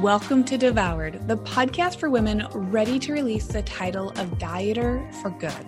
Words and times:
Welcome 0.00 0.42
to 0.46 0.58
Devoured, 0.58 1.28
the 1.28 1.36
podcast 1.36 2.00
for 2.00 2.10
women 2.10 2.48
ready 2.52 2.98
to 2.98 3.12
release 3.12 3.46
the 3.46 3.62
title 3.62 4.10
of 4.10 4.38
Dieter 4.38 5.14
for 5.22 5.30
Good. 5.30 5.64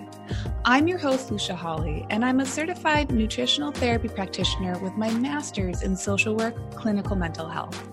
I'm 0.64 0.88
your 0.88 0.98
host, 0.98 1.30
Lucia 1.30 1.54
Hawley, 1.54 2.04
and 2.10 2.24
I'm 2.24 2.40
a 2.40 2.44
certified 2.44 3.12
nutritional 3.12 3.70
therapy 3.70 4.08
practitioner 4.08 4.80
with 4.80 4.94
my 4.94 5.10
master's 5.10 5.82
in 5.82 5.96
social 5.96 6.34
work, 6.34 6.56
clinical 6.72 7.14
mental 7.14 7.48
health. 7.48 7.88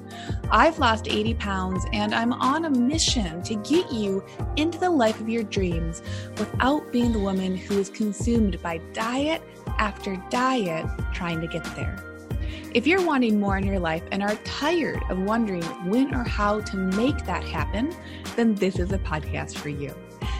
I've 0.49 0.80
lost 0.80 1.07
80 1.07 1.35
pounds, 1.35 1.85
and 1.93 2.16
I'm 2.16 2.34
on 2.34 2.65
a 2.65 2.70
mission 2.71 3.43
to 3.43 3.54
get 3.55 3.91
you 3.91 4.25
into 4.55 4.79
the 4.79 4.89
life 4.89 5.21
of 5.21 5.29
your 5.29 5.43
dreams 5.43 6.02
without 6.39 6.91
being 6.91 7.11
the 7.11 7.20
woman 7.20 7.55
who 7.55 7.77
is 7.77 7.89
consumed 7.89 8.59
by 8.63 8.79
diet 8.93 9.43
after 9.77 10.15
diet 10.31 10.88
trying 11.13 11.41
to 11.41 11.48
get 11.48 11.63
there. 11.76 12.12
If 12.73 12.88
you're 12.88 13.05
wanting 13.05 13.40
more 13.40 13.55
in 13.55 13.68
your 13.68 13.77
life 13.77 14.02
and 14.12 14.23
are 14.23 14.34
tired 14.38 15.04
of 15.12 15.20
wondering 15.20 15.62
when 15.88 16.12
or 16.16 16.23
how 16.23 16.59
to 16.62 16.76
make 16.76 17.23
that 17.26 17.44
happen, 17.44 17.96
then 18.36 18.55
this 18.55 18.80
is 18.80 18.91
a 18.91 18.98
podcast 18.98 19.58
for 19.58 19.70
you. 19.70 19.94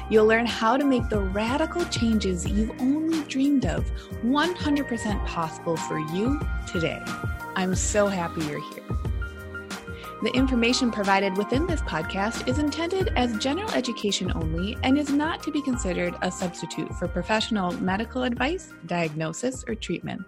You'll 0.09 0.26
learn 0.26 0.48
how 0.48 0.76
to 0.76 0.84
make 0.84 1.08
the 1.09 1.20
radical 1.20 1.86
changes 1.86 2.48
you've 2.48 2.72
only 2.82 3.22
dreamed 3.26 3.68
of 3.68 3.86
100% 4.23 5.26
possible 5.28 5.78
for 5.78 6.00
you 6.00 6.40
today. 6.66 7.00
I'm 7.56 7.76
so 7.76 8.08
happy 8.08 8.44
you're 8.45 8.68
here. 8.73 8.84
The 10.23 10.31
information 10.34 10.90
provided 10.90 11.38
within 11.38 11.68
this 11.68 11.81
podcast 11.81 12.48
is 12.48 12.58
intended 12.58 13.09
as 13.16 13.38
general 13.38 13.70
education 13.73 14.31
only 14.34 14.76
and 14.81 14.98
is 14.98 15.12
not 15.12 15.44
to 15.44 15.52
be 15.52 15.62
considered 15.62 16.16
a 16.23 16.31
substitute 16.31 16.95
for 16.95 17.08
professional 17.08 17.73
medical 17.73 18.23
advice, 18.23 18.73
diagnosis, 18.88 19.64
or 19.68 19.76
treatment. 19.76 20.23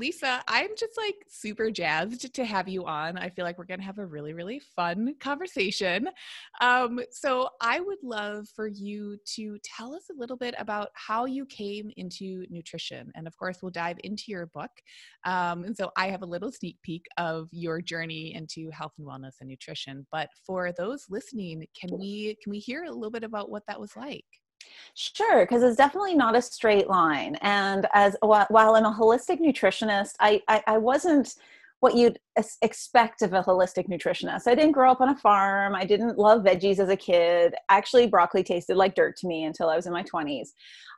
Lisa, 0.00 0.42
I'm 0.48 0.70
just 0.78 0.96
like 0.96 1.26
super 1.28 1.70
jazzed 1.70 2.32
to 2.32 2.44
have 2.46 2.68
you 2.68 2.86
on. 2.86 3.18
I 3.18 3.28
feel 3.28 3.44
like 3.44 3.58
we're 3.58 3.66
going 3.66 3.80
to 3.80 3.86
have 3.86 3.98
a 3.98 4.06
really, 4.06 4.32
really 4.32 4.58
fun 4.74 5.14
conversation. 5.20 6.08
Um, 6.62 7.00
so, 7.10 7.50
I 7.60 7.80
would 7.80 7.98
love 8.02 8.48
for 8.56 8.66
you 8.66 9.18
to 9.34 9.58
tell 9.62 9.94
us 9.94 10.04
a 10.10 10.18
little 10.18 10.38
bit 10.38 10.54
about 10.56 10.88
how 10.94 11.26
you 11.26 11.44
came 11.44 11.90
into 11.98 12.46
nutrition. 12.48 13.12
And 13.14 13.26
of 13.26 13.36
course, 13.36 13.58
we'll 13.60 13.72
dive 13.72 13.98
into 14.02 14.24
your 14.28 14.46
book. 14.46 14.70
Um, 15.26 15.64
and 15.64 15.76
so, 15.76 15.90
I 15.98 16.08
have 16.08 16.22
a 16.22 16.26
little 16.26 16.50
sneak 16.50 16.78
peek 16.82 17.04
of 17.18 17.48
your 17.52 17.82
journey 17.82 18.34
into 18.34 18.70
health 18.70 18.92
and 18.96 19.06
wellness 19.06 19.34
and 19.40 19.50
nutrition. 19.50 20.06
But 20.10 20.30
for 20.46 20.72
those 20.72 21.04
listening, 21.10 21.66
can 21.78 21.90
we 21.98 22.38
can 22.42 22.52
we 22.52 22.58
hear 22.58 22.84
a 22.84 22.90
little 22.90 23.10
bit 23.10 23.22
about 23.22 23.50
what 23.50 23.64
that 23.68 23.78
was 23.78 23.94
like? 23.96 24.24
Sure, 24.94 25.44
because 25.44 25.62
it's 25.62 25.76
definitely 25.76 26.14
not 26.14 26.36
a 26.36 26.42
straight 26.42 26.88
line. 26.88 27.36
And 27.36 27.86
as 27.94 28.16
while 28.20 28.46
I'm 28.50 28.84
a 28.84 28.92
holistic 28.92 29.40
nutritionist, 29.40 30.12
I, 30.20 30.42
I, 30.48 30.62
I 30.66 30.78
wasn't 30.78 31.34
what 31.80 31.96
you'd 31.96 32.18
expect 32.60 33.22
of 33.22 33.32
a 33.32 33.42
holistic 33.42 33.88
nutritionist. 33.88 34.46
I 34.46 34.54
didn't 34.54 34.72
grow 34.72 34.90
up 34.90 35.00
on 35.00 35.08
a 35.08 35.16
farm. 35.16 35.74
I 35.74 35.84
didn't 35.84 36.18
love 36.18 36.42
veggies 36.42 36.78
as 36.78 36.90
a 36.90 36.96
kid. 36.96 37.54
Actually, 37.70 38.06
broccoli 38.06 38.42
tasted 38.42 38.76
like 38.76 38.94
dirt 38.94 39.16
to 39.18 39.26
me 39.26 39.44
until 39.44 39.70
I 39.70 39.76
was 39.76 39.86
in 39.86 39.92
my 39.92 40.02
20s. 40.02 40.48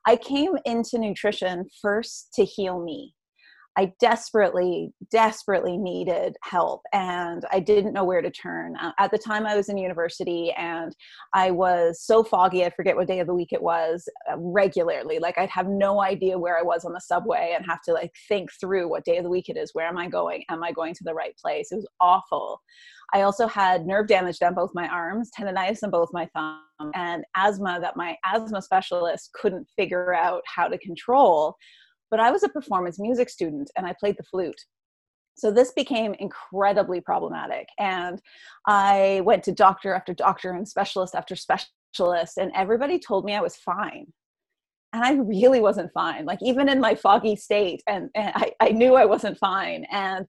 I 0.07 0.17
came 0.17 0.53
into 0.65 0.99
nutrition 0.99 1.67
first 1.81 2.35
to 2.35 2.45
heal 2.45 2.83
me. 2.83 3.15
I 3.77 3.93
desperately, 4.01 4.93
desperately 5.11 5.79
needed 5.79 6.37
help 6.43 6.83
and 6.93 7.45
I 7.51 7.61
didn't 7.61 7.95
know 7.95 8.05
where 8.05 8.21
to 8.21 8.31
turn. 8.31 8.77
Uh, 8.77 8.93
at 8.99 9.11
the 9.11 9.19
time, 9.19 9.47
I 9.47 9.57
was 9.57 9.71
in 9.71 9.79
university 9.79 10.53
and 10.59 10.95
I 11.33 11.51
was 11.51 12.03
so 12.03 12.23
foggy, 12.23 12.65
I 12.65 12.71
forget 12.71 12.97
what 12.97 13.09
day 13.09 13.21
of 13.21 13.27
the 13.27 13.35
week 13.35 13.53
it 13.53 13.63
was 13.63 14.07
uh, 14.31 14.37
regularly. 14.39 15.19
Like, 15.19 15.39
I'd 15.39 15.49
have 15.49 15.69
no 15.69 16.03
idea 16.03 16.39
where 16.39 16.59
I 16.59 16.63
was 16.63 16.85
on 16.85 16.93
the 16.93 17.01
subway 17.01 17.55
and 17.57 17.65
have 17.67 17.81
to 17.87 17.93
like 17.95 18.13
think 18.29 18.51
through 18.61 18.89
what 18.89 19.05
day 19.05 19.17
of 19.17 19.25
the 19.25 19.31
week 19.31 19.49
it 19.49 19.57
is. 19.57 19.71
Where 19.73 19.87
am 19.87 19.97
I 19.97 20.09
going? 20.09 20.45
Am 20.51 20.63
I 20.63 20.73
going 20.73 20.93
to 20.95 21.05
the 21.05 21.15
right 21.15 21.37
place? 21.39 21.73
It 21.73 21.77
was 21.77 21.89
awful. 22.01 22.61
I 23.15 23.23
also 23.23 23.47
had 23.47 23.87
nerve 23.87 24.07
damage 24.07 24.39
down 24.39 24.55
both 24.55 24.71
my 24.75 24.89
arms, 24.89 25.31
tendonitis 25.39 25.83
in 25.83 25.91
both 25.91 26.09
my 26.13 26.29
thumbs, 26.35 26.93
and 26.95 27.25
asthma 27.37 27.79
that 27.81 27.97
my 27.97 28.17
asthma 28.25 28.61
specialist 28.63 29.31
couldn't 29.35 29.67
figure 29.77 30.15
out 30.15 30.43
how 30.47 30.69
to 30.69 30.79
control 30.79 31.57
but 32.13 32.21
I 32.21 32.31
was 32.31 32.45
a 32.45 32.49
performance 32.49 33.01
music 33.01 33.31
student 33.31 33.71
and 33.75 33.87
I 33.87 33.95
played 33.99 34.19
the 34.19 34.23
flute. 34.23 34.61
So 35.35 35.51
this 35.51 35.73
became 35.73 36.15
incredibly 36.19 37.01
problematic. 37.01 37.67
And 37.79 38.21
I 38.69 39.23
went 39.25 39.43
to 39.45 39.53
doctor 39.53 39.95
after 39.95 40.13
doctor 40.13 40.53
and 40.53 40.69
specialist 40.69 41.15
after 41.15 41.35
specialist, 41.35 42.37
and 42.37 42.53
everybody 42.55 42.99
told 42.99 43.25
me 43.25 43.35
I 43.35 43.41
was 43.41 43.57
fine. 43.57 44.13
And 44.93 45.03
I 45.03 45.15
really 45.15 45.61
wasn't 45.61 45.91
fine. 45.95 46.27
Like 46.27 46.41
even 46.43 46.69
in 46.69 46.81
my 46.81 46.95
foggy 46.95 47.35
state, 47.35 47.83
and, 47.89 48.11
and 48.15 48.31
I, 48.35 48.53
I 48.61 48.69
knew 48.73 48.95
I 48.95 49.07
wasn't 49.07 49.39
fine. 49.39 49.87
And 49.91 50.27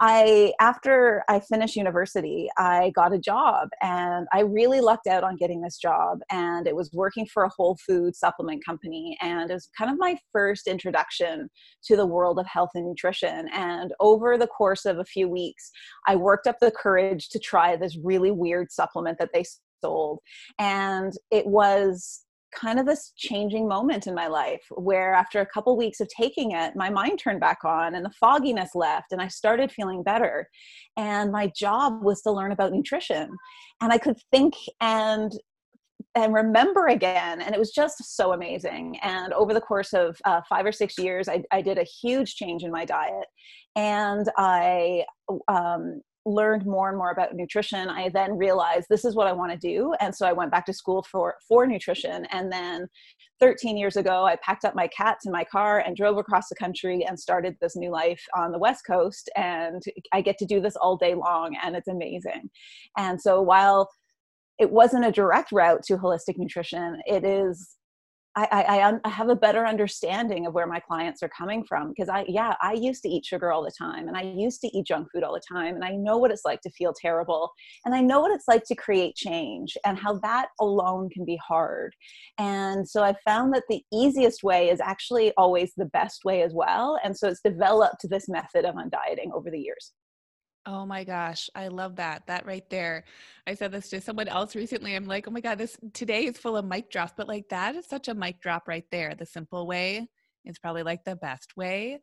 I 0.00 0.52
after 0.60 1.22
I 1.28 1.40
finished 1.40 1.76
university, 1.76 2.48
I 2.58 2.92
got 2.94 3.14
a 3.14 3.18
job 3.18 3.68
and 3.80 4.26
I 4.32 4.40
really 4.40 4.80
lucked 4.80 5.06
out 5.06 5.24
on 5.24 5.36
getting 5.36 5.60
this 5.60 5.78
job 5.78 6.18
and 6.30 6.66
it 6.66 6.74
was 6.74 6.90
working 6.92 7.26
for 7.26 7.44
a 7.44 7.50
whole 7.50 7.78
food 7.86 8.16
supplement 8.16 8.64
company 8.64 9.16
and 9.20 9.50
it 9.50 9.54
was 9.54 9.68
kind 9.76 9.90
of 9.90 9.98
my 9.98 10.16
first 10.32 10.66
introduction 10.66 11.48
to 11.84 11.96
the 11.96 12.06
world 12.06 12.38
of 12.38 12.46
health 12.46 12.70
and 12.74 12.86
nutrition 12.86 13.48
and 13.54 13.92
over 14.00 14.36
the 14.36 14.46
course 14.48 14.84
of 14.84 14.98
a 14.98 15.04
few 15.04 15.28
weeks, 15.28 15.70
I 16.06 16.16
worked 16.16 16.46
up 16.46 16.56
the 16.60 16.70
courage 16.70 17.28
to 17.30 17.38
try 17.38 17.76
this 17.76 17.96
really 18.02 18.30
weird 18.30 18.72
supplement 18.72 19.18
that 19.18 19.30
they 19.32 19.44
sold 19.82 20.20
and 20.58 21.12
it 21.30 21.46
was 21.46 22.24
kind 22.54 22.78
of 22.78 22.86
this 22.86 23.12
changing 23.16 23.68
moment 23.68 24.06
in 24.06 24.14
my 24.14 24.26
life 24.26 24.62
where 24.70 25.14
after 25.14 25.40
a 25.40 25.46
couple 25.46 25.76
weeks 25.76 26.00
of 26.00 26.08
taking 26.08 26.52
it 26.52 26.74
my 26.76 26.90
mind 26.90 27.18
turned 27.18 27.40
back 27.40 27.64
on 27.64 27.94
and 27.94 28.04
the 28.04 28.12
fogginess 28.20 28.70
left 28.74 29.12
and 29.12 29.20
i 29.20 29.28
started 29.28 29.70
feeling 29.72 30.02
better. 30.02 30.48
And 30.96 31.32
my 31.32 31.50
job 31.56 32.04
was 32.04 32.22
to 32.22 32.30
learn 32.30 32.52
about 32.52 32.72
nutrition. 32.72 33.28
And 33.80 33.92
i 33.92 33.98
could 33.98 34.16
think 34.30 34.54
and 34.80 35.32
and 36.16 36.32
remember 36.32 36.86
again 36.88 37.40
and 37.40 37.54
it 37.54 37.58
was 37.58 37.72
just 37.72 38.16
so 38.16 38.32
amazing. 38.32 38.98
And 39.02 39.32
over 39.32 39.52
the 39.52 39.60
course 39.60 39.92
of 39.92 40.16
uh, 40.24 40.40
five 40.48 40.64
or 40.64 40.72
six 40.72 40.96
years 40.98 41.28
I, 41.28 41.42
I, 41.50 41.60
did 41.60 41.78
a 41.78 41.84
huge 41.84 42.36
change 42.36 42.62
in 42.62 42.70
my 42.70 42.84
diet. 42.84 43.26
And 43.74 44.28
i 44.36 45.04
um, 45.48 46.00
learned 46.26 46.64
more 46.64 46.88
and 46.88 46.96
more 46.96 47.10
about 47.10 47.34
nutrition 47.34 47.88
i 47.88 48.08
then 48.08 48.36
realized 48.36 48.86
this 48.88 49.04
is 49.04 49.14
what 49.14 49.26
i 49.26 49.32
want 49.32 49.52
to 49.52 49.58
do 49.58 49.94
and 50.00 50.14
so 50.14 50.26
i 50.26 50.32
went 50.32 50.50
back 50.50 50.64
to 50.64 50.72
school 50.72 51.02
for 51.02 51.34
for 51.46 51.66
nutrition 51.66 52.24
and 52.26 52.50
then 52.50 52.86
13 53.40 53.76
years 53.76 53.96
ago 53.96 54.24
i 54.24 54.36
packed 54.36 54.64
up 54.64 54.74
my 54.74 54.86
cats 54.88 55.26
in 55.26 55.32
my 55.32 55.44
car 55.44 55.80
and 55.80 55.96
drove 55.96 56.16
across 56.16 56.48
the 56.48 56.54
country 56.54 57.04
and 57.06 57.18
started 57.18 57.56
this 57.60 57.76
new 57.76 57.90
life 57.90 58.22
on 58.34 58.52
the 58.52 58.58
west 58.58 58.86
coast 58.86 59.28
and 59.36 59.82
i 60.12 60.20
get 60.20 60.38
to 60.38 60.46
do 60.46 60.60
this 60.60 60.76
all 60.76 60.96
day 60.96 61.14
long 61.14 61.56
and 61.62 61.76
it's 61.76 61.88
amazing. 61.88 62.50
And 62.96 63.20
so 63.20 63.40
while 63.40 63.88
it 64.58 64.70
wasn't 64.70 65.04
a 65.04 65.12
direct 65.12 65.52
route 65.52 65.82
to 65.84 65.96
holistic 65.96 66.38
nutrition 66.38 67.00
it 67.06 67.24
is 67.24 67.76
I, 68.36 68.48
I, 68.50 68.98
I 69.04 69.08
have 69.08 69.28
a 69.28 69.36
better 69.36 69.64
understanding 69.64 70.46
of 70.46 70.54
where 70.54 70.66
my 70.66 70.80
clients 70.80 71.22
are 71.22 71.28
coming 71.28 71.64
from 71.64 71.90
because 71.90 72.08
I, 72.08 72.24
yeah, 72.26 72.54
I 72.60 72.72
used 72.72 73.02
to 73.02 73.08
eat 73.08 73.24
sugar 73.24 73.52
all 73.52 73.62
the 73.62 73.70
time 73.76 74.08
and 74.08 74.16
I 74.16 74.22
used 74.22 74.60
to 74.62 74.76
eat 74.76 74.86
junk 74.86 75.08
food 75.12 75.22
all 75.22 75.34
the 75.34 75.42
time. 75.48 75.76
And 75.76 75.84
I 75.84 75.90
know 75.90 76.18
what 76.18 76.32
it's 76.32 76.44
like 76.44 76.60
to 76.62 76.70
feel 76.70 76.92
terrible. 77.00 77.52
And 77.84 77.94
I 77.94 78.00
know 78.00 78.20
what 78.20 78.32
it's 78.32 78.48
like 78.48 78.64
to 78.66 78.74
create 78.74 79.14
change 79.14 79.76
and 79.86 79.96
how 79.96 80.18
that 80.20 80.48
alone 80.60 81.10
can 81.10 81.24
be 81.24 81.38
hard. 81.46 81.94
And 82.38 82.88
so 82.88 83.04
I 83.04 83.14
found 83.24 83.54
that 83.54 83.64
the 83.68 83.82
easiest 83.92 84.42
way 84.42 84.68
is 84.68 84.80
actually 84.80 85.32
always 85.36 85.72
the 85.76 85.86
best 85.86 86.24
way 86.24 86.42
as 86.42 86.52
well. 86.52 86.98
And 87.04 87.16
so 87.16 87.28
it's 87.28 87.40
developed 87.40 88.08
this 88.08 88.28
method 88.28 88.64
of 88.64 88.74
undieting 88.74 89.32
over 89.32 89.48
the 89.50 89.60
years. 89.60 89.92
Oh 90.66 90.86
my 90.86 91.04
gosh, 91.04 91.50
I 91.54 91.68
love 91.68 91.96
that. 91.96 92.26
That 92.26 92.46
right 92.46 92.68
there. 92.70 93.04
I 93.46 93.54
said 93.54 93.70
this 93.70 93.90
to 93.90 94.00
someone 94.00 94.28
else 94.28 94.56
recently. 94.56 94.94
I'm 94.94 95.06
like, 95.06 95.28
oh 95.28 95.30
my 95.30 95.40
God, 95.40 95.58
this 95.58 95.76
today 95.92 96.24
is 96.24 96.38
full 96.38 96.56
of 96.56 96.64
mic 96.64 96.90
drops, 96.90 97.12
but 97.16 97.28
like 97.28 97.48
that 97.50 97.74
is 97.74 97.86
such 97.86 98.08
a 98.08 98.14
mic 98.14 98.40
drop 98.40 98.66
right 98.66 98.86
there. 98.90 99.14
The 99.14 99.26
simple 99.26 99.66
way 99.66 100.08
is 100.44 100.58
probably 100.58 100.82
like 100.82 101.04
the 101.04 101.16
best 101.16 101.56
way. 101.56 102.00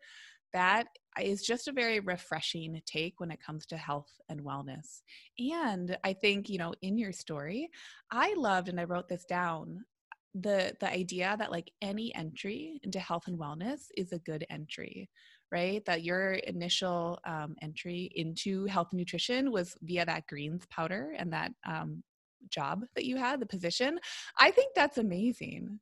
That 0.53 0.87
is 1.19 1.41
just 1.41 1.67
a 1.67 1.71
very 1.71 2.01
refreshing 2.01 2.79
take 2.85 3.19
when 3.19 3.31
it 3.31 3.41
comes 3.43 3.65
to 3.67 3.77
health 3.77 4.11
and 4.29 4.41
wellness. 4.41 5.01
And 5.39 5.97
I 6.03 6.13
think, 6.13 6.47
you 6.47 6.59
know, 6.59 6.73
in 6.81 6.97
your 6.97 7.13
story, 7.13 7.69
I 8.11 8.35
loved 8.35 8.69
and 8.69 8.79
I 8.79 8.83
wrote 8.83 9.09
this 9.09 9.25
down 9.25 9.85
the 10.33 10.73
the 10.79 10.89
idea 10.89 11.35
that 11.37 11.51
like 11.51 11.71
any 11.81 12.13
entry 12.15 12.79
into 12.83 12.99
health 12.99 13.23
and 13.27 13.37
wellness 13.37 13.87
is 13.97 14.13
a 14.13 14.19
good 14.19 14.45
entry 14.49 15.09
right? 15.51 15.83
That 15.85 16.03
your 16.03 16.33
initial 16.33 17.19
um, 17.25 17.55
entry 17.61 18.11
into 18.15 18.65
health 18.65 18.89
and 18.91 18.99
nutrition 18.99 19.51
was 19.51 19.75
via 19.81 20.05
that 20.05 20.27
greens 20.27 20.65
powder 20.69 21.13
and 21.17 21.31
that 21.33 21.51
um, 21.65 22.03
job 22.49 22.83
that 22.95 23.05
you 23.05 23.17
had, 23.17 23.39
the 23.39 23.45
position. 23.45 23.99
I 24.39 24.51
think 24.51 24.73
that's 24.75 24.97
amazing. 24.97 25.79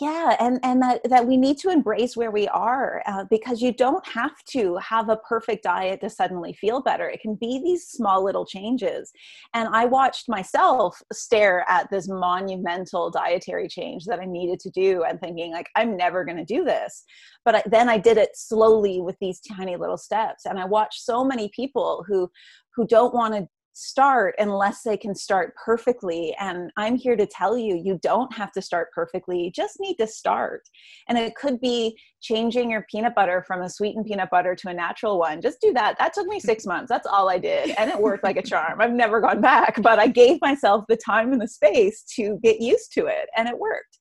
Yeah 0.00 0.36
and 0.38 0.60
and 0.62 0.80
that 0.82 1.00
that 1.08 1.26
we 1.26 1.36
need 1.36 1.58
to 1.58 1.70
embrace 1.70 2.16
where 2.16 2.30
we 2.30 2.46
are 2.48 3.02
uh, 3.06 3.24
because 3.30 3.60
you 3.60 3.72
don't 3.72 4.06
have 4.06 4.32
to 4.44 4.76
have 4.76 5.08
a 5.08 5.16
perfect 5.16 5.64
diet 5.64 6.00
to 6.00 6.10
suddenly 6.10 6.52
feel 6.52 6.80
better. 6.82 7.08
It 7.08 7.20
can 7.20 7.34
be 7.34 7.60
these 7.62 7.86
small 7.86 8.24
little 8.24 8.46
changes. 8.46 9.12
And 9.54 9.68
i 9.74 9.84
watched 9.84 10.28
myself 10.28 11.00
stare 11.12 11.64
at 11.68 11.90
this 11.90 12.08
monumental 12.08 13.10
dietary 13.10 13.68
change 13.68 14.04
that 14.04 14.20
i 14.20 14.24
needed 14.24 14.60
to 14.60 14.70
do 14.70 15.04
and 15.04 15.20
thinking 15.20 15.52
like 15.52 15.68
i'm 15.76 15.96
never 15.96 16.24
going 16.24 16.38
to 16.38 16.44
do 16.44 16.64
this. 16.64 17.04
But 17.44 17.54
I, 17.56 17.62
then 17.66 17.88
i 17.88 17.98
did 17.98 18.18
it 18.18 18.30
slowly 18.34 19.00
with 19.00 19.16
these 19.20 19.40
tiny 19.40 19.76
little 19.76 19.98
steps. 19.98 20.46
And 20.46 20.58
i 20.58 20.64
watched 20.64 21.00
so 21.04 21.24
many 21.24 21.50
people 21.54 22.04
who 22.06 22.30
who 22.74 22.86
don't 22.86 23.14
want 23.14 23.34
to 23.34 23.48
start 23.78 24.34
unless 24.38 24.82
they 24.82 24.96
can 24.96 25.14
start 25.14 25.54
perfectly. 25.54 26.34
And 26.40 26.72
I'm 26.76 26.96
here 26.96 27.16
to 27.16 27.26
tell 27.26 27.56
you, 27.56 27.76
you 27.76 27.98
don't 28.02 28.34
have 28.36 28.50
to 28.52 28.62
start 28.62 28.88
perfectly. 28.92 29.40
You 29.44 29.52
just 29.52 29.78
need 29.78 29.96
to 29.96 30.06
start. 30.06 30.62
And 31.08 31.16
it 31.16 31.36
could 31.36 31.60
be 31.60 31.96
changing 32.20 32.72
your 32.72 32.84
peanut 32.90 33.14
butter 33.14 33.44
from 33.46 33.62
a 33.62 33.70
sweetened 33.70 34.06
peanut 34.06 34.30
butter 34.30 34.56
to 34.56 34.68
a 34.68 34.74
natural 34.74 35.18
one. 35.18 35.40
Just 35.40 35.60
do 35.60 35.72
that. 35.74 35.96
That 35.98 36.12
took 36.12 36.26
me 36.26 36.40
six 36.40 36.66
months. 36.72 36.88
That's 36.88 37.06
all 37.06 37.30
I 37.30 37.38
did. 37.38 37.70
And 37.78 37.88
it 37.88 37.98
worked 37.98 38.24
like 38.24 38.36
a 38.36 38.42
charm. 38.42 38.80
I've 38.80 38.92
never 38.92 39.20
gone 39.20 39.40
back, 39.40 39.80
but 39.80 40.00
I 40.00 40.08
gave 40.08 40.40
myself 40.40 40.84
the 40.88 40.96
time 40.96 41.32
and 41.32 41.40
the 41.40 41.48
space 41.48 42.02
to 42.16 42.40
get 42.42 42.60
used 42.60 42.92
to 42.94 43.06
it. 43.06 43.28
And 43.36 43.48
it 43.48 43.56
worked. 43.56 43.98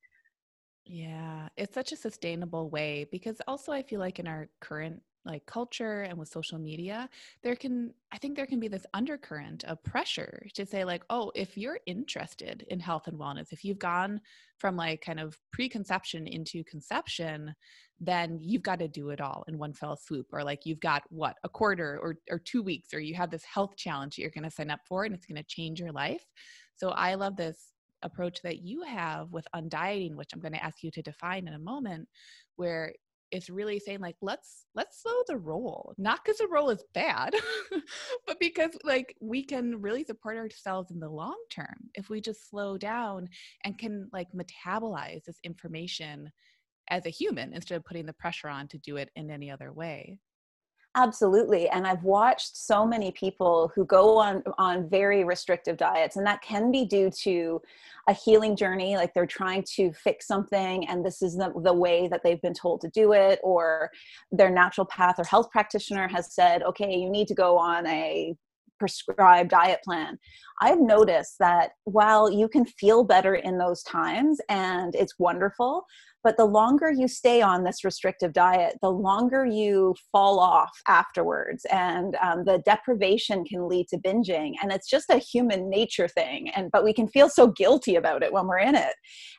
Yeah, 0.85 1.49
it's 1.55 1.73
such 1.73 1.91
a 1.91 1.97
sustainable 1.97 2.69
way 2.69 3.05
because 3.11 3.41
also 3.47 3.73
I 3.73 3.83
feel 3.83 3.99
like 3.99 4.19
in 4.19 4.27
our 4.27 4.49
current 4.61 5.01
like 5.27 5.45
culture 5.45 6.01
and 6.03 6.17
with 6.17 6.29
social 6.29 6.57
media 6.57 7.09
there 7.43 7.55
can 7.55 7.93
i 8.11 8.17
think 8.17 8.35
there 8.35 8.45
can 8.45 8.59
be 8.59 8.67
this 8.67 8.85
undercurrent 8.93 9.63
of 9.65 9.83
pressure 9.83 10.45
to 10.53 10.65
say 10.65 10.83
like 10.83 11.03
oh 11.09 11.31
if 11.35 11.57
you're 11.57 11.79
interested 11.85 12.65
in 12.69 12.79
health 12.79 13.07
and 13.07 13.19
wellness 13.19 13.51
if 13.51 13.63
you've 13.63 13.79
gone 13.79 14.19
from 14.57 14.75
like 14.75 15.01
kind 15.01 15.19
of 15.19 15.37
preconception 15.51 16.25
into 16.27 16.63
conception 16.63 17.53
then 17.99 18.37
you've 18.41 18.63
got 18.63 18.79
to 18.79 18.87
do 18.87 19.09
it 19.09 19.19
all 19.19 19.43
in 19.47 19.57
one 19.57 19.73
fell 19.73 19.95
swoop 19.95 20.27
or 20.31 20.43
like 20.43 20.65
you've 20.65 20.79
got 20.79 21.03
what 21.09 21.35
a 21.43 21.49
quarter 21.49 21.99
or, 22.01 22.15
or 22.29 22.39
two 22.39 22.61
weeks 22.61 22.93
or 22.93 22.99
you 22.99 23.15
have 23.15 23.31
this 23.31 23.43
health 23.43 23.75
challenge 23.75 24.15
that 24.15 24.21
you're 24.21 24.31
going 24.31 24.43
to 24.43 24.51
sign 24.51 24.69
up 24.69 24.79
for 24.87 25.03
and 25.03 25.15
it's 25.15 25.25
going 25.25 25.41
to 25.41 25.47
change 25.47 25.79
your 25.79 25.91
life. 25.91 26.23
So 26.75 26.89
i 26.89 27.15
love 27.15 27.35
this 27.35 27.71
approach 28.03 28.41
that 28.43 28.61
you 28.61 28.83
have 28.83 29.31
with 29.31 29.47
undieting 29.55 30.15
which 30.15 30.29
i'm 30.31 30.39
going 30.39 30.53
to 30.53 30.63
ask 30.63 30.83
you 30.83 30.91
to 30.91 31.01
define 31.01 31.47
in 31.47 31.55
a 31.55 31.59
moment 31.59 32.07
where 32.55 32.93
it's 33.31 33.49
really 33.49 33.79
saying 33.79 33.99
like 33.99 34.15
let's 34.21 34.65
let's 34.75 35.01
slow 35.01 35.21
the 35.27 35.37
roll. 35.37 35.93
Not 35.97 36.23
because 36.23 36.37
the 36.37 36.47
roll 36.47 36.69
is 36.69 36.83
bad 36.93 37.35
but 38.27 38.39
because 38.39 38.71
like 38.83 39.15
we 39.21 39.43
can 39.43 39.81
really 39.81 40.03
support 40.03 40.37
ourselves 40.37 40.91
in 40.91 40.99
the 40.99 41.09
long 41.09 41.37
term 41.51 41.89
if 41.95 42.09
we 42.09 42.21
just 42.21 42.49
slow 42.49 42.77
down 42.77 43.27
and 43.63 43.77
can 43.77 44.09
like 44.13 44.27
metabolize 44.33 45.23
this 45.25 45.39
information 45.43 46.31
as 46.89 47.05
a 47.05 47.09
human 47.09 47.53
instead 47.53 47.75
of 47.75 47.85
putting 47.85 48.05
the 48.05 48.13
pressure 48.13 48.47
on 48.47 48.67
to 48.69 48.77
do 48.77 48.97
it 48.97 49.09
in 49.15 49.29
any 49.29 49.51
other 49.51 49.73
way 49.73 50.19
Absolutely. 50.97 51.69
And 51.69 51.85
I've 51.85 52.03
watched 52.03 52.57
so 52.57 52.83
many 52.83 53.11
people 53.11 53.71
who 53.75 53.85
go 53.85 54.17
on 54.17 54.41
on 54.57 54.89
very 54.89 55.23
restrictive 55.23 55.77
diets 55.77 56.15
and 56.15 56.25
that 56.25 56.41
can 56.41 56.71
be 56.71 56.85
due 56.85 57.11
to 57.21 57.61
a 58.07 58.13
healing 58.13 58.55
journey 58.55 58.95
like 58.95 59.13
they're 59.13 59.27
trying 59.27 59.63
to 59.75 59.93
fix 59.93 60.25
something 60.25 60.87
and 60.87 61.05
this 61.05 61.21
is 61.21 61.35
the, 61.35 61.53
the 61.61 61.73
way 61.73 62.07
that 62.07 62.21
they've 62.23 62.41
been 62.41 62.53
told 62.53 62.81
to 62.81 62.89
do 62.89 63.13
it 63.13 63.39
or 63.43 63.91
their 64.31 64.49
naturopath 64.49 65.19
or 65.19 65.23
health 65.23 65.51
practitioner 65.51 66.07
has 66.07 66.33
said, 66.33 66.63
"Okay, 66.63 66.95
you 66.95 67.11
need 67.11 67.27
to 67.27 67.35
go 67.35 67.59
on 67.59 67.85
a 67.85 68.35
prescribed 68.79 69.49
diet 69.51 69.81
plan. 69.83 70.17
I've 70.61 70.79
noticed 70.79 71.35
that 71.39 71.71
while 71.83 72.31
you 72.31 72.47
can 72.47 72.65
feel 72.65 73.03
better 73.03 73.35
in 73.35 73.57
those 73.57 73.83
times 73.83 74.39
and 74.49 74.95
it's 74.95 75.13
wonderful, 75.19 75.85
but 76.23 76.35
the 76.35 76.45
longer 76.45 76.91
you 76.91 77.07
stay 77.07 77.41
on 77.41 77.63
this 77.63 77.85
restrictive 77.85 78.33
diet, 78.33 78.77
the 78.81 78.91
longer 78.91 79.45
you 79.45 79.95
fall 80.11 80.39
off 80.39 80.71
afterwards. 80.87 81.65
And 81.71 82.17
um, 82.21 82.43
the 82.43 82.61
deprivation 82.65 83.45
can 83.45 83.69
lead 83.69 83.87
to 83.89 83.97
binging. 83.97 84.53
And 84.61 84.71
it's 84.73 84.89
just 84.89 85.09
a 85.09 85.19
human 85.19 85.69
nature 85.69 86.09
thing. 86.09 86.49
And 86.49 86.69
but 86.71 86.83
we 86.83 86.91
can 86.91 87.07
feel 87.07 87.29
so 87.29 87.47
guilty 87.47 87.95
about 87.95 88.23
it 88.23 88.33
when 88.33 88.45
we're 88.45 88.57
in 88.57 88.75
it. 88.75 88.93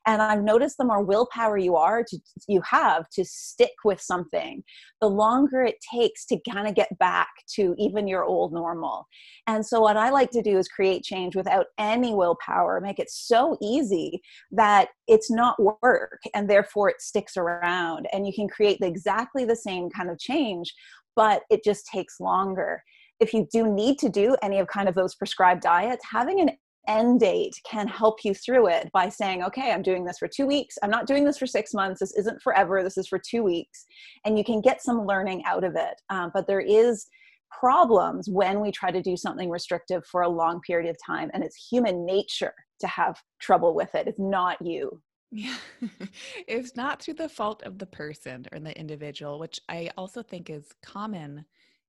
And 0.06 0.22
I've 0.22 0.42
noticed 0.42 0.78
the 0.78 0.86
more 0.86 1.04
willpower 1.04 1.58
you 1.58 1.76
are 1.76 2.02
to 2.04 2.18
you 2.46 2.62
have 2.62 3.08
to 3.10 3.24
stick 3.24 3.74
with 3.84 4.00
something, 4.00 4.62
the 5.02 5.10
longer 5.10 5.62
it 5.64 5.76
takes 5.92 6.24
to 6.26 6.38
kind 6.50 6.66
of 6.66 6.74
get 6.74 6.96
back 6.98 7.28
to 7.56 7.74
even 7.76 8.08
your 8.08 8.24
old 8.24 8.52
normal. 8.54 9.06
And 9.46 9.66
so 9.66 9.80
what 9.80 9.98
I 9.98 10.08
like 10.08 10.30
to 10.30 10.42
do 10.42 10.56
is 10.56 10.68
create 10.68 11.04
change 11.08 11.34
without 11.34 11.66
any 11.78 12.14
willpower, 12.14 12.80
make 12.80 12.98
it 12.98 13.10
so 13.10 13.56
easy 13.62 14.20
that 14.50 14.88
it's 15.06 15.30
not 15.30 15.56
work 15.82 16.20
and 16.34 16.48
therefore 16.48 16.88
it 16.90 17.00
sticks 17.00 17.36
around 17.36 18.06
and 18.12 18.26
you 18.26 18.32
can 18.32 18.48
create 18.48 18.78
exactly 18.82 19.44
the 19.44 19.56
same 19.56 19.88
kind 19.90 20.10
of 20.10 20.18
change 20.18 20.74
but 21.18 21.42
it 21.50 21.64
just 21.64 21.84
takes 21.86 22.20
longer. 22.20 22.80
If 23.18 23.34
you 23.34 23.48
do 23.52 23.66
need 23.66 23.98
to 23.98 24.08
do 24.08 24.36
any 24.40 24.60
of 24.60 24.68
kind 24.68 24.88
of 24.88 24.94
those 24.94 25.16
prescribed 25.16 25.62
diets 25.62 26.04
having 26.08 26.40
an 26.40 26.50
end 26.86 27.18
date 27.18 27.54
can 27.68 27.88
help 27.88 28.24
you 28.24 28.32
through 28.32 28.68
it 28.68 28.88
by 28.92 29.10
saying 29.10 29.42
okay 29.42 29.72
i'm 29.72 29.82
doing 29.82 30.04
this 30.04 30.18
for 30.18 30.28
two 30.28 30.46
weeks. 30.46 30.78
I'm 30.82 30.90
not 30.90 31.06
doing 31.06 31.24
this 31.24 31.36
for 31.36 31.46
six 31.46 31.74
months. 31.74 31.98
This 32.00 32.14
isn't 32.14 32.40
forever. 32.40 32.82
This 32.84 32.96
is 32.96 33.08
for 33.08 33.18
two 33.18 33.42
weeks. 33.42 33.84
And 34.24 34.38
you 34.38 34.44
can 34.44 34.60
get 34.60 34.80
some 34.80 35.04
learning 35.04 35.42
out 35.44 35.64
of 35.64 35.74
it 35.74 36.00
um, 36.08 36.30
but 36.32 36.46
there 36.46 36.60
is 36.60 37.06
problems 37.50 38.28
when 38.28 38.60
we 38.60 38.70
try 38.70 38.90
to 38.90 39.02
do 39.02 39.16
something 39.16 39.50
restrictive 39.50 40.04
for 40.06 40.22
a 40.22 40.28
long 40.28 40.60
period 40.60 40.88
of 40.88 40.96
time 41.04 41.30
and 41.32 41.42
it's 41.42 41.68
human 41.70 42.04
nature 42.04 42.54
to 42.80 42.86
have 42.86 43.20
trouble 43.40 43.74
with 43.74 43.94
it. 43.94 44.06
It's 44.06 44.18
not 44.18 44.56
you. 44.64 45.00
Yeah. 45.30 45.56
It's 46.46 46.76
not 46.76 47.02
through 47.02 47.14
the 47.14 47.28
fault 47.28 47.62
of 47.64 47.78
the 47.78 47.86
person 47.86 48.46
or 48.52 48.58
the 48.58 48.78
individual 48.78 49.38
which 49.38 49.60
i 49.68 49.90
also 49.98 50.22
think 50.22 50.48
is 50.48 50.64
common 50.82 51.44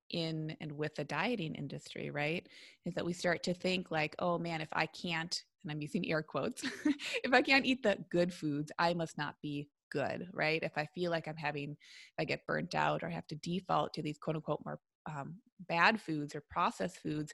in 0.10 0.58
and 0.60 0.72
with 0.72 0.96
the 0.96 1.04
dieting 1.06 1.56
industry 1.56 2.10
right? 2.10 2.48
Is 2.86 2.94
that 2.96 3.06
we 3.06 3.14
start 3.14 3.44
to 3.44 3.54
think 3.54 3.92
like 3.92 4.16
oh 4.20 4.38
man 4.38 4.60
if 4.60 4.70
i 4.74 4.86
can't 4.88 5.42
and 5.64 5.72
i'm 5.72 5.82
using 5.82 6.10
air 6.10 6.22
quotes 6.22 6.64
if 7.24 7.34
i 7.34 7.42
can't 7.42 7.66
eat 7.66 7.84
the 7.84 7.98
good 8.12 8.34
foods 8.34 8.72
i 8.78 8.94
must 8.94 9.18
not 9.18 9.36
be 9.42 9.70
good 9.92 10.28
right? 10.34 10.62
If 10.64 10.78
i 10.78 10.86
feel 10.94 11.12
like 11.12 11.28
i'm 11.28 11.38
having 11.38 11.78
i 12.20 12.26
get 12.26 12.46
burnt 12.46 12.76
out 12.76 13.04
or 13.04 13.08
I 13.08 13.14
have 13.14 13.28
to 13.28 13.36
default 13.36 13.94
to 13.94 14.02
these 14.02 14.18
quote 14.18 14.36
unquote 14.36 14.62
more 14.66 14.80
um, 15.06 15.36
bad 15.68 16.00
foods 16.00 16.36
or 16.36 16.44
processed 16.50 16.98
foods, 16.98 17.34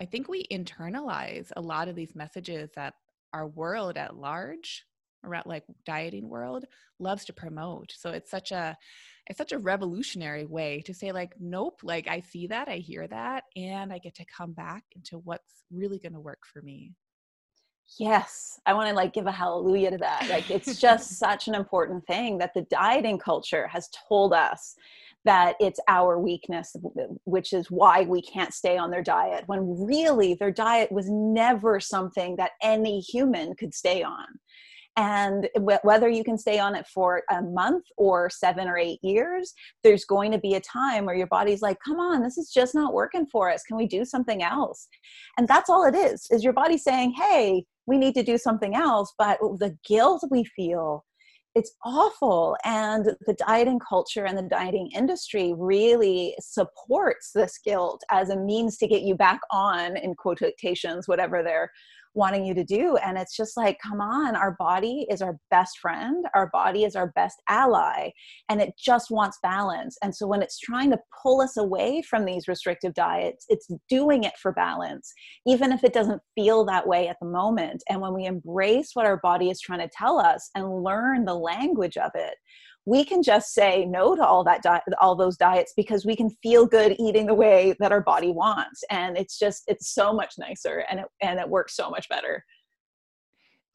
I 0.00 0.04
think 0.04 0.28
we 0.28 0.46
internalize 0.50 1.50
a 1.56 1.60
lot 1.60 1.88
of 1.88 1.96
these 1.96 2.14
messages 2.14 2.70
that 2.74 2.94
our 3.32 3.46
world 3.46 3.96
at 3.96 4.16
large 4.16 4.84
around 5.24 5.46
like 5.46 5.64
dieting 5.84 6.28
world 6.28 6.64
loves 6.98 7.24
to 7.26 7.32
promote. 7.32 7.92
So 7.96 8.10
it's 8.10 8.30
such 8.30 8.52
a 8.52 8.76
it's 9.26 9.38
such 9.38 9.52
a 9.52 9.58
revolutionary 9.58 10.44
way 10.44 10.82
to 10.84 10.92
say 10.92 11.10
like 11.10 11.32
nope 11.40 11.80
like 11.82 12.06
i 12.08 12.20
see 12.20 12.46
that 12.46 12.68
i 12.68 12.76
hear 12.76 13.08
that 13.08 13.44
and 13.56 13.90
i 13.90 13.96
get 13.96 14.14
to 14.16 14.24
come 14.26 14.52
back 14.52 14.84
into 14.94 15.18
what's 15.20 15.64
really 15.70 15.98
going 15.98 16.12
to 16.12 16.20
work 16.20 16.40
for 16.44 16.60
me. 16.62 16.92
Yes 17.98 18.60
i 18.66 18.74
want 18.74 18.88
to 18.88 18.94
like 18.94 19.12
give 19.12 19.26
a 19.26 19.32
hallelujah 19.32 19.92
to 19.92 19.98
that. 19.98 20.28
Like 20.28 20.50
it's 20.50 20.78
just 20.78 21.18
such 21.18 21.48
an 21.48 21.54
important 21.54 22.06
thing 22.06 22.38
that 22.38 22.54
the 22.54 22.62
dieting 22.62 23.18
culture 23.18 23.66
has 23.66 23.88
told 24.08 24.32
us 24.32 24.74
that 25.24 25.56
it's 25.58 25.80
our 25.88 26.18
weakness, 26.18 26.76
which 27.24 27.52
is 27.52 27.70
why 27.70 28.02
we 28.02 28.20
can't 28.22 28.52
stay 28.52 28.76
on 28.76 28.90
their 28.90 29.02
diet, 29.02 29.44
when 29.46 29.86
really 29.86 30.34
their 30.34 30.52
diet 30.52 30.92
was 30.92 31.06
never 31.08 31.80
something 31.80 32.36
that 32.36 32.52
any 32.62 33.00
human 33.00 33.54
could 33.54 33.74
stay 33.74 34.02
on. 34.02 34.26
And 34.96 35.48
whether 35.82 36.08
you 36.08 36.22
can 36.22 36.38
stay 36.38 36.60
on 36.60 36.76
it 36.76 36.86
for 36.86 37.22
a 37.28 37.42
month 37.42 37.84
or 37.96 38.30
seven 38.30 38.68
or 38.68 38.78
eight 38.78 39.00
years, 39.02 39.52
there's 39.82 40.04
going 40.04 40.30
to 40.30 40.38
be 40.38 40.54
a 40.54 40.60
time 40.60 41.04
where 41.04 41.16
your 41.16 41.26
body's 41.26 41.62
like, 41.62 41.78
come 41.84 41.98
on, 41.98 42.22
this 42.22 42.38
is 42.38 42.52
just 42.52 42.76
not 42.76 42.94
working 42.94 43.26
for 43.26 43.50
us. 43.50 43.64
Can 43.64 43.76
we 43.76 43.86
do 43.86 44.04
something 44.04 44.44
else? 44.44 44.86
And 45.36 45.48
that's 45.48 45.68
all 45.68 45.84
it 45.84 45.96
is, 45.96 46.28
is 46.30 46.44
your 46.44 46.52
body 46.52 46.78
saying, 46.78 47.14
hey, 47.18 47.64
we 47.86 47.98
need 47.98 48.14
to 48.14 48.22
do 48.22 48.38
something 48.38 48.76
else. 48.76 49.12
But 49.18 49.38
the 49.40 49.76
guilt 49.84 50.22
we 50.30 50.44
feel 50.44 51.04
it's 51.54 51.72
awful 51.84 52.56
and 52.64 53.06
the 53.26 53.34
dieting 53.34 53.78
culture 53.78 54.24
and 54.24 54.36
the 54.36 54.42
dieting 54.42 54.90
industry 54.94 55.54
really 55.56 56.34
supports 56.40 57.30
this 57.32 57.58
guilt 57.64 58.02
as 58.10 58.30
a 58.30 58.36
means 58.36 58.76
to 58.78 58.88
get 58.88 59.02
you 59.02 59.14
back 59.14 59.40
on 59.50 59.96
in 59.96 60.14
quotations 60.14 61.06
whatever 61.06 61.42
they're 61.42 61.70
wanting 62.14 62.44
you 62.44 62.54
to 62.54 62.64
do. 62.64 62.96
And 62.96 63.18
it's 63.18 63.36
just 63.36 63.56
like, 63.56 63.78
come 63.82 64.00
on, 64.00 64.36
our 64.36 64.56
body 64.58 65.06
is 65.10 65.20
our 65.20 65.36
best 65.50 65.78
friend, 65.78 66.24
our 66.34 66.48
body 66.52 66.84
is 66.84 66.96
our 66.96 67.12
best 67.12 67.36
ally, 67.48 68.10
and 68.48 68.60
it 68.60 68.74
just 68.78 69.10
wants 69.10 69.38
balance. 69.42 69.96
And 70.02 70.14
so 70.14 70.26
when 70.26 70.42
it's 70.42 70.58
trying 70.58 70.90
to 70.92 70.98
pull 71.22 71.40
us 71.40 71.56
away 71.56 72.02
from 72.02 72.24
these 72.24 72.48
restrictive 72.48 72.94
diets, 72.94 73.46
it's 73.48 73.68
doing 73.88 74.24
it 74.24 74.34
for 74.40 74.52
balance, 74.52 75.12
even 75.46 75.72
if 75.72 75.84
it 75.84 75.92
doesn't 75.92 76.22
feel 76.34 76.64
that 76.66 76.86
way 76.86 77.08
at 77.08 77.16
the 77.20 77.28
moment. 77.28 77.82
And 77.88 78.00
when 78.00 78.14
we 78.14 78.26
embrace 78.26 78.90
what 78.94 79.06
our 79.06 79.18
body 79.18 79.50
is 79.50 79.60
trying 79.60 79.80
to 79.80 79.90
tell 79.96 80.18
us 80.18 80.50
and 80.54 80.82
learn 80.82 81.24
the 81.24 81.34
language 81.34 81.96
of 81.96 82.10
it, 82.14 82.34
we 82.86 83.04
can 83.04 83.22
just 83.22 83.52
say 83.54 83.84
no 83.84 84.14
to 84.14 84.24
all 84.24 84.44
that 84.44 84.62
di- 84.62 84.80
all 85.00 85.16
those 85.16 85.36
diets 85.36 85.72
because 85.76 86.04
we 86.04 86.14
can 86.14 86.30
feel 86.42 86.66
good 86.66 86.94
eating 86.98 87.26
the 87.26 87.34
way 87.34 87.74
that 87.80 87.92
our 87.92 88.02
body 88.02 88.30
wants 88.30 88.82
and 88.90 89.16
it's 89.16 89.38
just 89.38 89.64
it's 89.66 89.94
so 89.94 90.12
much 90.12 90.34
nicer 90.38 90.84
and 90.90 91.00
it 91.00 91.06
and 91.22 91.38
it 91.38 91.48
works 91.48 91.74
so 91.76 91.90
much 91.90 92.08
better 92.08 92.44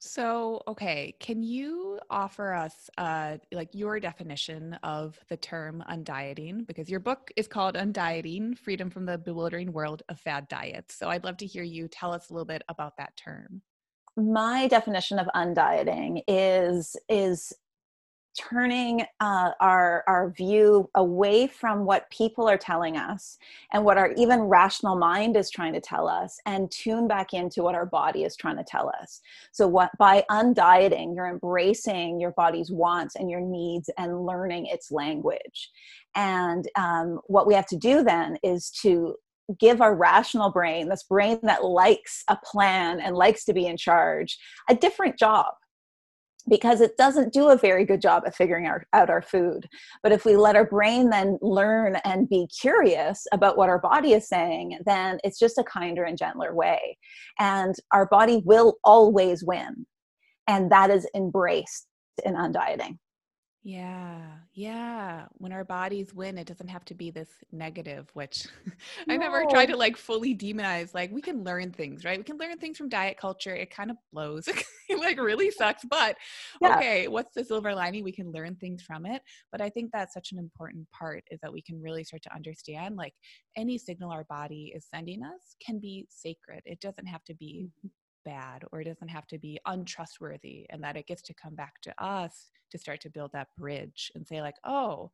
So, 0.02 0.62
okay, 0.66 1.14
can 1.20 1.42
you 1.42 2.00
offer 2.08 2.54
us 2.54 2.88
uh, 2.96 3.36
like 3.52 3.68
your 3.74 4.00
definition 4.00 4.72
of 4.82 5.18
the 5.28 5.36
term 5.36 5.84
undieting? 5.90 6.66
Because 6.66 6.88
your 6.88 7.00
book 7.00 7.30
is 7.36 7.46
called 7.46 7.74
Undieting 7.74 8.56
Freedom 8.56 8.88
from 8.88 9.04
the 9.04 9.18
Bewildering 9.18 9.72
World 9.74 10.02
of 10.08 10.18
Fad 10.18 10.48
Diets. 10.48 10.94
So, 10.94 11.10
I'd 11.10 11.24
love 11.24 11.36
to 11.36 11.46
hear 11.46 11.62
you 11.62 11.86
tell 11.86 12.14
us 12.14 12.30
a 12.30 12.32
little 12.32 12.46
bit 12.46 12.62
about 12.70 12.96
that 12.96 13.14
term. 13.18 13.60
My 14.16 14.68
definition 14.68 15.18
of 15.18 15.28
undieting 15.34 16.22
is 16.26 16.96
is 17.10 17.52
turning 18.38 19.02
uh, 19.20 19.50
our 19.60 20.04
our 20.06 20.30
view 20.30 20.88
away 20.94 21.46
from 21.46 21.84
what 21.84 22.08
people 22.10 22.48
are 22.48 22.58
telling 22.58 22.96
us 22.96 23.38
and 23.72 23.84
what 23.84 23.98
our 23.98 24.12
even 24.12 24.40
rational 24.40 24.96
mind 24.96 25.36
is 25.36 25.50
trying 25.50 25.72
to 25.72 25.80
tell 25.80 26.08
us 26.08 26.38
and 26.46 26.70
tune 26.70 27.08
back 27.08 27.32
into 27.34 27.62
what 27.62 27.74
our 27.74 27.86
body 27.86 28.24
is 28.24 28.36
trying 28.36 28.56
to 28.56 28.64
tell 28.64 28.90
us. 29.00 29.20
So 29.52 29.66
what 29.66 29.90
by 29.98 30.24
undieting 30.30 31.14
you're 31.14 31.28
embracing 31.28 32.20
your 32.20 32.32
body's 32.32 32.70
wants 32.70 33.16
and 33.16 33.30
your 33.30 33.40
needs 33.40 33.90
and 33.98 34.24
learning 34.24 34.66
its 34.66 34.90
language. 34.90 35.70
And 36.14 36.68
um, 36.76 37.20
what 37.26 37.46
we 37.46 37.54
have 37.54 37.66
to 37.66 37.76
do 37.76 38.02
then 38.02 38.36
is 38.42 38.70
to 38.82 39.14
give 39.58 39.80
our 39.80 39.94
rational 39.94 40.50
brain 40.50 40.88
this 40.88 41.02
brain 41.02 41.38
that 41.42 41.64
likes 41.64 42.22
a 42.28 42.36
plan 42.36 43.00
and 43.00 43.16
likes 43.16 43.44
to 43.44 43.52
be 43.52 43.66
in 43.66 43.76
charge 43.76 44.38
a 44.68 44.74
different 44.74 45.18
job 45.18 45.54
because 46.48 46.80
it 46.80 46.96
doesn't 46.96 47.32
do 47.32 47.48
a 47.48 47.56
very 47.56 47.84
good 47.84 48.00
job 48.00 48.24
of 48.26 48.34
figuring 48.34 48.66
our, 48.66 48.86
out 48.92 49.10
our 49.10 49.22
food. 49.22 49.68
But 50.02 50.12
if 50.12 50.24
we 50.24 50.36
let 50.36 50.56
our 50.56 50.64
brain 50.64 51.10
then 51.10 51.38
learn 51.42 51.96
and 52.04 52.28
be 52.28 52.48
curious 52.60 53.26
about 53.32 53.56
what 53.56 53.68
our 53.68 53.78
body 53.78 54.12
is 54.12 54.28
saying, 54.28 54.78
then 54.86 55.18
it's 55.24 55.38
just 55.38 55.58
a 55.58 55.64
kinder 55.64 56.04
and 56.04 56.18
gentler 56.18 56.54
way. 56.54 56.96
And 57.38 57.74
our 57.92 58.06
body 58.06 58.42
will 58.44 58.78
always 58.84 59.44
win. 59.44 59.86
And 60.48 60.70
that 60.72 60.90
is 60.90 61.06
embraced 61.14 61.86
in 62.24 62.34
undieting. 62.34 62.98
Yeah, 63.62 64.22
yeah. 64.54 65.26
When 65.36 65.52
our 65.52 65.64
bodies 65.64 66.14
win, 66.14 66.38
it 66.38 66.46
doesn't 66.46 66.68
have 66.68 66.84
to 66.86 66.94
be 66.94 67.10
this 67.10 67.28
negative, 67.52 68.08
which 68.14 68.46
I 69.08 69.18
never 69.18 69.44
try 69.50 69.66
to 69.66 69.76
like 69.76 69.98
fully 69.98 70.34
demonize. 70.34 70.94
Like, 70.94 71.12
we 71.12 71.20
can 71.20 71.44
learn 71.44 71.70
things, 71.70 72.02
right? 72.02 72.16
We 72.16 72.24
can 72.24 72.38
learn 72.38 72.56
things 72.56 72.78
from 72.78 72.88
diet 72.88 73.18
culture. 73.18 73.54
It 73.54 73.70
kind 73.70 73.90
of 73.90 73.98
blows, 74.14 74.48
it 74.88 74.98
like 74.98 75.20
really 75.20 75.50
sucks. 75.50 75.84
But 75.84 76.16
yeah. 76.62 76.76
okay, 76.76 77.08
what's 77.08 77.34
the 77.34 77.44
silver 77.44 77.74
lining? 77.74 78.02
We 78.02 78.12
can 78.12 78.32
learn 78.32 78.56
things 78.56 78.82
from 78.82 79.04
it. 79.04 79.20
But 79.52 79.60
I 79.60 79.68
think 79.68 79.90
that's 79.92 80.14
such 80.14 80.32
an 80.32 80.38
important 80.38 80.90
part 80.90 81.24
is 81.30 81.38
that 81.42 81.52
we 81.52 81.60
can 81.60 81.82
really 81.82 82.02
start 82.02 82.22
to 82.22 82.34
understand 82.34 82.96
like 82.96 83.12
any 83.58 83.76
signal 83.76 84.10
our 84.10 84.24
body 84.24 84.72
is 84.74 84.86
sending 84.92 85.22
us 85.22 85.54
can 85.64 85.78
be 85.78 86.06
sacred. 86.08 86.62
It 86.64 86.80
doesn't 86.80 87.06
have 87.06 87.24
to 87.24 87.34
be 87.34 87.68
mm-hmm 87.78 87.88
bad 88.24 88.64
or 88.72 88.80
it 88.80 88.84
doesn't 88.84 89.08
have 89.08 89.26
to 89.26 89.38
be 89.38 89.58
untrustworthy 89.66 90.66
and 90.70 90.82
that 90.82 90.96
it 90.96 91.06
gets 91.06 91.22
to 91.22 91.34
come 91.34 91.54
back 91.54 91.80
to 91.82 91.94
us 92.02 92.50
to 92.70 92.78
start 92.78 93.00
to 93.00 93.10
build 93.10 93.30
that 93.32 93.48
bridge 93.56 94.10
and 94.14 94.26
say 94.26 94.40
like 94.40 94.56
oh 94.64 95.10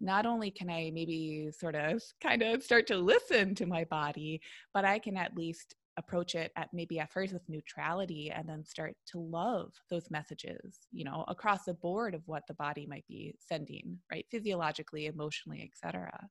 not 0.00 0.26
only 0.26 0.50
can 0.50 0.70
i 0.70 0.90
maybe 0.94 1.50
sort 1.50 1.74
of 1.74 2.02
kind 2.22 2.42
of 2.42 2.62
start 2.62 2.86
to 2.86 2.96
listen 2.96 3.54
to 3.54 3.66
my 3.66 3.84
body 3.84 4.40
but 4.74 4.84
i 4.84 4.98
can 4.98 5.16
at 5.16 5.36
least 5.36 5.74
approach 5.96 6.36
it 6.36 6.52
at 6.54 6.68
maybe 6.72 7.00
at 7.00 7.12
first 7.12 7.32
with 7.32 7.42
neutrality 7.48 8.30
and 8.30 8.48
then 8.48 8.64
start 8.64 8.94
to 9.04 9.18
love 9.18 9.72
those 9.90 10.08
messages 10.10 10.86
you 10.92 11.04
know 11.04 11.24
across 11.26 11.64
the 11.64 11.74
board 11.74 12.14
of 12.14 12.22
what 12.26 12.44
the 12.46 12.54
body 12.54 12.86
might 12.86 13.04
be 13.08 13.34
sending 13.40 13.98
right? 14.12 14.24
Physiologically 14.30 15.06
emotionally 15.06 15.68
etc 15.68 16.28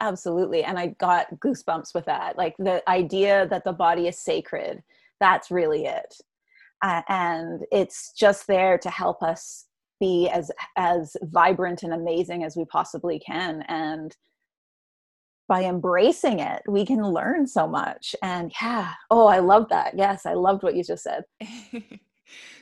absolutely 0.00 0.62
and 0.62 0.78
i 0.78 0.88
got 0.98 1.26
goosebumps 1.40 1.94
with 1.94 2.04
that. 2.06 2.36
Like 2.36 2.54
the 2.58 2.88
idea 2.88 3.46
that 3.48 3.64
the 3.64 3.72
body 3.72 4.06
is 4.06 4.18
sacred 4.18 4.82
that's 5.20 5.50
really 5.50 5.86
it. 5.86 6.14
Uh, 6.82 7.02
and 7.08 7.62
it's 7.72 8.12
just 8.12 8.46
there 8.46 8.78
to 8.78 8.90
help 8.90 9.22
us 9.22 9.66
be 10.00 10.28
as 10.28 10.50
as 10.76 11.16
vibrant 11.22 11.82
and 11.82 11.92
amazing 11.92 12.44
as 12.44 12.56
we 12.56 12.64
possibly 12.66 13.18
can. 13.18 13.62
And 13.62 14.16
by 15.48 15.64
embracing 15.64 16.40
it 16.40 16.62
we 16.68 16.84
can 16.86 17.02
learn 17.02 17.46
so 17.46 17.66
much. 17.66 18.14
And 18.22 18.52
yeah 18.62 18.92
oh 19.10 19.26
i 19.26 19.38
love 19.38 19.68
that. 19.70 19.94
Yes 19.96 20.24
i 20.26 20.34
loved 20.34 20.62
what 20.62 20.76
you 20.76 20.84
just 20.84 21.02
said. 21.02 21.24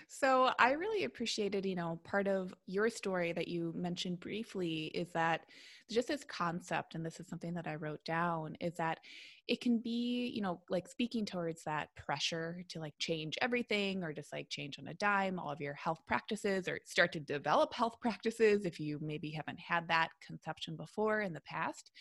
So 0.08 0.50
i 0.58 0.72
really 0.72 1.04
appreciated 1.04 1.66
you 1.66 1.74
know 1.74 2.00
part 2.04 2.26
of 2.28 2.54
your 2.66 2.88
story 2.88 3.32
that 3.32 3.48
you 3.48 3.72
mentioned 3.76 4.20
briefly 4.20 4.86
is 4.94 5.08
that 5.12 5.42
just 5.90 6.08
this 6.08 6.24
concept 6.24 6.94
and 6.94 7.04
this 7.04 7.20
is 7.20 7.26
something 7.28 7.52
that 7.54 7.66
i 7.66 7.74
wrote 7.74 8.04
down 8.04 8.56
is 8.60 8.74
that 8.74 9.00
it 9.48 9.60
can 9.60 9.78
be 9.78 10.32
you 10.34 10.42
know 10.42 10.60
like 10.68 10.88
speaking 10.88 11.24
towards 11.24 11.62
that 11.64 11.88
pressure 11.94 12.64
to 12.68 12.80
like 12.80 12.94
change 12.98 13.38
everything 13.40 14.02
or 14.02 14.12
just 14.12 14.32
like 14.32 14.48
change 14.48 14.78
on 14.78 14.88
a 14.88 14.94
dime 14.94 15.38
all 15.38 15.50
of 15.50 15.60
your 15.60 15.74
health 15.74 16.00
practices 16.06 16.66
or 16.66 16.78
start 16.84 17.12
to 17.12 17.20
develop 17.20 17.72
health 17.72 17.96
practices 18.00 18.64
if 18.64 18.80
you 18.80 18.98
maybe 19.00 19.30
haven't 19.30 19.60
had 19.60 19.86
that 19.88 20.08
conception 20.24 20.76
before 20.76 21.20
in 21.20 21.32
the 21.32 21.40
past. 21.42 21.92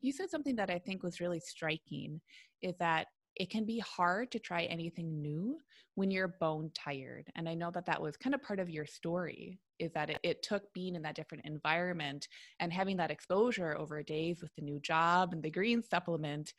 You 0.00 0.12
said 0.12 0.30
something 0.30 0.56
that 0.56 0.70
i 0.70 0.78
think 0.78 1.02
was 1.02 1.20
really 1.20 1.40
striking 1.40 2.20
is 2.62 2.74
that 2.78 3.08
it 3.36 3.50
can 3.50 3.64
be 3.64 3.78
hard 3.80 4.30
to 4.30 4.38
try 4.38 4.62
anything 4.64 5.20
new 5.20 5.58
when 5.94 6.10
you're 6.10 6.36
bone 6.40 6.70
tired 6.74 7.30
and 7.36 7.48
i 7.48 7.54
know 7.54 7.70
that 7.70 7.86
that 7.86 8.00
was 8.00 8.16
kind 8.16 8.34
of 8.34 8.42
part 8.42 8.58
of 8.58 8.70
your 8.70 8.86
story 8.86 9.58
is 9.80 9.92
that 9.92 10.10
it, 10.10 10.18
it, 10.22 10.42
took 10.42 10.72
being 10.72 10.94
in 10.94 11.02
that 11.02 11.16
different 11.16 11.44
environment 11.44 12.28
and 12.60 12.72
having 12.72 12.96
that 12.96 13.10
exposure 13.10 13.76
over 13.76 14.02
days 14.04 14.40
with 14.40 14.54
the 14.54 14.62
new 14.62 14.78
job 14.80 15.32
and 15.32 15.42
the 15.42 15.50
green 15.50 15.82
supplement 15.82 16.52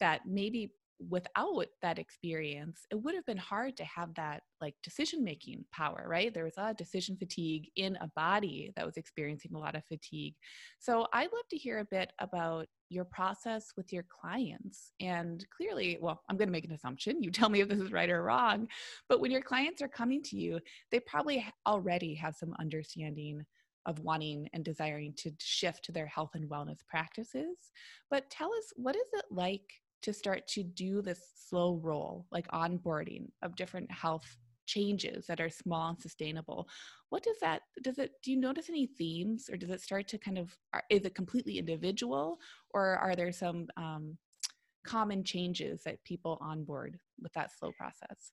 that 0.00 0.20
maybe 0.26 0.70
without 1.08 1.66
that 1.80 1.98
experience 1.98 2.80
it 2.90 2.96
would 2.96 3.14
have 3.14 3.26
been 3.26 3.36
hard 3.36 3.76
to 3.76 3.84
have 3.84 4.12
that 4.14 4.42
like 4.60 4.74
decision 4.82 5.22
making 5.22 5.64
power 5.72 6.04
right? 6.08 6.34
There 6.34 6.44
was 6.44 6.58
a 6.58 6.74
decision 6.74 7.16
fatigue 7.16 7.68
in 7.76 7.96
a 8.00 8.10
body 8.16 8.72
that 8.76 8.86
was 8.86 8.96
experiencing 8.96 9.52
a 9.54 9.58
lot 9.58 9.76
of 9.76 9.84
fatigue. 9.84 10.34
So 10.78 11.06
i'd 11.12 11.32
love 11.32 11.48
to 11.50 11.56
hear 11.56 11.78
a 11.78 11.84
bit 11.84 12.12
about 12.18 12.66
your 12.90 13.04
process 13.04 13.72
with 13.76 13.92
your 13.92 14.04
clients 14.08 14.92
and 15.00 15.44
clearly 15.54 15.98
well 16.00 16.22
i'm 16.28 16.36
going 16.36 16.48
to 16.48 16.52
make 16.52 16.64
an 16.64 16.72
assumption 16.72 17.22
you 17.22 17.30
tell 17.30 17.48
me 17.50 17.60
if 17.60 17.68
this 17.68 17.80
is 17.80 17.92
right 17.92 18.10
or 18.10 18.22
wrong 18.22 18.66
but 19.08 19.20
when 19.20 19.30
your 19.30 19.42
clients 19.42 19.82
are 19.82 19.88
coming 19.88 20.22
to 20.22 20.36
you 20.36 20.58
they 20.90 21.00
probably 21.00 21.44
already 21.66 22.14
have 22.14 22.34
some 22.34 22.54
understanding 22.58 23.44
of 23.86 24.00
wanting 24.00 24.48
and 24.52 24.64
desiring 24.64 25.14
to 25.16 25.32
shift 25.40 25.84
to 25.84 25.92
their 25.92 26.06
health 26.06 26.32
and 26.34 26.48
wellness 26.50 26.86
practices. 26.86 27.56
But 28.10 28.28
tell 28.30 28.48
us 28.52 28.72
what 28.76 28.94
is 28.94 29.08
it 29.14 29.24
like 29.30 29.64
to 30.02 30.12
start 30.12 30.46
to 30.48 30.62
do 30.62 31.02
this 31.02 31.20
slow 31.48 31.80
roll, 31.82 32.26
like 32.30 32.48
onboarding 32.48 33.26
of 33.42 33.56
different 33.56 33.90
health 33.90 34.36
changes 34.66 35.26
that 35.26 35.40
are 35.40 35.48
small 35.48 35.88
and 35.88 36.00
sustainable. 36.00 36.68
What 37.08 37.22
does 37.22 37.38
that 37.40 37.62
does 37.82 37.98
it 37.98 38.12
do 38.22 38.30
you 38.30 38.36
notice 38.36 38.68
any 38.68 38.86
themes 38.86 39.48
or 39.50 39.56
does 39.56 39.70
it 39.70 39.80
start 39.80 40.06
to 40.08 40.18
kind 40.18 40.38
of 40.38 40.56
is 40.90 41.04
it 41.04 41.14
completely 41.14 41.58
individual 41.58 42.38
or 42.74 42.96
are 42.96 43.16
there 43.16 43.32
some 43.32 43.66
um, 43.76 44.16
common 44.86 45.24
changes 45.24 45.82
that 45.84 46.04
people 46.04 46.38
onboard 46.40 46.98
with 47.20 47.32
that 47.32 47.50
slow 47.58 47.72
process? 47.72 48.32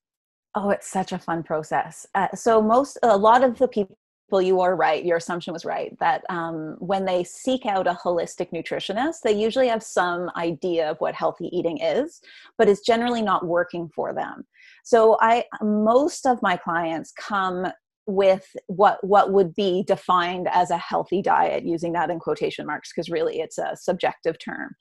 Oh 0.55 0.69
it's 0.69 0.87
such 0.87 1.13
a 1.13 1.17
fun 1.17 1.41
process. 1.41 2.05
Uh, 2.13 2.27
so 2.35 2.61
most 2.61 2.97
a 3.01 3.17
lot 3.17 3.43
of 3.43 3.57
the 3.57 3.67
people 3.67 3.97
well, 4.29 4.41
you 4.41 4.59
are 4.59 4.75
right. 4.75 5.05
Your 5.05 5.17
assumption 5.17 5.53
was 5.53 5.65
right 5.65 5.97
that 5.99 6.23
um, 6.29 6.75
when 6.79 7.05
they 7.05 7.23
seek 7.23 7.65
out 7.65 7.87
a 7.87 7.93
holistic 7.93 8.51
nutritionist, 8.51 9.21
they 9.23 9.33
usually 9.33 9.67
have 9.67 9.83
some 9.83 10.31
idea 10.35 10.89
of 10.89 10.97
what 10.97 11.13
healthy 11.13 11.49
eating 11.55 11.77
is, 11.79 12.21
but 12.57 12.67
it's 12.67 12.81
generally 12.81 13.21
not 13.21 13.45
working 13.45 13.89
for 13.95 14.13
them. 14.13 14.43
So, 14.83 15.17
I 15.21 15.45
most 15.61 16.25
of 16.25 16.41
my 16.41 16.57
clients 16.57 17.11
come 17.11 17.67
with 18.07 18.55
what 18.67 19.03
what 19.03 19.31
would 19.31 19.53
be 19.55 19.83
defined 19.87 20.47
as 20.51 20.69
a 20.69 20.77
healthy 20.77 21.21
diet 21.21 21.65
using 21.65 21.93
that 21.93 22.09
in 22.09 22.19
quotation 22.19 22.65
marks 22.65 22.91
because 22.91 23.09
really 23.09 23.39
it's 23.39 23.57
a 23.57 23.75
subjective 23.75 24.37
term. 24.39 24.75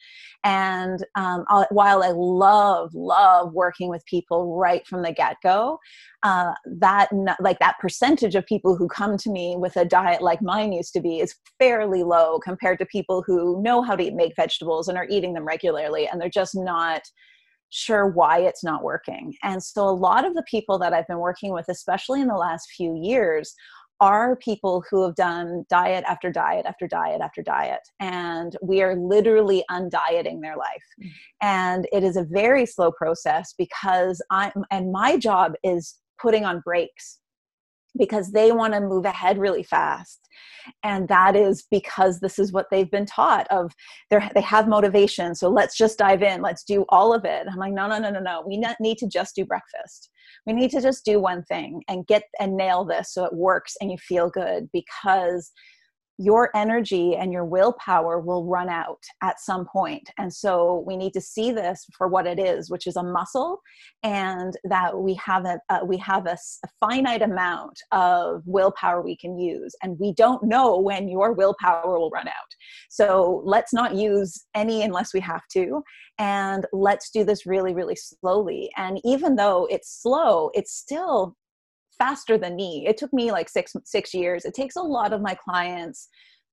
And 0.45 1.05
um, 1.15 1.45
while 1.71 2.03
i 2.03 2.13
love 2.15 2.91
love 2.95 3.53
working 3.53 3.89
with 3.89 4.05
people 4.07 4.57
right 4.57 4.87
from 4.87 5.03
the 5.03 5.13
get-go 5.13 5.79
uh, 6.23 6.53
that 6.67 7.09
like 7.41 7.59
that 7.59 7.79
percentage 7.81 8.35
of 8.35 8.47
people 8.47 8.77
who 8.77 8.89
come 8.89 9.17
to 9.17 9.31
me 9.31 9.57
with 9.57 9.77
a 9.77 9.85
diet 9.85 10.23
like 10.23 10.43
mine 10.43 10.73
used 10.73 10.93
to 10.93 11.01
be 11.01 11.21
is 11.21 11.35
fairly 11.59 12.03
low 12.03 12.39
compared 12.39 12.79
to 12.79 12.87
people 12.87 13.23
who 13.27 13.63
know 13.63 13.83
how 13.83 13.95
to 13.95 14.11
make 14.13 14.35
vegetables 14.37 14.89
and 14.89 14.99
are 14.99 15.07
eating 15.11 15.35
them 15.35 15.45
regularly 15.45 16.09
and 16.09 16.21
they're 16.21 16.29
just 16.29 16.55
not 16.55 17.03
sure 17.75 18.07
why 18.07 18.39
it's 18.39 18.63
not 18.63 18.85
working. 18.85 19.35
And 19.43 19.63
so 19.63 19.89
a 19.89 19.91
lot 19.91 20.25
of 20.25 20.35
the 20.35 20.45
people 20.49 20.79
that 20.79 20.93
I've 20.93 21.09
been 21.09 21.19
working 21.19 21.53
with, 21.53 21.67
especially 21.69 22.21
in 22.21 22.29
the 22.29 22.37
last 22.37 22.71
few 22.71 22.95
years, 22.95 23.53
are 24.01 24.37
people 24.37 24.85
who 24.89 25.03
have 25.05 25.15
done 25.17 25.65
diet 25.69 26.05
after 26.07 26.31
diet 26.31 26.67
after 26.67 26.87
diet 26.87 27.21
after 27.21 27.43
diet. 27.43 27.81
And 28.01 28.57
we 28.63 28.83
are 28.83 28.97
literally 28.97 29.65
undieting 29.71 30.41
their 30.41 30.57
life. 30.57 30.85
Mm-hmm. 31.01 31.09
And 31.43 31.89
it 31.93 32.05
is 32.05 32.17
a 32.17 32.25
very 32.25 32.67
slow 32.67 32.93
process 32.93 33.55
because 33.57 34.23
I'm, 34.31 34.53
and 34.71 34.93
my 34.93 35.17
job 35.17 35.55
is 35.65 35.97
putting 36.21 36.45
on 36.45 36.61
brakes 36.61 37.19
because 37.97 38.33
they 38.33 38.53
want 38.53 38.75
to 38.75 38.81
move 38.81 39.05
ahead 39.05 39.39
really 39.39 39.63
fast. 39.63 40.21
And 40.83 41.07
that 41.09 41.37
is 41.37 41.67
because 41.71 42.21
this 42.21 42.39
is 42.39 42.53
what 42.53 42.67
they've 42.71 42.91
been 42.91 43.07
taught 43.07 43.47
of 43.51 43.73
they 44.11 44.41
have 44.41 44.67
motivation. 44.67 45.35
So 45.35 45.49
let's 45.51 45.77
just 45.77 45.99
dive 45.99 46.23
in. 46.23 46.41
Let's 46.41 46.65
do 46.65 46.85
all 46.89 47.15
of 47.15 47.25
it. 47.25 47.47
I'm 47.51 47.59
like 47.59 47.73
no 47.73 47.87
no 47.87 47.99
no 47.99 48.11
no 48.11 48.21
no. 48.21 48.43
We 48.47 48.63
need 48.81 48.99
to 48.99 49.07
just 49.07 49.35
do 49.35 49.45
breakfast. 49.45 50.11
We 50.47 50.53
need 50.53 50.71
to 50.71 50.81
just 50.81 51.05
do 51.05 51.21
one 51.21 51.43
thing 51.45 51.83
and 51.89 52.07
get 52.07 52.25
and 52.41 52.57
nail 52.57 52.85
this 52.85 53.13
so 53.13 53.25
it 53.25 53.35
works 53.35 53.75
and 53.81 53.91
you 53.91 53.99
feel 53.99 54.31
good 54.31 54.69
because 54.73 55.53
your 56.19 56.51
energy 56.55 57.17
and 57.17 57.33
your 57.33 57.45
willpower 57.45 58.21
will 58.21 58.45
run 58.45 58.69
out 58.69 59.03
at 59.23 59.41
some 59.41 59.67
point. 59.67 60.09
And 60.19 60.33
so 60.33 60.85
we 60.87 60.97
need 60.97 61.13
to 61.15 61.21
see 61.21 61.51
this 61.51 61.87
for 61.97 62.09
what 62.09 62.27
it 62.27 62.39
is 62.39 62.71
which 62.71 62.87
is 62.87 62.97
a 62.97 63.03
muscle 63.03 63.61
and 64.03 64.57
that 64.65 64.97
we 64.97 65.15
have 65.15 65.45
a 65.45 65.59
uh, 65.69 65.81
we 65.85 65.97
have 65.99 66.27
a, 66.27 66.37
a, 66.65 66.69
finite 66.81 67.23
amount 67.23 67.79
of 67.93 68.43
willpower 68.47 69.03
we 69.03 69.17
can 69.17 69.39
use 69.39 69.75
and 69.83 69.99
we 69.99 70.13
don't 70.13 70.43
know 70.43 70.79
when 70.79 71.09
your 71.09 71.33
willpower 71.33 71.99
will 71.99 72.11
run 72.11 72.29
out. 72.29 72.35
So 72.91 73.43
let's 73.45 73.73
not 73.73 73.95
use 73.95 74.45
any 74.55 74.83
unless 74.83 75.15
we 75.15 75.21
have 75.21 75.43
to 75.53 75.83
and 76.19 76.67
let's 76.73 77.11
do 77.11 77.25
this 77.25 77.47
really 77.47 77.75
really 77.75 77.97
slowly. 77.97 78.71
And 78.77 79.01
even 79.05 79.37
though 79.37 79.67
it's 79.71 80.01
slow 80.03 80.51
it's 80.55 80.73
still 80.73 81.37
faster 81.99 82.39
than 82.39 82.57
me. 82.57 82.85
It 82.87 82.97
took 82.97 83.13
me 83.13 83.31
like 83.33 83.49
six 83.49 83.75
six 83.85 84.15
years. 84.15 84.45
It 84.45 84.55
takes 84.55 84.77
a 84.77 84.83
lot 84.83 85.13
of 85.13 85.21
my 85.21 85.35
clients 85.35 86.09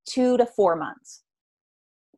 two 0.05 0.37
to 0.37 0.45
four 0.45 0.75
months 0.75 1.23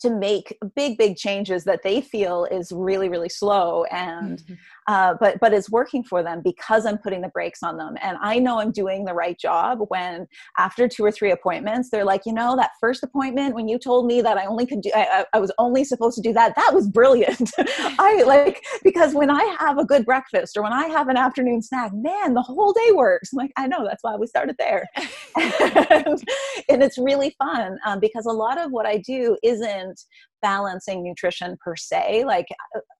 to 0.03 0.09
make 0.09 0.57
big 0.75 0.97
big 0.97 1.15
changes 1.15 1.63
that 1.63 1.81
they 1.81 2.01
feel 2.01 2.45
is 2.51 2.71
really 2.73 3.07
really 3.07 3.29
slow 3.29 3.85
and 3.85 4.39
mm-hmm. 4.39 4.53
uh, 4.87 5.13
but 5.19 5.39
but 5.39 5.53
it's 5.53 5.69
working 5.69 6.03
for 6.03 6.21
them 6.21 6.41
because 6.43 6.85
i'm 6.85 6.97
putting 6.97 7.21
the 7.21 7.29
brakes 7.29 7.63
on 7.63 7.77
them. 7.77 7.95
And 8.01 8.17
i 8.21 8.37
know 8.37 8.59
i'm 8.59 8.71
doing 8.71 9.05
the 9.05 9.13
right 9.13 9.39
job 9.39 9.79
when 9.87 10.27
after 10.57 10.89
two 10.89 11.05
or 11.05 11.11
three 11.11 11.31
appointments 11.31 11.89
they're 11.89 12.03
like 12.03 12.23
you 12.25 12.33
know 12.33 12.57
that 12.57 12.71
first 12.81 13.01
appointment 13.01 13.55
when 13.55 13.69
you 13.69 13.79
told 13.79 14.05
me 14.05 14.21
that 14.21 14.37
i 14.37 14.45
only 14.45 14.65
could 14.65 14.81
do 14.81 14.91
i, 14.93 15.25
I 15.33 15.39
was 15.39 15.51
only 15.57 15.85
supposed 15.85 16.15
to 16.17 16.21
do 16.21 16.33
that 16.33 16.55
that 16.55 16.71
was 16.73 16.87
brilliant. 16.87 17.51
I 17.57 18.23
like 18.25 18.63
because 18.83 19.13
when 19.13 19.29
i 19.29 19.43
have 19.59 19.77
a 19.77 19.85
good 19.85 20.05
breakfast 20.05 20.57
or 20.57 20.63
when 20.63 20.73
i 20.73 20.87
have 20.87 21.07
an 21.07 21.15
afternoon 21.15 21.61
snack 21.61 21.93
man 21.93 22.33
the 22.33 22.41
whole 22.41 22.73
day 22.73 22.91
works. 22.93 23.31
I'm 23.31 23.37
like 23.37 23.53
i 23.55 23.67
know 23.67 23.85
that's 23.85 24.03
why 24.03 24.15
we 24.17 24.27
started 24.27 24.57
there. 24.59 24.85
And, 25.35 26.23
and, 26.69 26.83
it's 26.83 26.97
really 26.97 27.35
fun 27.37 27.77
um, 27.85 27.99
because 27.99 28.25
a 28.25 28.31
lot 28.31 28.59
of 28.59 28.71
what 28.71 28.85
i 28.85 28.97
do 28.97 29.37
isn't 29.43 29.92
isn't 29.93 30.05
balancing 30.41 31.03
nutrition 31.03 31.57
per 31.63 31.75
se. 31.75 32.25
Like 32.25 32.47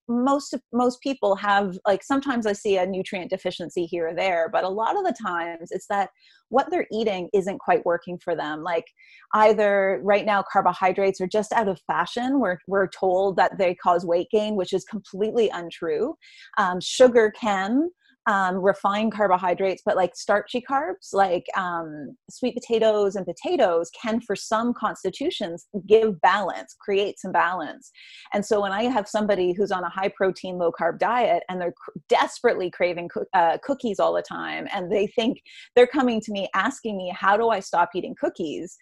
most 0.08 0.56
most 0.72 1.02
people 1.02 1.36
have 1.36 1.78
like 1.88 2.04
sometimes 2.04 2.46
i 2.46 2.52
see 2.52 2.76
a 2.76 2.86
nutrient 2.86 3.30
deficiency 3.30 3.86
here 3.86 4.10
or 4.10 4.14
there 4.14 4.50
but 4.52 4.66
a 4.66 4.70
lot 4.70 4.98
of 4.98 5.06
the 5.06 5.16
times 5.24 5.70
it's 5.72 5.88
that 5.88 6.10
what 6.50 6.70
they're 6.70 6.88
eating 6.92 7.30
isn't 7.34 7.58
quite 7.58 7.84
working 7.84 8.20
for 8.24 8.36
them. 8.36 8.62
Like 8.64 8.86
either 9.34 10.00
right 10.04 10.24
now 10.24 10.44
carbohydrates 10.44 11.20
are 11.20 11.28
just 11.28 11.52
out 11.52 11.68
of 11.68 11.82
fashion. 11.88 12.40
We're, 12.40 12.60
we're 12.68 12.90
told 12.90 13.38
that 13.38 13.58
they 13.58 13.74
cause 13.74 14.06
weight 14.06 14.28
gain 14.32 14.56
which 14.56 14.72
is 14.72 14.84
completely 14.84 15.50
untrue. 15.50 16.16
Um, 16.60 16.80
sugar 16.80 17.32
can 17.40 17.90
um, 18.26 18.56
refined 18.56 19.12
carbohydrates, 19.12 19.82
but 19.86 19.96
like 19.96 20.16
starchy 20.16 20.62
carbs, 20.62 21.14
like 21.14 21.46
um, 21.58 22.16
sweet 22.30 22.56
potatoes 22.56 23.16
and 23.16 23.26
potatoes, 23.26 23.90
can 24.02 24.22
for 24.22 24.36
some 24.36 24.74
constitutions 24.74 25.68
give 25.88 26.20
balance, 26.22 26.76
create 26.80 27.20
some 27.20 27.32
balance. 27.32 27.92
And 28.34 28.46
so 28.46 28.62
when 28.62 28.72
I 28.72 28.84
have 28.84 29.08
somebody 29.08 29.54
who's 29.54 29.72
on 29.72 29.84
a 29.84 29.90
high 29.90 30.12
protein, 30.16 30.58
low 30.58 30.72
carb 30.72 31.00
diet 31.00 31.44
and 31.50 31.60
they're 31.60 31.74
cr- 31.74 32.00
desperately 32.08 32.72
craving 32.72 33.10
co- 33.10 33.26
uh, 33.34 33.58
cookies 33.64 34.00
all 34.00 34.14
the 34.14 34.22
time, 34.22 34.68
and 34.74 34.92
they 34.92 35.08
think 35.08 35.40
they're 35.76 35.88
coming 35.88 36.22
to 36.22 36.32
me 36.32 36.48
asking 36.54 36.98
me, 36.98 37.14
How 37.16 37.36
do 37.36 37.50
I 37.50 37.60
stop 37.60 37.90
eating 37.96 38.16
cookies? 38.20 38.78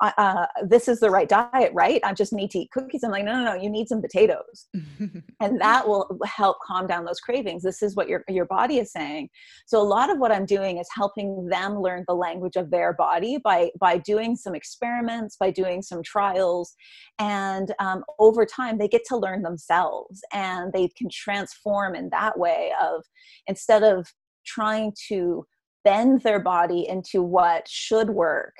Uh, 0.00 0.46
this 0.62 0.88
is 0.88 1.00
the 1.00 1.10
right 1.10 1.28
diet, 1.28 1.72
right? 1.74 2.00
I 2.04 2.12
just 2.12 2.32
need 2.32 2.50
to 2.50 2.58
eat 2.58 2.70
cookies. 2.70 3.02
I'm 3.02 3.10
like, 3.10 3.24
no, 3.24 3.32
no, 3.32 3.44
no, 3.44 3.54
you 3.54 3.70
need 3.70 3.88
some 3.88 4.02
potatoes. 4.02 4.66
and 5.40 5.60
that 5.60 5.88
will 5.88 6.18
help 6.24 6.58
calm 6.66 6.86
down 6.86 7.04
those 7.04 7.20
cravings. 7.20 7.62
This 7.62 7.82
is 7.82 7.96
what 7.96 8.08
your, 8.08 8.22
your 8.28 8.44
body 8.44 8.78
is 8.78 8.92
saying. 8.92 9.30
So 9.66 9.80
a 9.80 9.84
lot 9.84 10.10
of 10.10 10.18
what 10.18 10.32
I'm 10.32 10.44
doing 10.44 10.78
is 10.78 10.88
helping 10.94 11.46
them 11.46 11.80
learn 11.80 12.04
the 12.06 12.14
language 12.14 12.56
of 12.56 12.70
their 12.70 12.92
body 12.92 13.38
by, 13.42 13.70
by 13.80 13.96
doing 13.98 14.36
some 14.36 14.54
experiments, 14.54 15.36
by 15.38 15.50
doing 15.50 15.80
some 15.80 16.02
trials. 16.02 16.74
And 17.18 17.72
um, 17.78 18.04
over 18.18 18.44
time, 18.44 18.76
they 18.76 18.88
get 18.88 19.04
to 19.06 19.16
learn 19.16 19.42
themselves 19.42 20.20
and 20.32 20.72
they 20.72 20.88
can 20.88 21.08
transform 21.10 21.94
in 21.94 22.10
that 22.10 22.38
way 22.38 22.72
of 22.82 23.02
instead 23.46 23.82
of 23.82 24.06
trying 24.44 24.92
to 25.08 25.46
bend 25.84 26.20
their 26.22 26.40
body 26.40 26.86
into 26.86 27.22
what 27.22 27.66
should 27.66 28.10
work 28.10 28.54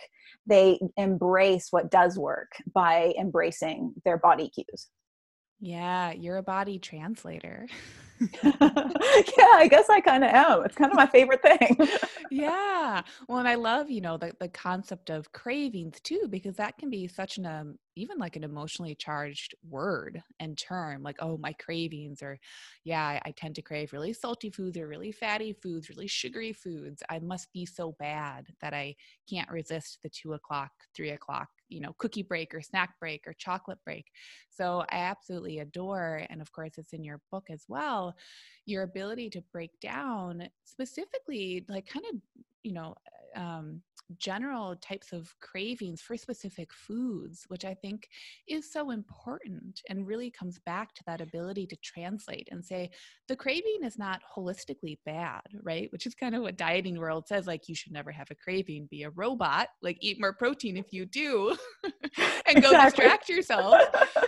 they 0.46 0.78
embrace 0.96 1.68
what 1.70 1.90
does 1.90 2.18
work 2.18 2.52
by 2.72 3.14
embracing 3.18 3.94
their 4.04 4.18
body 4.18 4.48
cues. 4.48 4.88
Yeah, 5.60 6.12
you're 6.12 6.36
a 6.36 6.42
body 6.42 6.78
translator. 6.78 7.66
yeah, 8.20 8.52
I 9.54 9.68
guess 9.70 9.88
I 9.90 10.00
kind 10.00 10.24
of 10.24 10.30
am. 10.30 10.64
It's 10.64 10.76
kind 10.76 10.90
of 10.90 10.96
my 10.96 11.06
favorite 11.06 11.42
thing. 11.42 11.88
yeah. 12.30 13.02
Well, 13.28 13.38
and 13.38 13.48
I 13.48 13.56
love, 13.56 13.90
you 13.90 14.00
know, 14.00 14.16
the, 14.16 14.32
the 14.38 14.48
concept 14.48 15.10
of 15.10 15.32
cravings 15.32 16.00
too, 16.00 16.26
because 16.28 16.56
that 16.56 16.78
can 16.78 16.90
be 16.90 17.08
such 17.08 17.38
an, 17.38 17.46
um, 17.46 17.78
even 17.96 18.18
like 18.18 18.36
an 18.36 18.44
emotionally 18.44 18.94
charged 18.94 19.54
word 19.68 20.22
and 20.38 20.56
term, 20.56 21.02
like, 21.02 21.16
oh, 21.20 21.38
my 21.38 21.52
cravings, 21.54 22.22
or 22.22 22.38
yeah, 22.84 23.20
I, 23.24 23.30
tend 23.36 23.54
to 23.56 23.62
crave 23.62 23.92
really 23.92 24.12
salty 24.12 24.50
foods 24.50 24.76
or 24.76 24.86
really 24.86 25.12
fatty 25.12 25.52
foods, 25.52 25.88
really 25.88 26.06
sugary 26.06 26.52
foods. 26.52 27.02
I 27.10 27.18
must 27.18 27.52
be 27.52 27.66
so 27.66 27.96
bad 27.98 28.46
that 28.60 28.72
I 28.72 28.96
can't 29.28 29.50
resist 29.50 29.98
the 30.02 30.08
two 30.08 30.34
o'clock, 30.34 30.70
three 30.94 31.10
o'clock 31.10 31.48
you 31.68 31.80
know 31.80 31.92
cookie 31.98 32.22
break 32.22 32.54
or 32.54 32.62
snack 32.62 32.98
break 33.00 33.26
or 33.26 33.32
chocolate 33.32 33.78
break 33.84 34.06
so 34.50 34.84
i 34.90 34.98
absolutely 34.98 35.58
adore 35.58 36.22
and 36.30 36.40
of 36.40 36.52
course 36.52 36.78
it's 36.78 36.92
in 36.92 37.02
your 37.02 37.20
book 37.30 37.48
as 37.50 37.64
well 37.66 38.14
your 38.66 38.84
ability 38.84 39.28
to 39.28 39.42
break 39.52 39.72
down 39.80 40.48
specifically 40.64 41.64
like 41.68 41.86
kind 41.86 42.04
of 42.12 42.20
you 42.62 42.72
know 42.72 42.94
um, 43.36 43.82
general 44.18 44.76
types 44.76 45.12
of 45.12 45.34
cravings 45.40 46.00
for 46.00 46.16
specific 46.16 46.72
foods, 46.72 47.44
which 47.48 47.64
I 47.64 47.74
think 47.74 48.08
is 48.48 48.72
so 48.72 48.90
important 48.90 49.80
and 49.88 50.06
really 50.06 50.30
comes 50.30 50.58
back 50.60 50.94
to 50.94 51.02
that 51.06 51.20
ability 51.20 51.66
to 51.68 51.76
translate 51.76 52.48
and 52.50 52.64
say 52.64 52.90
the 53.28 53.36
craving 53.36 53.80
is 53.82 53.98
not 53.98 54.20
holistically 54.36 54.98
bad, 55.04 55.42
right? 55.62 55.90
Which 55.92 56.06
is 56.06 56.14
kind 56.14 56.34
of 56.34 56.42
what 56.42 56.56
dieting 56.56 56.98
world 56.98 57.26
says 57.26 57.46
like 57.46 57.68
you 57.68 57.74
should 57.74 57.92
never 57.92 58.10
have 58.10 58.30
a 58.30 58.34
craving, 58.34 58.88
be 58.90 59.02
a 59.02 59.10
robot, 59.10 59.68
like 59.82 59.98
eat 60.00 60.20
more 60.20 60.32
protein 60.32 60.76
if 60.76 60.92
you 60.92 61.06
do 61.06 61.56
and 62.46 62.62
go 62.62 62.70
exactly. 62.70 63.04
distract 63.04 63.28
yourself. 63.28 63.82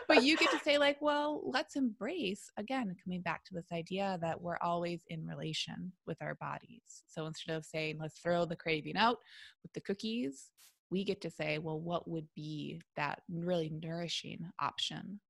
but 0.09 0.23
you 0.23 0.37
get 0.37 0.51
to 0.51 0.59
say 0.61 0.79
like, 0.79 0.99
well, 1.01 1.43
let's 1.45 1.77
embrace 1.77 2.51
again 2.57 2.95
coming 3.05 3.21
back 3.23 3.45
to 3.45 3.55
this 3.55 3.71
idea 3.73 4.19
that 4.21 4.41
we're 4.41 4.59
always 4.61 5.03
in 5.09 5.27
relation 5.27 5.93
with 6.07 6.21
our 6.21 6.35
bodies. 6.37 7.05
So 7.07 7.27
instead 7.27 7.57
of 7.57 7.65
saying 7.65 7.99
let's 8.01 8.19
throw 8.19 8.45
the 8.45 8.57
craving 8.57 8.97
out, 8.97 9.19
with 9.69 9.75
the 9.75 9.87
cookies, 9.87 10.51
we 10.91 11.05
get 11.05 11.21
to 11.21 11.31
say, 11.31 11.59
well, 11.59 11.79
what 11.79 12.09
would 12.09 12.27
be 12.35 12.81
that 12.97 13.21
really 13.31 13.71
nourishing 13.71 14.51
option 14.59 15.21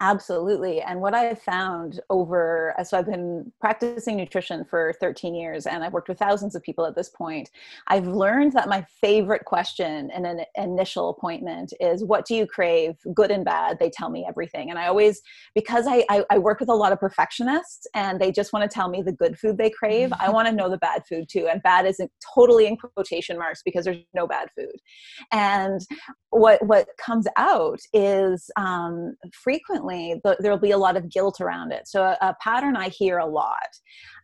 Absolutely. 0.00 0.80
And 0.80 1.00
what 1.00 1.12
I've 1.12 1.42
found 1.42 1.98
over, 2.08 2.72
so 2.84 2.96
I've 2.96 3.06
been 3.06 3.50
practicing 3.60 4.16
nutrition 4.16 4.64
for 4.64 4.94
13 5.00 5.34
years 5.34 5.66
and 5.66 5.82
I've 5.82 5.92
worked 5.92 6.08
with 6.08 6.20
thousands 6.20 6.54
of 6.54 6.62
people 6.62 6.86
at 6.86 6.94
this 6.94 7.08
point. 7.08 7.50
I've 7.88 8.06
learned 8.06 8.52
that 8.52 8.68
my 8.68 8.86
favorite 9.00 9.44
question 9.44 10.08
in 10.14 10.24
an 10.24 10.42
initial 10.54 11.08
appointment 11.10 11.72
is, 11.80 12.04
What 12.04 12.26
do 12.26 12.36
you 12.36 12.46
crave? 12.46 12.94
Good 13.12 13.32
and 13.32 13.44
bad. 13.44 13.80
They 13.80 13.90
tell 13.90 14.08
me 14.08 14.24
everything. 14.28 14.70
And 14.70 14.78
I 14.78 14.86
always, 14.86 15.20
because 15.52 15.88
I, 15.88 16.04
I, 16.08 16.24
I 16.30 16.38
work 16.38 16.60
with 16.60 16.68
a 16.68 16.74
lot 16.74 16.92
of 16.92 17.00
perfectionists 17.00 17.88
and 17.92 18.20
they 18.20 18.30
just 18.30 18.52
want 18.52 18.70
to 18.70 18.72
tell 18.72 18.88
me 18.88 19.02
the 19.02 19.10
good 19.12 19.36
food 19.36 19.58
they 19.58 19.70
crave, 19.70 20.12
I 20.20 20.30
want 20.30 20.46
to 20.46 20.54
know 20.54 20.70
the 20.70 20.78
bad 20.78 21.02
food 21.08 21.28
too. 21.28 21.48
And 21.50 21.60
bad 21.64 21.86
isn't 21.86 22.12
totally 22.36 22.68
in 22.68 22.76
quotation 22.76 23.36
marks 23.36 23.62
because 23.64 23.84
there's 23.84 23.98
no 24.14 24.28
bad 24.28 24.48
food. 24.56 24.76
And 25.32 25.80
what, 26.30 26.64
what 26.64 26.86
comes 27.04 27.26
out 27.36 27.80
is 27.92 28.48
um, 28.56 29.16
frequently 29.32 29.87
there'll 30.40 30.58
be 30.58 30.70
a 30.70 30.78
lot 30.78 30.96
of 30.96 31.08
guilt 31.10 31.40
around 31.40 31.72
it 31.72 31.86
so 31.86 32.02
a, 32.02 32.16
a 32.20 32.34
pattern 32.40 32.76
i 32.76 32.88
hear 32.88 33.18
a 33.18 33.26
lot 33.26 33.68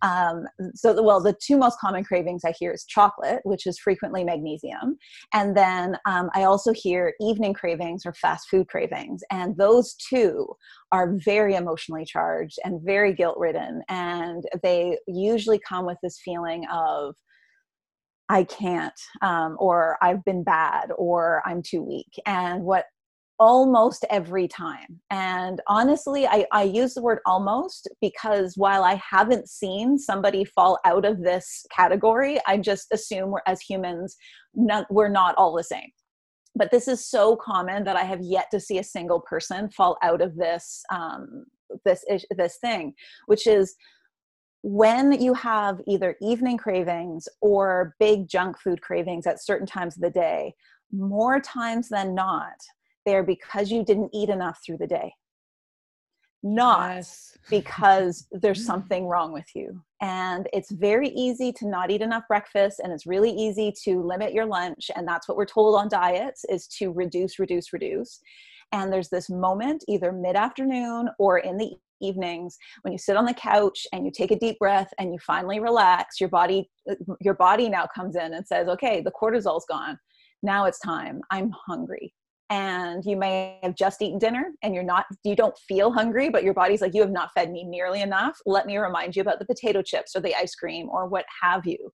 um, 0.03 0.45
so 0.75 1.03
well 1.03 1.21
the 1.21 1.35
two 1.43 1.57
most 1.57 1.79
common 1.79 2.05
cravings 2.05 2.43
i 2.45 2.53
hear 2.59 2.73
is 2.73 2.85
chocolate 2.85 3.41
which 3.45 3.67
is 3.67 3.79
frequently 3.79 4.25
magnesium 4.25 4.97
and 5.33 5.57
then 5.57 5.97
um, 6.07 6.31
i 6.35 6.45
also 6.45 6.73
hear 6.73 7.15
evening 7.21 7.55
cravings 7.55 8.05
or 8.05 8.13
fast 8.15 8.49
food 8.49 8.69
cravings 8.69 9.23
and 9.31 9.57
those 9.57 9.95
two 9.95 10.47
are 10.93 11.17
very 11.25 11.55
emotionally 11.55 12.05
charged 12.05 12.59
and 12.65 12.81
very 12.83 13.13
guilt 13.15 13.37
ridden 13.39 13.83
and 13.89 14.45
they 14.63 14.99
usually 15.07 15.61
come 15.67 15.87
with 15.87 15.99
this 16.03 16.21
feeling 16.25 16.65
of 16.73 17.15
I 18.29 18.45
can't, 18.45 18.99
um, 19.21 19.57
or 19.59 19.99
I've 20.03 20.25
been 20.25 20.45
bad, 20.45 20.91
or 20.97 21.43
I'm 21.45 21.63
too 21.63 21.83
weak. 21.83 22.13
And 22.25 22.65
what 22.65 22.87
almost 23.39 24.05
every 24.11 24.47
time. 24.47 25.01
And 25.11 25.61
honestly, 25.67 26.27
I, 26.27 26.47
I 26.53 26.63
use 26.63 26.95
the 26.95 27.03
word 27.03 27.19
almost 27.27 27.89
because 28.01 28.55
while 28.57 28.85
I 28.85 29.01
haven't 29.11 29.49
seen 29.49 29.99
somebody 29.99 30.45
fall 30.45 30.79
out 30.85 31.05
of 31.05 31.23
this 31.23 31.67
category, 31.75 32.39
I 32.47 32.59
just 32.59 32.89
assume 32.93 33.31
we're 33.31 33.41
as 33.47 33.61
humans, 33.61 34.17
not, 34.55 34.87
we're 34.91 35.09
not 35.09 35.35
all 35.37 35.55
the 35.55 35.65
same. 35.65 35.91
But 36.57 36.71
this 36.71 36.87
is 36.87 37.05
so 37.05 37.35
common 37.35 37.83
that 37.85 37.97
I 37.97 38.05
have 38.05 38.21
yet 38.23 38.47
to 38.53 38.61
see 38.61 38.79
a 38.79 38.85
single 38.85 39.21
person 39.21 39.69
fall 39.71 39.99
out 40.03 40.21
of 40.21 40.37
this 40.37 40.83
um, 40.93 41.47
this 41.85 42.05
this 42.37 42.59
thing, 42.61 42.95
which 43.27 43.47
is 43.49 43.75
when 44.63 45.21
you 45.21 45.35
have 45.35 45.81
either 45.87 46.17
evening 46.23 46.57
cravings 46.57 47.29
or 47.41 47.95
big 47.99 48.29
junk 48.29 48.59
food 48.59 48.81
cravings 48.81 49.27
at 49.27 49.43
certain 49.43 49.67
times 49.67 49.97
of 49.97 50.03
the 50.03 50.11
day, 50.11 50.55
more 50.93 51.41
times 51.41 51.89
than 51.89 52.15
not, 52.15 52.55
they're 53.05 53.23
because 53.23 53.71
you 53.71 53.85
didn't 53.85 54.11
eat 54.13 54.29
enough 54.29 54.61
through 54.65 54.79
the 54.79 54.87
day. 54.87 55.13
Not 56.43 56.97
yes. 56.97 57.39
because 57.51 58.27
there's 58.31 58.63
mm. 58.63 58.67
something 58.67 59.07
wrong 59.07 59.33
with 59.33 59.47
you. 59.55 59.83
And 60.03 60.47
it's 60.53 60.71
very 60.71 61.09
easy 61.09 61.53
to 61.55 61.67
not 61.67 61.91
eat 61.91 62.03
enough 62.03 62.25
breakfast 62.29 62.81
and 62.85 62.93
it's 62.93 63.07
really 63.07 63.31
easy 63.31 63.73
to 63.85 64.03
limit 64.03 64.35
your 64.35 64.45
lunch. 64.45 64.91
And 64.95 65.09
that's 65.09 65.27
what 65.27 65.39
we're 65.39 65.47
told 65.47 65.75
on 65.77 65.89
diets 65.89 66.45
is 66.51 66.67
to 66.79 66.93
reduce, 66.93 67.39
reduce, 67.39 67.73
reduce. 67.73 68.21
And 68.73 68.93
there's 68.93 69.09
this 69.09 69.31
moment, 69.31 69.85
either 69.89 70.13
mid 70.13 70.37
afternoon 70.37 71.09
or 71.19 71.39
in 71.39 71.57
the 71.57 71.73
evenings 72.01 72.59
when 72.83 72.93
you 72.93 72.99
sit 72.99 73.17
on 73.17 73.25
the 73.25 73.35
couch 73.35 73.87
and 73.93 74.05
you 74.05 74.11
take 74.11 74.31
a 74.31 74.39
deep 74.39 74.59
breath 74.59 74.93
and 74.99 75.13
you 75.13 75.19
finally 75.21 75.61
relax 75.61 76.21
your 76.21 76.29
body 76.29 76.69
your 77.21 77.35
body 77.35 77.69
now 77.69 77.87
comes 77.95 78.17
in 78.17 78.35
and 78.35 78.47
says 78.47 78.69
okay 78.69 79.01
the 79.01 79.13
cortisol's 79.13 79.65
gone 79.69 79.99
now 80.43 80.65
it's 80.65 80.81
time 80.81 81.21
i'm 81.31 81.51
hungry 81.67 82.13
and 82.55 83.05
you 83.05 83.17
may 83.17 83.59
have 83.65 83.75
just 83.75 84.01
eaten 84.01 84.17
dinner 84.17 84.53
and 84.63 84.75
you're 84.75 84.85
not 84.85 85.07
you 85.25 85.35
don't 85.35 85.59
feel 85.69 85.93
hungry 85.93 86.29
but 86.29 86.45
your 86.45 86.55
body's 86.55 86.81
like 86.81 86.95
you 86.95 87.01
have 87.01 87.11
not 87.11 87.31
fed 87.35 87.51
me 87.51 87.65
nearly 87.65 88.01
enough. 88.01 88.39
Let 88.47 88.67
me 88.67 88.77
remind 88.79 89.17
you 89.17 89.23
about 89.23 89.41
the 89.41 89.45
potato 89.45 89.83
chips 89.83 90.15
or 90.15 90.21
the 90.21 90.37
ice 90.37 90.55
cream 90.55 90.89
or 90.89 91.09
what 91.09 91.25
have 91.43 91.67
you. 91.67 91.93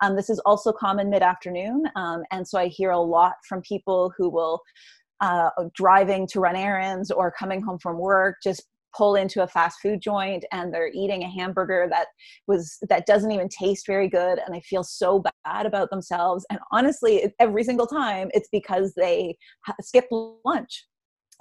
Um, 0.00 0.16
this 0.16 0.30
is 0.30 0.38
also 0.46 0.72
common 0.72 1.10
mid-afternoon 1.10 1.82
um, 1.96 2.22
and 2.30 2.46
so 2.46 2.58
i 2.58 2.68
hear 2.68 2.92
a 2.92 3.00
lot 3.00 3.34
from 3.48 3.60
people 3.62 4.12
who 4.16 4.30
will 4.30 4.62
uh, 5.20 5.50
driving 5.74 6.26
to 6.28 6.38
run 6.38 6.54
errands 6.54 7.10
or 7.10 7.32
coming 7.36 7.60
home 7.60 7.78
from 7.80 7.98
work 7.98 8.36
just 8.42 8.62
pull 8.96 9.14
into 9.14 9.42
a 9.42 9.48
fast 9.48 9.80
food 9.80 10.00
joint 10.00 10.44
and 10.52 10.72
they're 10.72 10.90
eating 10.94 11.22
a 11.22 11.30
hamburger 11.30 11.86
that 11.90 12.06
was 12.46 12.78
that 12.88 13.06
doesn't 13.06 13.32
even 13.32 13.48
taste 13.48 13.86
very 13.86 14.08
good 14.08 14.38
and 14.38 14.54
they 14.54 14.60
feel 14.60 14.82
so 14.82 15.22
bad 15.44 15.66
about 15.66 15.90
themselves. 15.90 16.46
And 16.50 16.58
honestly 16.72 17.32
every 17.38 17.64
single 17.64 17.86
time 17.86 18.30
it's 18.32 18.48
because 18.50 18.94
they 18.94 19.36
skipped 19.80 20.12
lunch. 20.44 20.86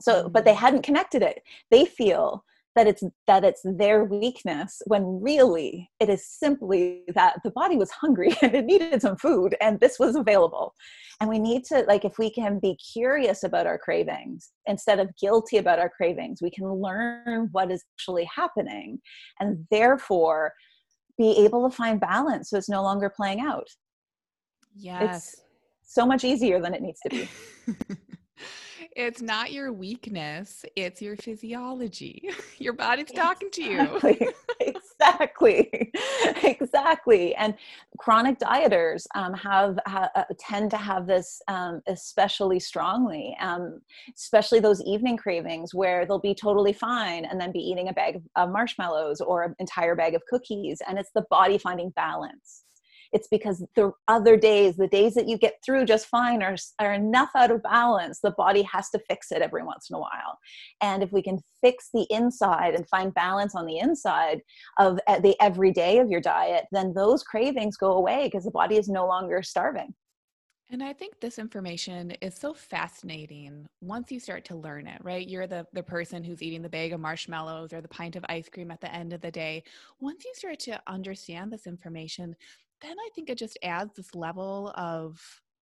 So 0.01 0.29
but 0.29 0.45
they 0.45 0.53
mm. 0.53 0.57
hadn't 0.57 0.83
connected 0.83 1.21
it. 1.21 1.41
They 1.71 1.86
feel 1.86 2.43
that 2.77 2.87
it's 2.87 3.03
that 3.25 3.43
it's 3.43 3.61
their 3.65 4.03
weakness 4.03 4.83
when 4.85 5.19
really 5.19 5.89
it 5.99 6.09
is 6.09 6.23
simply 6.25 7.01
that 7.15 7.37
the 7.43 7.49
body 7.49 7.75
was 7.75 7.89
hungry 7.89 8.37
and 8.41 8.55
it 8.55 8.65
needed 8.65 9.01
some 9.01 9.17
food 9.17 9.55
and 9.59 9.79
this 9.79 9.97
was 9.97 10.15
available. 10.15 10.73
And 11.19 11.27
we 11.27 11.39
need 11.39 11.65
to 11.65 11.83
like 11.87 12.05
if 12.05 12.19
we 12.19 12.29
can 12.29 12.59
be 12.59 12.75
curious 12.75 13.43
about 13.43 13.65
our 13.65 13.79
cravings 13.79 14.51
instead 14.67 14.99
of 14.99 15.09
guilty 15.19 15.57
about 15.57 15.79
our 15.79 15.89
cravings 15.89 16.39
we 16.41 16.51
can 16.51 16.71
learn 16.71 17.49
what 17.51 17.71
is 17.71 17.83
actually 17.95 18.29
happening 18.33 18.99
and 19.39 19.65
therefore 19.71 20.53
be 21.17 21.43
able 21.43 21.67
to 21.67 21.75
find 21.75 21.99
balance 21.99 22.51
so 22.51 22.57
it's 22.57 22.69
no 22.69 22.83
longer 22.83 23.11
playing 23.13 23.39
out. 23.39 23.67
Yes. 24.79 25.33
it's 25.33 25.41
so 25.81 26.05
much 26.05 26.23
easier 26.23 26.61
than 26.61 26.75
it 26.75 26.83
needs 26.83 26.99
to 26.99 27.09
be 27.09 27.27
it's 28.97 29.21
not 29.21 29.51
your 29.51 29.71
weakness, 29.71 30.65
it's 30.75 31.03
your 31.03 31.15
physiology. 31.15 32.27
Your 32.57 32.73
body's 32.73 33.12
talking 33.12 33.51
to 33.51 33.63
you. 33.63 33.99
exactly. 34.60 35.91
exactly. 36.43 37.36
And 37.36 37.53
chronic 37.99 38.39
dieters 38.39 39.05
um, 39.13 39.36
have, 39.36 39.77
uh, 39.86 40.23
tend 40.39 40.71
to 40.71 40.77
have 40.77 41.05
this 41.05 41.39
um, 41.47 41.81
especially 41.88 42.60
strongly, 42.60 43.38
um, 43.39 43.79
especially 44.15 44.60
those 44.60 44.81
evening 44.81 45.17
cravings 45.17 45.75
where 45.75 46.07
they'll 46.07 46.17
be 46.17 46.33
totally 46.33 46.73
fine 46.73 47.25
and 47.25 47.39
then 47.39 47.51
be 47.51 47.60
eating 47.60 47.89
a 47.89 47.93
bag 47.93 48.19
of 48.36 48.49
marshmallows 48.49 49.21
or 49.21 49.43
an 49.43 49.55
entire 49.60 49.95
bag 49.95 50.15
of 50.15 50.23
cookies. 50.27 50.81
And 50.88 50.97
it's 50.97 51.12
the 51.13 51.25
body 51.29 51.60
finding 51.60 51.91
balance 51.91 52.63
it's 53.13 53.27
because 53.27 53.65
the 53.75 53.91
other 54.07 54.37
days 54.37 54.75
the 54.75 54.87
days 54.87 55.13
that 55.13 55.27
you 55.27 55.37
get 55.37 55.55
through 55.65 55.85
just 55.85 56.07
fine 56.07 56.41
are, 56.43 56.55
are 56.79 56.93
enough 56.93 57.29
out 57.35 57.51
of 57.51 57.61
balance 57.63 58.19
the 58.21 58.31
body 58.31 58.61
has 58.63 58.89
to 58.89 58.99
fix 59.09 59.31
it 59.31 59.41
every 59.41 59.63
once 59.63 59.89
in 59.89 59.95
a 59.95 59.99
while 59.99 60.37
and 60.81 61.03
if 61.03 61.11
we 61.11 61.21
can 61.21 61.39
fix 61.61 61.89
the 61.93 62.05
inside 62.09 62.73
and 62.73 62.87
find 62.89 63.13
balance 63.13 63.55
on 63.55 63.65
the 63.65 63.79
inside 63.79 64.41
of 64.79 64.99
uh, 65.07 65.19
the 65.19 65.35
everyday 65.41 65.99
of 65.99 66.09
your 66.09 66.21
diet 66.21 66.65
then 66.71 66.93
those 66.93 67.23
cravings 67.23 67.77
go 67.77 67.93
away 67.93 68.25
because 68.25 68.43
the 68.43 68.51
body 68.51 68.77
is 68.77 68.87
no 68.89 69.07
longer 69.07 69.41
starving 69.41 69.93
and 70.69 70.83
I 70.83 70.91
think 70.91 71.21
this 71.21 71.39
information 71.39 72.11
is 72.19 72.35
so 72.35 72.53
fascinating 72.53 73.65
once 73.79 74.11
you 74.11 74.19
start 74.19 74.43
to 74.45 74.55
learn 74.55 74.85
it, 74.85 74.99
right? 75.01 75.25
You're 75.25 75.47
the, 75.47 75.65
the 75.71 75.83
person 75.83 76.25
who's 76.25 76.41
eating 76.41 76.61
the 76.61 76.67
bag 76.67 76.91
of 76.91 76.99
marshmallows 76.99 77.71
or 77.71 77.79
the 77.79 77.87
pint 77.87 78.17
of 78.17 78.25
ice 78.27 78.49
cream 78.49 78.69
at 78.69 78.81
the 78.81 78.93
end 78.93 79.13
of 79.13 79.21
the 79.21 79.31
day. 79.31 79.63
Once 80.01 80.25
you 80.25 80.33
start 80.35 80.59
to 80.59 80.81
understand 80.85 81.53
this 81.53 81.67
information, 81.67 82.35
then 82.81 82.95
I 82.99 83.09
think 83.15 83.29
it 83.29 83.37
just 83.37 83.57
adds 83.63 83.93
this 83.95 84.13
level 84.15 84.71
of 84.75 85.19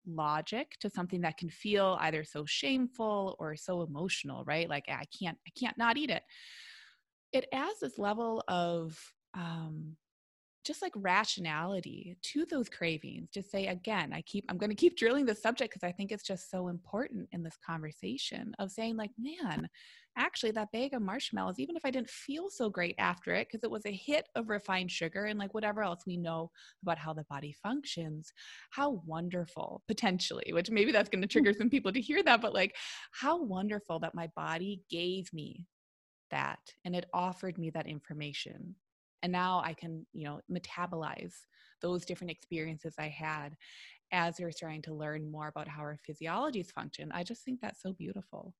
logic 0.05 0.73
to 0.79 0.89
something 0.89 1.21
that 1.21 1.37
can 1.37 1.49
feel 1.49 1.97
either 2.01 2.23
so 2.23 2.45
shameful 2.45 3.35
or 3.39 3.55
so 3.55 3.81
emotional, 3.83 4.43
right? 4.45 4.69
Like 4.69 4.85
I 4.89 5.05
can't, 5.17 5.37
I 5.47 5.51
can't 5.59 5.77
not 5.77 5.97
eat 5.97 6.09
it. 6.09 6.23
It 7.31 7.45
adds 7.53 7.79
this 7.81 7.97
level 7.97 8.43
of 8.47 8.99
um, 9.33 9.95
just 10.63 10.81
like 10.81 10.93
rationality 10.95 12.15
to 12.21 12.45
those 12.45 12.69
cravings 12.69 13.29
to 13.31 13.41
say 13.41 13.67
again 13.67 14.11
i 14.13 14.21
keep 14.21 14.45
i'm 14.49 14.57
going 14.57 14.69
to 14.69 14.75
keep 14.75 14.97
drilling 14.97 15.25
the 15.25 15.35
subject 15.35 15.73
because 15.73 15.87
i 15.87 15.91
think 15.91 16.11
it's 16.11 16.23
just 16.23 16.49
so 16.49 16.67
important 16.67 17.27
in 17.31 17.43
this 17.43 17.57
conversation 17.65 18.53
of 18.59 18.71
saying 18.71 18.95
like 18.95 19.11
man 19.17 19.67
actually 20.17 20.51
that 20.51 20.71
bag 20.71 20.93
of 20.93 21.01
marshmallows 21.01 21.59
even 21.59 21.75
if 21.75 21.83
i 21.85 21.91
didn't 21.91 22.09
feel 22.09 22.49
so 22.49 22.69
great 22.69 22.95
after 22.99 23.33
it 23.33 23.47
because 23.47 23.63
it 23.63 23.71
was 23.71 23.85
a 23.85 23.91
hit 23.91 24.27
of 24.35 24.49
refined 24.49 24.91
sugar 24.91 25.25
and 25.25 25.39
like 25.39 25.53
whatever 25.53 25.81
else 25.81 26.03
we 26.05 26.17
know 26.17 26.49
about 26.83 26.97
how 26.97 27.13
the 27.13 27.25
body 27.29 27.53
functions 27.63 28.31
how 28.69 29.01
wonderful 29.05 29.81
potentially 29.87 30.53
which 30.53 30.69
maybe 30.69 30.91
that's 30.91 31.09
going 31.09 31.21
to 31.21 31.27
hmm. 31.27 31.31
trigger 31.31 31.57
some 31.57 31.69
people 31.69 31.91
to 31.91 32.01
hear 32.01 32.21
that 32.23 32.41
but 32.41 32.53
like 32.53 32.75
how 33.11 33.41
wonderful 33.41 33.99
that 33.99 34.15
my 34.15 34.29
body 34.35 34.81
gave 34.89 35.31
me 35.33 35.65
that 36.31 36.59
and 36.85 36.95
it 36.95 37.05
offered 37.13 37.57
me 37.57 37.69
that 37.69 37.87
information 37.87 38.75
and 39.23 39.31
now 39.31 39.61
i 39.65 39.73
can 39.73 40.05
you 40.13 40.25
know 40.25 40.39
metabolize 40.51 41.33
those 41.81 42.05
different 42.05 42.31
experiences 42.31 42.93
i 42.99 43.07
had 43.07 43.55
as 44.13 44.39
you're 44.39 44.51
starting 44.51 44.81
to 44.83 44.93
learn 44.93 45.29
more 45.29 45.47
about 45.47 45.67
how 45.67 45.81
our 45.81 45.97
physiologies 46.07 46.71
function. 46.71 47.11
I 47.11 47.23
just 47.23 47.43
think 47.43 47.59
that's 47.59 47.81
so 47.81 47.93
beautiful 47.93 48.53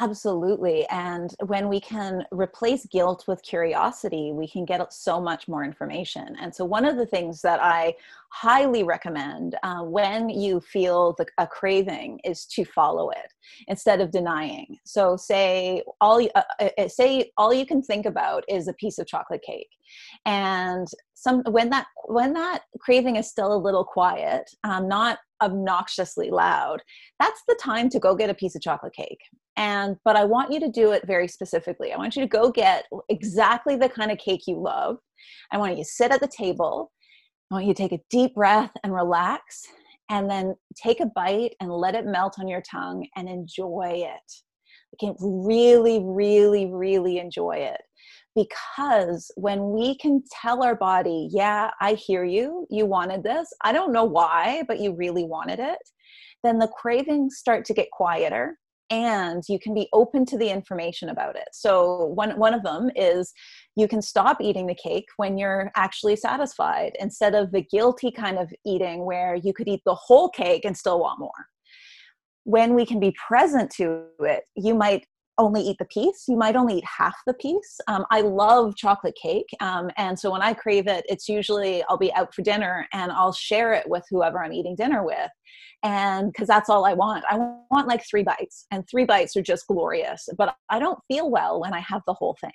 Absolutely. 0.00 0.86
And 0.88 1.32
when 1.46 1.68
we 1.68 1.80
can 1.80 2.24
replace 2.32 2.84
guilt 2.86 3.24
with 3.28 3.42
curiosity, 3.42 4.32
we 4.32 4.48
can 4.48 4.64
get 4.64 4.92
so 4.92 5.20
much 5.20 5.46
more 5.46 5.62
information. 5.62 6.34
And 6.40 6.52
so, 6.52 6.64
one 6.64 6.84
of 6.84 6.96
the 6.96 7.06
things 7.06 7.40
that 7.42 7.62
I 7.62 7.94
highly 8.30 8.82
recommend 8.82 9.56
uh, 9.62 9.82
when 9.82 10.28
you 10.28 10.60
feel 10.60 11.14
the, 11.16 11.26
a 11.38 11.46
craving 11.46 12.20
is 12.24 12.44
to 12.46 12.64
follow 12.64 13.10
it 13.10 13.32
instead 13.68 14.00
of 14.00 14.10
denying. 14.10 14.78
So, 14.84 15.16
say 15.16 15.82
all 16.00 16.20
uh, 16.34 16.42
uh, 16.60 16.70
uh, 16.76 16.88
say 16.88 17.30
all 17.36 17.54
you 17.54 17.64
can 17.64 17.80
think 17.80 18.04
about 18.04 18.44
is 18.48 18.66
a 18.66 18.74
piece 18.74 18.98
of 18.98 19.06
chocolate 19.06 19.42
cake, 19.42 19.70
and 20.26 20.88
some 21.14 21.44
when 21.50 21.70
that 21.70 21.86
when 22.06 22.32
that 22.32 22.62
craving 22.80 23.14
is 23.14 23.28
still 23.28 23.54
a 23.54 23.64
little 23.64 23.84
quiet, 23.84 24.50
um, 24.64 24.88
not 24.88 25.18
obnoxiously 25.40 26.30
loud, 26.30 26.82
that's 27.20 27.42
the 27.46 27.58
time 27.62 27.88
to 27.90 28.00
go 28.00 28.16
get 28.16 28.30
a 28.30 28.34
piece 28.34 28.56
of 28.56 28.62
chocolate 28.62 28.94
cake 28.94 29.20
and 29.56 29.96
but 30.04 30.16
i 30.16 30.24
want 30.24 30.52
you 30.52 30.60
to 30.60 30.68
do 30.68 30.92
it 30.92 31.06
very 31.06 31.28
specifically. 31.28 31.92
I 31.92 31.96
want 31.96 32.16
you 32.16 32.22
to 32.22 32.28
go 32.28 32.50
get 32.50 32.86
exactly 33.08 33.76
the 33.76 33.88
kind 33.88 34.10
of 34.10 34.18
cake 34.18 34.46
you 34.46 34.60
love. 34.60 34.98
I 35.52 35.58
want 35.58 35.76
you 35.76 35.84
to 35.84 35.90
sit 35.90 36.12
at 36.12 36.20
the 36.20 36.28
table. 36.28 36.92
I 37.50 37.54
want 37.54 37.66
you 37.66 37.74
to 37.74 37.82
take 37.82 37.92
a 37.92 38.02
deep 38.10 38.34
breath 38.34 38.72
and 38.82 38.92
relax 38.92 39.62
and 40.10 40.28
then 40.28 40.54
take 40.76 41.00
a 41.00 41.06
bite 41.06 41.54
and 41.60 41.70
let 41.70 41.94
it 41.94 42.06
melt 42.06 42.36
on 42.38 42.48
your 42.48 42.62
tongue 42.62 43.06
and 43.16 43.28
enjoy 43.28 43.92
it. 43.94 44.32
You 44.92 45.08
can 45.08 45.16
really 45.20 46.00
really 46.02 46.66
really 46.66 47.18
enjoy 47.18 47.56
it. 47.56 47.80
Because 48.34 49.30
when 49.36 49.70
we 49.70 49.96
can 49.98 50.22
tell 50.42 50.64
our 50.64 50.74
body 50.74 51.28
yeah 51.30 51.70
i 51.80 51.94
hear 51.94 52.24
you. 52.24 52.66
You 52.70 52.86
wanted 52.86 53.22
this. 53.22 53.48
I 53.62 53.72
don't 53.72 53.92
know 53.92 54.04
why 54.04 54.64
but 54.66 54.80
you 54.80 54.94
really 54.94 55.24
wanted 55.24 55.60
it 55.60 55.78
then 56.42 56.58
the 56.58 56.68
cravings 56.68 57.38
start 57.38 57.64
to 57.64 57.74
get 57.74 57.90
quieter 57.90 58.58
and 58.90 59.42
you 59.48 59.58
can 59.58 59.74
be 59.74 59.88
open 59.92 60.26
to 60.26 60.38
the 60.38 60.50
information 60.50 61.08
about 61.08 61.36
it. 61.36 61.48
So 61.52 62.06
one 62.14 62.38
one 62.38 62.54
of 62.54 62.62
them 62.62 62.90
is 62.94 63.32
you 63.76 63.88
can 63.88 64.02
stop 64.02 64.40
eating 64.40 64.66
the 64.66 64.74
cake 64.74 65.06
when 65.16 65.38
you're 65.38 65.70
actually 65.76 66.16
satisfied 66.16 66.92
instead 67.00 67.34
of 67.34 67.50
the 67.52 67.62
guilty 67.62 68.10
kind 68.10 68.38
of 68.38 68.52
eating 68.64 69.04
where 69.04 69.34
you 69.34 69.52
could 69.52 69.68
eat 69.68 69.82
the 69.84 69.94
whole 69.94 70.28
cake 70.28 70.64
and 70.64 70.76
still 70.76 71.00
want 71.00 71.18
more. 71.18 71.48
when 72.44 72.74
we 72.74 72.86
can 72.86 73.00
be 73.00 73.14
present 73.26 73.70
to 73.70 74.04
it, 74.20 74.44
you 74.54 74.74
might 74.74 75.06
only 75.38 75.62
eat 75.62 75.76
the 75.78 75.84
piece. 75.86 76.24
You 76.28 76.36
might 76.36 76.54
only 76.54 76.78
eat 76.78 76.84
half 76.84 77.16
the 77.26 77.34
piece. 77.34 77.80
Um, 77.88 78.04
I 78.12 78.20
love 78.20 78.76
chocolate 78.76 79.16
cake. 79.20 79.48
Um, 79.60 79.90
and 79.96 80.16
so 80.16 80.30
when 80.30 80.42
I 80.42 80.54
crave 80.54 80.86
it, 80.86 81.04
it's 81.08 81.28
usually 81.28 81.82
I'll 81.88 81.98
be 81.98 82.12
out 82.14 82.32
for 82.32 82.42
dinner 82.42 82.86
and 82.92 83.10
I'll 83.10 83.32
share 83.32 83.72
it 83.72 83.88
with 83.88 84.04
whoever 84.10 84.44
I'm 84.44 84.52
eating 84.52 84.76
dinner 84.76 85.04
with 85.04 85.30
and 85.82 86.32
because 86.32 86.48
that's 86.48 86.68
all 86.68 86.84
I 86.84 86.94
want. 86.94 87.24
I 87.28 87.36
want 87.70 87.88
like 87.88 88.04
three 88.08 88.22
bites, 88.22 88.66
and 88.70 88.84
three 88.88 89.04
bites 89.04 89.36
are 89.36 89.42
just 89.42 89.66
glorious. 89.66 90.28
But 90.36 90.56
I 90.70 90.78
don't 90.78 90.98
feel 91.08 91.30
well 91.30 91.60
when 91.60 91.74
I 91.74 91.80
have 91.80 92.02
the 92.06 92.14
whole 92.14 92.36
thing. 92.40 92.52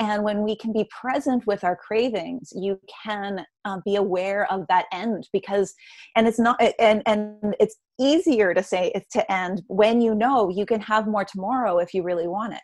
And 0.00 0.24
when 0.24 0.42
we 0.42 0.56
can 0.56 0.72
be 0.72 0.88
present 0.90 1.46
with 1.46 1.62
our 1.62 1.76
cravings, 1.76 2.52
you 2.54 2.80
can 3.04 3.44
um, 3.64 3.82
be 3.84 3.96
aware 3.96 4.50
of 4.52 4.66
that 4.68 4.86
end 4.92 5.28
because, 5.32 5.74
and 6.16 6.26
it's 6.26 6.38
not, 6.38 6.60
and 6.78 7.02
and 7.06 7.54
it's 7.60 7.76
easier 8.00 8.54
to 8.54 8.62
say 8.62 8.90
it's 8.94 9.12
to 9.12 9.32
end 9.32 9.62
when 9.68 10.00
you 10.00 10.14
know 10.14 10.48
you 10.48 10.66
can 10.66 10.80
have 10.80 11.06
more 11.06 11.24
tomorrow 11.24 11.78
if 11.78 11.94
you 11.94 12.02
really 12.02 12.26
want 12.26 12.52
it 12.54 12.60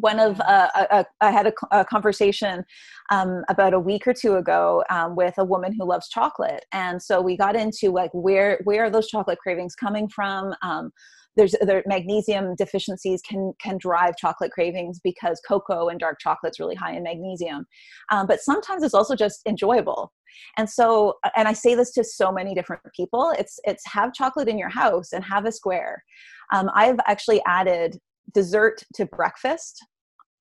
one 0.00 0.18
of 0.18 0.40
uh, 0.40 0.68
a, 0.74 1.06
I 1.20 1.30
had 1.30 1.46
a, 1.46 1.52
a 1.70 1.84
conversation 1.84 2.64
um, 3.10 3.42
about 3.48 3.74
a 3.74 3.80
week 3.80 4.06
or 4.06 4.14
two 4.14 4.36
ago 4.36 4.84
um, 4.90 5.16
with 5.16 5.34
a 5.38 5.44
woman 5.44 5.72
who 5.72 5.86
loves 5.86 6.08
chocolate, 6.08 6.64
and 6.72 7.02
so 7.02 7.20
we 7.20 7.36
got 7.36 7.56
into 7.56 7.90
like 7.90 8.10
where 8.12 8.60
where 8.64 8.84
are 8.84 8.90
those 8.90 9.08
chocolate 9.08 9.38
cravings 9.38 9.74
coming 9.74 10.08
from? 10.08 10.54
Um, 10.62 10.90
there's 11.38 11.54
there, 11.60 11.82
magnesium 11.86 12.54
deficiencies 12.56 13.22
can 13.22 13.52
can 13.60 13.78
drive 13.78 14.16
chocolate 14.16 14.50
cravings 14.50 15.00
because 15.02 15.40
cocoa 15.46 15.88
and 15.88 16.00
dark 16.00 16.18
chocolate's 16.20 16.60
really 16.60 16.74
high 16.74 16.94
in 16.94 17.02
magnesium, 17.02 17.66
um, 18.10 18.26
but 18.26 18.40
sometimes 18.40 18.82
it's 18.82 18.94
also 18.94 19.14
just 19.14 19.40
enjoyable. 19.46 20.12
And 20.56 20.68
so, 20.68 21.14
and 21.36 21.48
I 21.48 21.52
say 21.52 21.74
this 21.74 21.92
to 21.92 22.04
so 22.04 22.30
many 22.30 22.54
different 22.54 22.82
people: 22.94 23.32
it's 23.38 23.58
it's 23.64 23.84
have 23.86 24.12
chocolate 24.12 24.48
in 24.48 24.58
your 24.58 24.68
house 24.68 25.12
and 25.12 25.24
have 25.24 25.46
a 25.46 25.52
square. 25.52 26.04
Um, 26.52 26.70
I've 26.74 26.98
actually 27.06 27.42
added 27.46 27.98
dessert 28.32 28.82
to 28.94 29.06
breakfast 29.06 29.84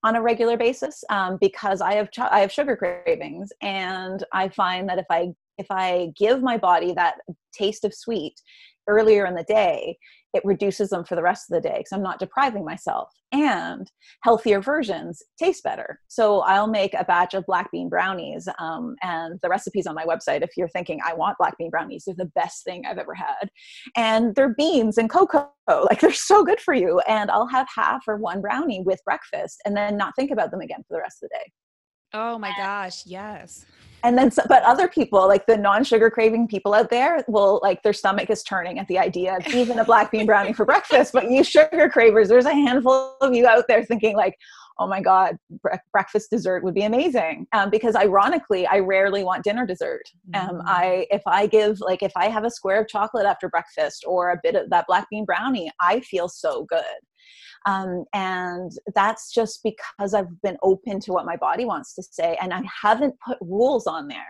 on 0.04 0.16
a 0.16 0.22
regular 0.22 0.58
basis 0.58 1.04
um, 1.10 1.38
because 1.42 1.82
I 1.82 1.96
have 1.96 2.12
ch- 2.12 2.20
I 2.20 2.40
have 2.40 2.52
sugar 2.52 2.76
cravings, 2.76 3.52
and 3.62 4.24
I 4.34 4.50
find 4.50 4.88
that 4.90 5.00
if 5.00 5.06
I 5.10 5.34
if 5.58 5.68
I 5.70 6.12
give 6.16 6.42
my 6.42 6.58
body 6.58 6.94
that 6.94 7.16
taste 7.54 7.84
of 7.84 7.94
sweet 7.94 8.40
earlier 8.88 9.26
in 9.26 9.36
the 9.36 9.44
day, 9.44 9.98
it 10.34 10.44
reduces 10.46 10.90
them 10.90 11.04
for 11.04 11.16
the 11.16 11.24
rest 11.24 11.50
of 11.50 11.56
the 11.56 11.68
day 11.68 11.78
because 11.78 11.92
I'm 11.92 12.04
not 12.04 12.20
depriving 12.20 12.64
myself. 12.64 13.10
And 13.32 13.90
healthier 14.24 14.62
versions 14.62 15.22
taste 15.40 15.64
better. 15.64 16.00
So 16.08 16.42
I'll 16.42 16.68
make 16.68 16.94
a 16.94 17.04
batch 17.04 17.34
of 17.34 17.46
black 17.46 17.72
bean 17.72 17.90
brownies, 17.90 18.48
um, 18.60 18.96
and 19.02 19.40
the 19.42 19.50
recipe's 19.50 19.88
on 19.88 19.96
my 19.96 20.06
website. 20.06 20.44
If 20.44 20.52
you're 20.56 20.70
thinking 20.70 21.00
I 21.06 21.14
want 21.14 21.38
black 21.38 21.58
bean 21.58 21.70
brownies, 21.70 22.04
they're 22.06 22.16
the 22.16 22.32
best 22.36 22.64
thing 22.64 22.84
I've 22.86 22.98
ever 22.98 23.14
had, 23.14 23.50
and 23.96 24.36
they're 24.36 24.56
beans 24.58 24.98
and 24.98 25.10
cocoa, 25.10 25.50
like 25.68 26.00
they're 26.00 26.14
so 26.14 26.44
good 26.44 26.62
for 26.62 26.74
you. 26.74 27.00
And 27.08 27.32
I'll 27.32 27.48
have 27.48 27.68
half 27.76 28.04
or 28.08 28.18
one 28.18 28.42
brownie 28.42 28.84
with 28.86 29.00
breakfast, 29.06 29.60
and 29.66 29.76
then 29.76 29.98
not 29.98 30.14
think 30.16 30.32
about 30.32 30.52
them 30.52 30.62
again 30.62 30.84
for 30.88 30.96
the 30.96 31.02
rest 31.02 31.24
of 31.24 31.30
the 31.30 31.38
day. 31.38 31.52
Oh 32.14 32.38
my 32.38 32.54
gosh, 32.58 33.06
yes 33.06 33.66
and 34.04 34.18
then 34.18 34.32
but 34.48 34.64
other 34.64 34.88
people 34.88 35.28
like 35.28 35.46
the 35.46 35.58
non-sugar 35.58 36.10
craving 36.10 36.48
people 36.48 36.74
out 36.74 36.90
there 36.90 37.24
will 37.28 37.60
like 37.64 37.82
their 37.84 37.94
stomach 37.94 38.30
is 38.30 38.44
turning 38.44 38.80
at 38.80 38.88
the 38.88 38.98
idea 38.98 39.38
of 39.38 39.48
even 39.54 39.80
a 39.80 39.86
black 39.86 40.12
bean 40.12 40.26
brownie 40.26 40.54
for 40.54 40.66
breakfast 40.66 41.14
but 41.14 41.30
you 41.30 41.44
sugar 41.44 41.90
cravers 41.90 42.28
there's 42.28 42.46
a 42.46 42.54
handful 42.54 43.16
of 43.22 43.34
you 43.34 43.48
out 43.48 43.66
there 43.68 43.84
thinking 43.84 44.16
like 44.16 44.38
oh 44.80 44.88
my 44.88 45.02
god 45.02 45.38
bre- 45.62 45.76
breakfast 45.92 46.30
dessert 46.30 46.64
would 46.64 46.74
be 46.74 46.84
amazing. 46.84 47.48
Um, 47.54 47.70
because 47.70 47.96
ironically 47.96 48.68
i 48.68 48.80
rarely 48.80 49.24
want 49.24 49.44
dinner 49.44 49.66
dessert. 49.66 50.04
Um, 50.34 50.50
mm. 50.50 50.62
i 50.66 51.08
if 51.10 51.22
i 51.26 51.48
give 51.48 51.80
like 51.80 52.04
if 52.04 52.12
i 52.16 52.28
have 52.28 52.44
a 52.44 52.52
square 52.52 52.82
of 52.82 52.88
chocolate 52.88 53.26
after 53.26 53.50
breakfast 53.50 54.04
or 54.08 54.32
a 54.32 54.40
bit 54.42 54.56
of 54.56 54.70
that 54.70 54.86
black 54.88 55.08
bean 55.10 55.26
brownie 55.26 55.72
i 55.82 56.00
feel 56.02 56.28
so 56.28 56.66
good 56.66 56.84
um, 57.68 58.06
and 58.14 58.72
that's 58.96 59.34
just 59.34 59.62
because 59.62 60.14
I've 60.14 60.42
been 60.42 60.58
open 60.64 61.02
to 61.02 61.12
what 61.12 61.26
my 61.26 61.36
body 61.36 61.66
wants 61.66 61.94
to 61.96 62.04
say. 62.04 62.38
And 62.42 62.54
I 62.54 62.62
haven't 62.82 63.14
put 63.24 63.38
rules 63.42 63.86
on 63.86 64.08
there 64.08 64.24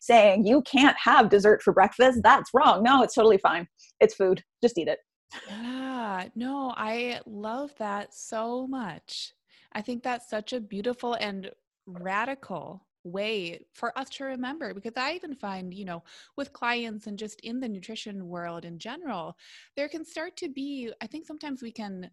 saying 0.00 0.46
you 0.46 0.62
can't 0.62 0.96
have 0.96 1.28
dessert 1.28 1.62
for 1.62 1.72
breakfast. 1.72 2.20
That's 2.22 2.50
wrong. 2.54 2.84
No, 2.84 3.02
it's 3.02 3.14
totally 3.14 3.38
fine. 3.38 3.66
It's 3.98 4.14
food. 4.14 4.42
Just 4.62 4.78
eat 4.78 4.86
it. 4.86 5.00
Yeah, 5.48 6.28
no, 6.36 6.72
I 6.76 7.20
love 7.26 7.74
that 7.78 8.14
so 8.14 8.68
much. 8.68 9.32
I 9.72 9.82
think 9.82 10.02
that's 10.02 10.30
such 10.30 10.52
a 10.52 10.60
beautiful 10.60 11.14
and 11.14 11.50
radical 11.86 12.86
way 13.02 13.64
for 13.72 13.96
us 13.98 14.10
to 14.10 14.24
remember 14.24 14.74
because 14.74 14.92
I 14.96 15.14
even 15.14 15.34
find, 15.34 15.74
you 15.74 15.84
know, 15.84 16.04
with 16.36 16.52
clients 16.52 17.06
and 17.06 17.18
just 17.18 17.40
in 17.40 17.58
the 17.58 17.68
nutrition 17.68 18.28
world 18.28 18.64
in 18.64 18.78
general, 18.78 19.36
there 19.76 19.88
can 19.88 20.04
start 20.04 20.36
to 20.38 20.48
be, 20.48 20.92
I 21.00 21.06
think 21.06 21.26
sometimes 21.26 21.62
we 21.62 21.72
can 21.72 22.10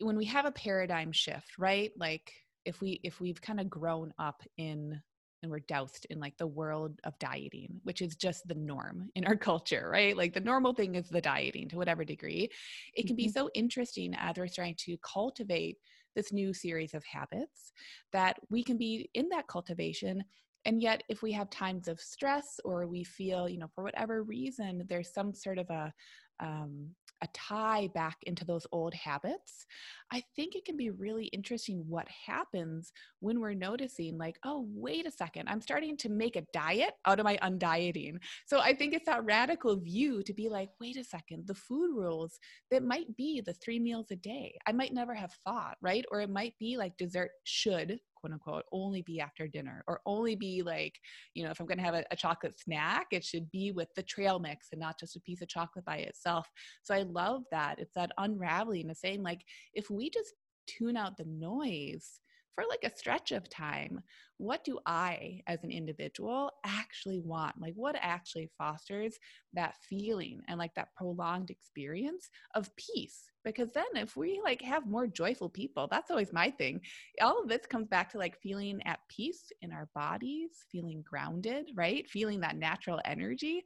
when 0.00 0.16
we 0.16 0.24
have 0.26 0.46
a 0.46 0.52
paradigm 0.52 1.12
shift 1.12 1.58
right? 1.58 1.92
Like 1.96 2.32
if 2.64 2.80
we 2.80 3.00
if 3.02 3.20
we've 3.20 3.40
kind 3.40 3.60
of 3.60 3.70
grown 3.70 4.12
up 4.18 4.42
in 4.56 5.00
and 5.42 5.52
we're 5.52 5.60
doused 5.60 6.06
in 6.10 6.18
like 6.18 6.36
the 6.36 6.46
world 6.46 6.98
of 7.04 7.16
dieting 7.20 7.80
which 7.84 8.02
is 8.02 8.16
just 8.16 8.46
the 8.48 8.54
norm 8.54 9.08
in 9.14 9.24
our 9.24 9.36
culture 9.50 9.88
right? 9.92 10.16
Like 10.16 10.34
the 10.34 10.40
normal 10.40 10.74
thing 10.74 10.94
is 10.94 11.08
the 11.08 11.20
dieting 11.20 11.68
to 11.70 11.76
whatever 11.76 12.04
degree. 12.04 12.50
It 12.94 13.06
can 13.06 13.16
be 13.16 13.26
mm-hmm. 13.26 13.32
so 13.32 13.50
interesting 13.54 14.14
as 14.14 14.36
we're 14.36 14.48
trying 14.48 14.76
to 14.80 14.96
cultivate 14.98 15.78
this 16.16 16.32
new 16.32 16.52
series 16.52 16.94
of 16.94 17.04
habits 17.04 17.72
that 18.12 18.36
we 18.50 18.64
can 18.64 18.76
be 18.76 19.08
in 19.14 19.28
that 19.28 19.46
cultivation 19.46 20.24
and 20.64 20.82
yet 20.82 21.02
if 21.08 21.22
we 21.22 21.32
have 21.32 21.48
times 21.50 21.86
of 21.88 22.00
stress 22.00 22.58
or 22.64 22.86
we 22.86 23.04
feel 23.04 23.48
you 23.48 23.58
know 23.58 23.68
for 23.74 23.84
whatever 23.84 24.22
reason 24.22 24.84
there's 24.88 25.12
some 25.12 25.32
sort 25.32 25.58
of 25.58 25.70
a 25.70 25.92
um, 26.40 26.90
a 27.22 27.28
tie 27.34 27.88
back 27.94 28.16
into 28.22 28.44
those 28.44 28.66
old 28.72 28.94
habits, 28.94 29.66
I 30.12 30.22
think 30.36 30.54
it 30.54 30.64
can 30.64 30.76
be 30.76 30.90
really 30.90 31.26
interesting 31.26 31.84
what 31.88 32.06
happens 32.26 32.92
when 33.20 33.40
we're 33.40 33.54
noticing, 33.54 34.16
like, 34.18 34.38
oh, 34.44 34.66
wait 34.74 35.06
a 35.06 35.10
second, 35.10 35.48
I'm 35.48 35.60
starting 35.60 35.96
to 35.98 36.08
make 36.08 36.36
a 36.36 36.46
diet 36.52 36.94
out 37.06 37.18
of 37.18 37.24
my 37.24 37.38
undieting. 37.42 38.16
So 38.46 38.60
I 38.60 38.74
think 38.74 38.94
it's 38.94 39.06
that 39.06 39.24
radical 39.24 39.76
view 39.76 40.22
to 40.22 40.32
be 40.32 40.48
like, 40.48 40.70
wait 40.80 40.96
a 40.96 41.04
second, 41.04 41.46
the 41.46 41.54
food 41.54 41.94
rules 41.94 42.38
that 42.70 42.82
might 42.82 43.16
be 43.16 43.40
the 43.40 43.54
three 43.54 43.78
meals 43.78 44.06
a 44.10 44.16
day. 44.16 44.56
I 44.66 44.72
might 44.72 44.94
never 44.94 45.14
have 45.14 45.32
thought, 45.44 45.76
right? 45.82 46.04
Or 46.10 46.20
it 46.20 46.30
might 46.30 46.54
be 46.58 46.76
like 46.76 46.96
dessert 46.96 47.30
should 47.44 47.98
quote 48.20 48.32
unquote 48.32 48.64
only 48.72 49.02
be 49.02 49.20
after 49.20 49.46
dinner 49.46 49.84
or 49.86 50.00
only 50.06 50.34
be 50.34 50.62
like 50.62 50.98
you 51.34 51.44
know 51.44 51.50
if 51.50 51.60
i'm 51.60 51.66
going 51.66 51.78
to 51.78 51.84
have 51.84 51.94
a, 51.94 52.04
a, 52.10 52.16
chocolate 52.16 52.58
snack 52.58 53.06
it 53.12 53.24
should 53.24 53.50
be 53.50 53.72
with 53.72 53.88
the 53.94 54.02
trail 54.02 54.38
mix 54.38 54.68
and 54.72 54.80
not 54.80 54.98
just 54.98 55.16
a 55.16 55.20
piece 55.20 55.42
of 55.42 55.48
chocolate 55.48 55.84
by 55.84 55.98
itself. 55.98 56.48
So 56.82 56.94
i 56.94 57.02
love 57.02 57.42
that. 57.50 57.78
It's 57.78 57.94
that 57.94 58.12
unraveling 58.18 58.90
of 58.90 58.96
saying 58.96 59.22
like 59.22 59.42
if 59.74 59.90
we 59.90 60.10
just 60.10 60.34
tune 60.66 60.96
out 60.96 61.16
the 61.16 61.24
noise 61.24 62.20
for 62.58 62.64
like 62.68 62.82
a 62.82 62.96
stretch 62.96 63.30
of 63.30 63.48
time 63.48 64.02
what 64.38 64.64
do 64.64 64.78
i 64.86 65.40
as 65.46 65.62
an 65.64 65.70
individual 65.70 66.50
actually 66.64 67.20
want? 67.20 67.60
Like 67.60 67.74
what 67.74 67.96
actually 68.00 68.50
fosters 68.56 69.18
that 69.52 69.74
feeling 69.82 70.40
and 70.48 70.58
like 70.58 70.74
that 70.74 70.94
prolonged 70.94 71.50
experience 71.50 72.30
of 72.54 72.74
peace? 72.76 73.24
Because 73.44 73.72
then 73.72 73.84
if 73.94 74.16
we 74.16 74.40
like 74.42 74.62
have 74.62 74.86
more 74.86 75.06
joyful 75.06 75.48
people 75.48 75.88
that's 75.90 76.10
always 76.10 76.32
my 76.32 76.50
thing. 76.50 76.80
All 77.20 77.42
of 77.42 77.48
this 77.48 77.66
comes 77.66 77.88
back 77.88 78.10
to 78.12 78.18
like 78.18 78.40
feeling 78.40 78.80
at 78.84 79.00
peace 79.08 79.50
in 79.60 79.72
our 79.72 79.88
bodies 79.94 80.50
feeling 80.70 81.02
grounded 81.08 81.70
right? 81.74 82.08
Feeling 82.08 82.40
that 82.40 82.56
natural 82.56 83.00
energy 83.04 83.64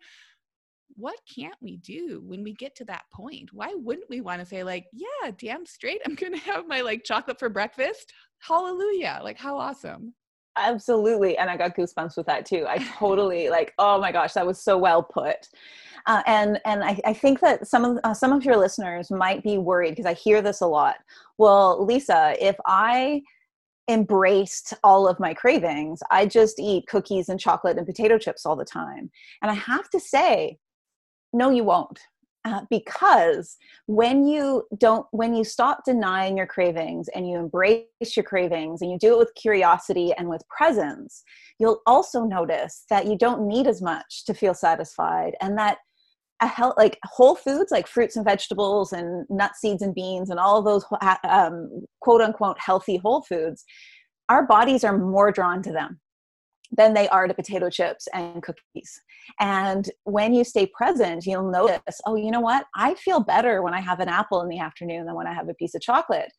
what 0.97 1.19
can't 1.33 1.57
we 1.61 1.77
do 1.79 2.23
when 2.25 2.43
we 2.43 2.53
get 2.53 2.75
to 2.77 2.85
that 2.87 3.05
point? 3.13 3.53
Why 3.53 3.75
wouldn't 3.75 4.09
we 4.09 4.21
want 4.21 4.41
to 4.41 4.47
say, 4.47 4.63
like, 4.63 4.87
yeah, 4.93 5.31
damn 5.37 5.67
straight, 5.67 6.01
I'm 6.07 6.15
going 6.15 6.33
to 6.33 6.39
have 6.41 6.67
my 6.67 6.81
like 6.81 7.05
chocolate 7.05 7.39
for 7.39 7.49
breakfast? 7.49 8.13
Hallelujah. 8.39 9.21
Like, 9.23 9.39
how 9.39 9.59
awesome. 9.59 10.15
Absolutely. 10.57 11.39
And 11.39 11.49
I 11.49 11.57
got 11.57 11.77
goosebumps 11.77 12.17
with 12.17 12.27
that 12.27 12.45
too. 12.45 12.67
I 12.69 12.79
totally 12.79 13.49
like, 13.51 13.73
oh 13.79 14.01
my 14.01 14.13
gosh, 14.13 14.35
that 14.35 14.47
was 14.47 14.63
so 14.63 14.77
well 14.77 15.03
put. 15.03 15.49
Uh, 16.07 16.23
and 16.27 16.61
and 16.65 16.83
I, 16.83 17.01
I, 17.05 17.15
think 17.15 17.39
that 17.41 17.69
some 17.69 17.85
of 17.85 17.99
uh, 18.03 18.13
some 18.13 18.33
of 18.33 18.45
your 18.45 18.57
listeners 18.57 19.09
might 19.09 19.43
be 19.45 19.57
worried 19.57 19.91
because 19.91 20.05
I 20.05 20.15
hear 20.15 20.43
this 20.43 20.61
a 20.61 20.67
lot. 20.67 20.97
Well, 21.39 21.85
Lisa, 21.85 22.35
if 22.41 22.57
I 22.67 23.23
embraced 23.89 24.75
all 24.83 25.07
of 25.07 25.21
my 25.21 25.33
cravings, 25.33 26.01
I 26.11 26.27
just 26.27 26.59
eat 26.59 26.87
cookies 26.89 27.29
and 27.29 27.39
chocolate 27.39 27.79
and 27.79 27.87
potato 27.87 28.19
chips 28.19 28.45
all 28.45 28.57
the 28.57 28.65
time. 28.65 29.11
And 29.43 29.51
I 29.51 29.55
have 29.55 29.89
to 29.91 30.01
say, 30.01 30.59
no 31.33 31.51
you 31.51 31.65
won't. 31.65 31.99
Uh, 32.45 32.63
because 32.71 33.57
when 33.87 34.27
you 34.27 34.65
don't 34.79 35.07
when 35.13 35.33
you 35.33 35.45
stop 35.45 35.85
denying 35.85 36.37
your 36.37 36.47
cravings 36.47 37.09
and 37.15 37.29
you 37.29 37.37
embrace 37.37 37.87
your 38.17 38.25
cravings 38.25 38.83
and 38.83 38.91
you 38.91 38.99
do 38.99 39.15
it 39.15 39.19
with 39.19 39.33
curiosity 39.37 40.13
and 40.19 40.29
with 40.29 40.43
presence 40.49 41.23
you'll 41.61 41.81
also 41.87 42.25
notice 42.25 42.85
that 42.91 43.07
you 43.07 43.17
don't 43.17 43.47
need 43.47 43.69
as 43.69 43.81
much 43.81 44.25
to 44.25 44.35
feel 44.35 44.55
satisfied 44.55 45.37
and 45.41 45.57
that 45.57 45.79
a 46.41 46.47
health 46.49 46.75
like 46.77 46.99
whole 47.05 47.37
foods 47.37 47.71
like 47.71 47.87
fruits 47.87 48.17
and 48.17 48.25
vegetables 48.25 48.93
and 48.93 49.25
nuts 49.31 49.61
seeds 49.61 49.81
and 49.81 49.95
beans 49.95 50.29
and 50.29 50.41
all 50.41 50.61
those 50.63 50.85
um, 51.23 51.87
quote 52.01 52.21
unquote 52.21 52.59
healthy 52.59 52.97
whole 52.97 53.23
foods 53.23 53.65
our 54.29 54.45
bodies 54.45 54.83
are 54.83 54.99
more 54.99 55.31
drawn 55.31 55.63
to 55.63 55.71
them 55.71 56.01
than 56.73 56.95
they 56.95 57.09
are 57.09 57.29
to 57.29 57.35
potato 57.35 57.69
chips 57.71 58.09
and 58.15 58.43
cookies. 58.43 59.01
And 59.39 59.89
when 60.05 60.33
you 60.33 60.43
stay 60.43 60.67
present, 60.67 61.27
you'll 61.27 61.51
notice, 61.51 62.01
oh, 62.07 62.17
you 62.17 62.31
know 62.31 62.41
what? 62.41 62.67
I 62.75 62.95
feel 62.95 63.21
better 63.21 63.63
when 63.63 63.75
I 63.75 63.81
have 63.81 64.01
an 64.01 64.09
apple 64.09 64.41
in 64.41 64.49
the 64.49 64.59
afternoon 64.59 65.07
than 65.07 65.15
when 65.15 65.27
I 65.27 65.35
have 65.35 65.49
a 65.49 65.55
piece 65.55 65.75
of 65.75 65.83
chocolate. 65.83 66.33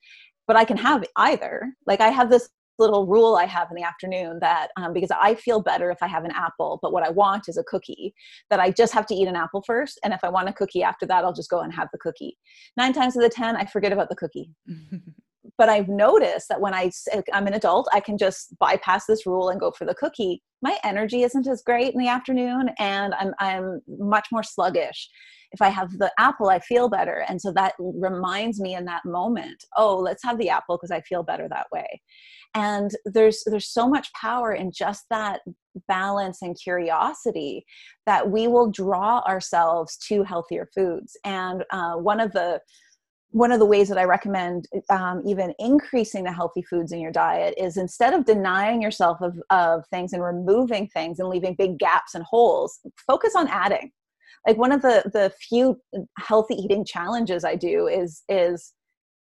But 0.47 0.57
I 0.57 0.65
can 0.65 0.77
have 0.77 1.03
either. 1.15 1.73
Like 1.85 2.01
I 2.01 2.09
have 2.09 2.29
this 2.29 2.49
little 2.79 3.05
rule 3.05 3.35
I 3.35 3.45
have 3.45 3.69
in 3.69 3.75
the 3.75 3.83
afternoon 3.83 4.39
that 4.41 4.69
um, 4.77 4.93
because 4.93 5.11
I 5.11 5.35
feel 5.35 5.61
better 5.61 5.91
if 5.91 5.99
I 6.01 6.07
have 6.07 6.25
an 6.25 6.31
apple, 6.35 6.79
but 6.81 6.91
what 6.91 7.03
I 7.03 7.09
want 7.11 7.47
is 7.47 7.57
a 7.57 7.63
cookie, 7.63 8.13
that 8.49 8.59
I 8.59 8.71
just 8.71 8.93
have 8.93 9.05
to 9.07 9.15
eat 9.15 9.27
an 9.27 9.35
apple 9.35 9.63
first. 9.65 9.99
And 10.03 10.13
if 10.13 10.23
I 10.23 10.29
want 10.29 10.49
a 10.49 10.53
cookie 10.53 10.83
after 10.83 11.05
that, 11.05 11.23
I'll 11.23 11.33
just 11.33 11.49
go 11.49 11.59
and 11.59 11.73
have 11.73 11.89
the 11.91 11.99
cookie. 11.99 12.37
Nine 12.75 12.93
times 12.93 13.15
out 13.15 13.23
of 13.23 13.29
the 13.29 13.35
10, 13.35 13.55
I 13.55 13.65
forget 13.65 13.93
about 13.93 14.09
the 14.09 14.15
cookie. 14.15 14.49
but 15.57 15.69
I've 15.69 15.87
noticed 15.87 16.47
that 16.49 16.61
when 16.61 16.73
I, 16.73 16.91
I'm 17.31 17.47
an 17.47 17.53
adult, 17.53 17.87
I 17.93 17.99
can 17.99 18.17
just 18.17 18.57
bypass 18.59 19.05
this 19.05 19.25
rule 19.25 19.49
and 19.49 19.59
go 19.59 19.71
for 19.71 19.85
the 19.85 19.95
cookie. 19.95 20.41
My 20.61 20.77
energy 20.83 21.23
isn't 21.23 21.47
as 21.47 21.61
great 21.61 21.93
in 21.93 21.99
the 21.99 22.07
afternoon, 22.07 22.69
and 22.79 23.13
I'm, 23.15 23.33
I'm 23.39 23.81
much 23.87 24.27
more 24.31 24.43
sluggish. 24.43 25.09
If 25.51 25.61
I 25.61 25.69
have 25.69 25.91
the 25.99 26.11
apple, 26.17 26.49
I 26.49 26.59
feel 26.59 26.89
better. 26.89 27.23
And 27.29 27.39
so 27.39 27.51
that 27.51 27.73
reminds 27.79 28.59
me 28.59 28.73
in 28.73 28.85
that 28.85 29.05
moment, 29.05 29.63
oh, 29.77 29.97
let's 29.97 30.23
have 30.23 30.39
the 30.39 30.49
apple 30.49 30.77
because 30.77 30.89
I 30.89 31.01
feel 31.01 31.21
better 31.21 31.47
that 31.47 31.67
way. 31.71 32.01
And 32.55 32.91
there's 33.05 33.43
there's 33.45 33.71
so 33.71 33.87
much 33.87 34.11
power 34.13 34.53
in 34.53 34.71
just 34.71 35.05
that 35.09 35.41
balance 35.87 36.41
and 36.41 36.57
curiosity 36.59 37.65
that 38.05 38.29
we 38.29 38.47
will 38.47 38.69
draw 38.69 39.21
ourselves 39.27 39.97
to 40.07 40.23
healthier 40.23 40.67
foods. 40.73 41.17
And 41.23 41.63
uh, 41.71 41.93
one 41.95 42.19
of 42.19 42.31
the 42.31 42.59
one 43.33 43.51
of 43.51 43.59
the 43.59 43.65
ways 43.65 43.89
that 43.89 43.97
I 43.97 44.03
recommend 44.03 44.67
um, 44.91 45.23
even 45.25 45.55
increasing 45.57 46.23
the 46.23 46.31
healthy 46.31 46.61
foods 46.61 46.91
in 46.91 46.99
your 46.99 47.11
diet 47.11 47.55
is 47.57 47.77
instead 47.77 48.13
of 48.13 48.25
denying 48.25 48.79
yourself 48.79 49.19
of, 49.21 49.35
of 49.49 49.87
things 49.87 50.13
and 50.13 50.23
removing 50.23 50.87
things 50.87 51.19
and 51.19 51.29
leaving 51.29 51.55
big 51.55 51.79
gaps 51.79 52.13
and 52.13 52.23
holes, 52.23 52.79
focus 53.07 53.35
on 53.35 53.47
adding. 53.47 53.91
Like 54.45 54.57
one 54.57 54.71
of 54.71 54.83
the 54.83 55.09
the 55.11 55.31
few 55.49 55.81
healthy 56.19 56.53
eating 56.53 56.85
challenges 56.85 57.43
I 57.43 57.55
do 57.55 57.87
is 57.87 58.21
is 58.29 58.73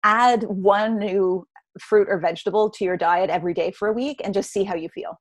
add 0.03 0.43
one 0.43 0.99
new 0.99 1.47
fruit 1.79 2.07
or 2.07 2.19
vegetable 2.19 2.69
to 2.69 2.85
your 2.85 2.97
diet 2.97 3.31
every 3.31 3.55
day 3.55 3.71
for 3.71 3.87
a 3.87 3.93
week 3.93 4.21
and 4.23 4.33
just 4.33 4.51
see 4.51 4.63
how 4.63 4.75
you 4.75 4.89
feel. 4.89 5.19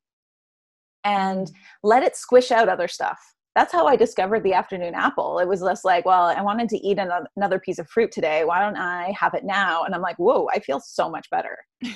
And 1.05 1.51
let 1.83 2.03
it 2.03 2.17
squish 2.17 2.51
out 2.51 2.69
other 2.69 2.89
stuff 2.89 3.19
that's 3.57 3.73
how 3.73 3.87
I 3.87 3.97
discovered 3.97 4.43
the 4.43 4.53
afternoon 4.53 4.95
apple. 4.95 5.39
It 5.39 5.49
was 5.49 5.63
less 5.63 5.83
like, 5.83 6.05
well, 6.05 6.25
I 6.25 6.43
wanted 6.43 6.69
to 6.69 6.77
eat 6.77 6.99
another 6.99 7.59
piece 7.59 7.79
of 7.79 7.89
fruit 7.89 8.13
today. 8.13 8.45
Why 8.45 8.61
don't 8.61 8.77
I 8.77 9.15
have 9.19 9.33
it 9.33 9.45
now? 9.45 9.85
And 9.85 9.95
I'm 9.95 10.03
like, 10.03 10.19
whoa, 10.19 10.47
I 10.53 10.59
feel 10.59 10.79
so 10.79 11.09
much 11.09 11.31
better. 11.31 11.57
and 11.83 11.91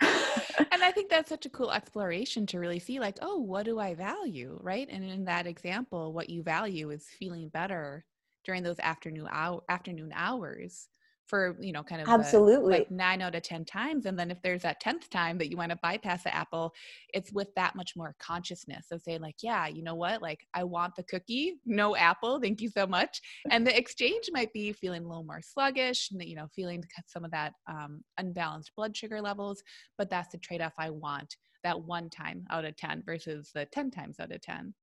I 0.00 0.92
think 0.94 1.10
that's 1.10 1.28
such 1.28 1.46
a 1.46 1.50
cool 1.50 1.72
exploration 1.72 2.46
to 2.46 2.60
really 2.60 2.78
see, 2.78 3.00
like, 3.00 3.18
oh, 3.22 3.38
what 3.38 3.64
do 3.64 3.80
I 3.80 3.96
value? 3.96 4.56
Right. 4.62 4.86
And 4.88 5.02
in 5.02 5.24
that 5.24 5.48
example, 5.48 6.12
what 6.12 6.30
you 6.30 6.44
value 6.44 6.90
is 6.90 7.08
feeling 7.18 7.48
better 7.48 8.04
during 8.44 8.62
those 8.62 8.78
afternoon 8.78 9.26
hour, 9.32 9.62
afternoon 9.68 10.12
hours 10.14 10.86
for 11.30 11.56
you 11.60 11.72
know 11.72 11.84
kind 11.84 12.02
of 12.02 12.08
absolutely 12.08 12.78
like 12.78 12.90
nine 12.90 13.22
out 13.22 13.36
of 13.36 13.42
ten 13.42 13.64
times 13.64 14.04
and 14.04 14.18
then 14.18 14.32
if 14.32 14.42
there's 14.42 14.62
that 14.62 14.82
10th 14.82 15.08
time 15.08 15.38
that 15.38 15.48
you 15.48 15.56
want 15.56 15.70
to 15.70 15.78
bypass 15.80 16.24
the 16.24 16.34
apple 16.34 16.74
it's 17.14 17.32
with 17.32 17.48
that 17.54 17.76
much 17.76 17.92
more 17.96 18.16
consciousness 18.20 18.86
of 18.90 19.00
saying 19.00 19.20
like 19.20 19.36
yeah 19.42 19.68
you 19.68 19.82
know 19.84 19.94
what? 19.94 20.20
Like 20.20 20.40
i 20.54 20.64
want 20.64 20.96
the 20.96 21.04
cookie 21.04 21.54
no 21.64 21.94
apple 21.94 22.40
thank 22.40 22.60
you 22.60 22.68
so 22.68 22.84
much 22.86 23.20
and 23.50 23.64
the 23.64 23.76
exchange 23.76 24.28
might 24.32 24.52
be 24.52 24.72
feeling 24.72 25.04
a 25.04 25.08
little 25.08 25.24
more 25.24 25.40
sluggish 25.40 26.08
you 26.18 26.34
know 26.34 26.48
feeling 26.54 26.82
some 27.06 27.24
of 27.24 27.30
that 27.30 27.52
um, 27.68 28.02
unbalanced 28.18 28.72
blood 28.76 28.96
sugar 28.96 29.20
levels 29.20 29.62
but 29.96 30.10
that's 30.10 30.32
the 30.32 30.38
trade-off 30.38 30.74
i 30.78 30.90
want 30.90 31.36
that 31.62 31.80
one 31.80 32.10
time 32.10 32.44
out 32.50 32.64
of 32.64 32.76
10 32.76 33.04
versus 33.06 33.50
the 33.54 33.66
10 33.66 33.90
times 33.92 34.18
out 34.18 34.32
of 34.32 34.40
10 34.40 34.74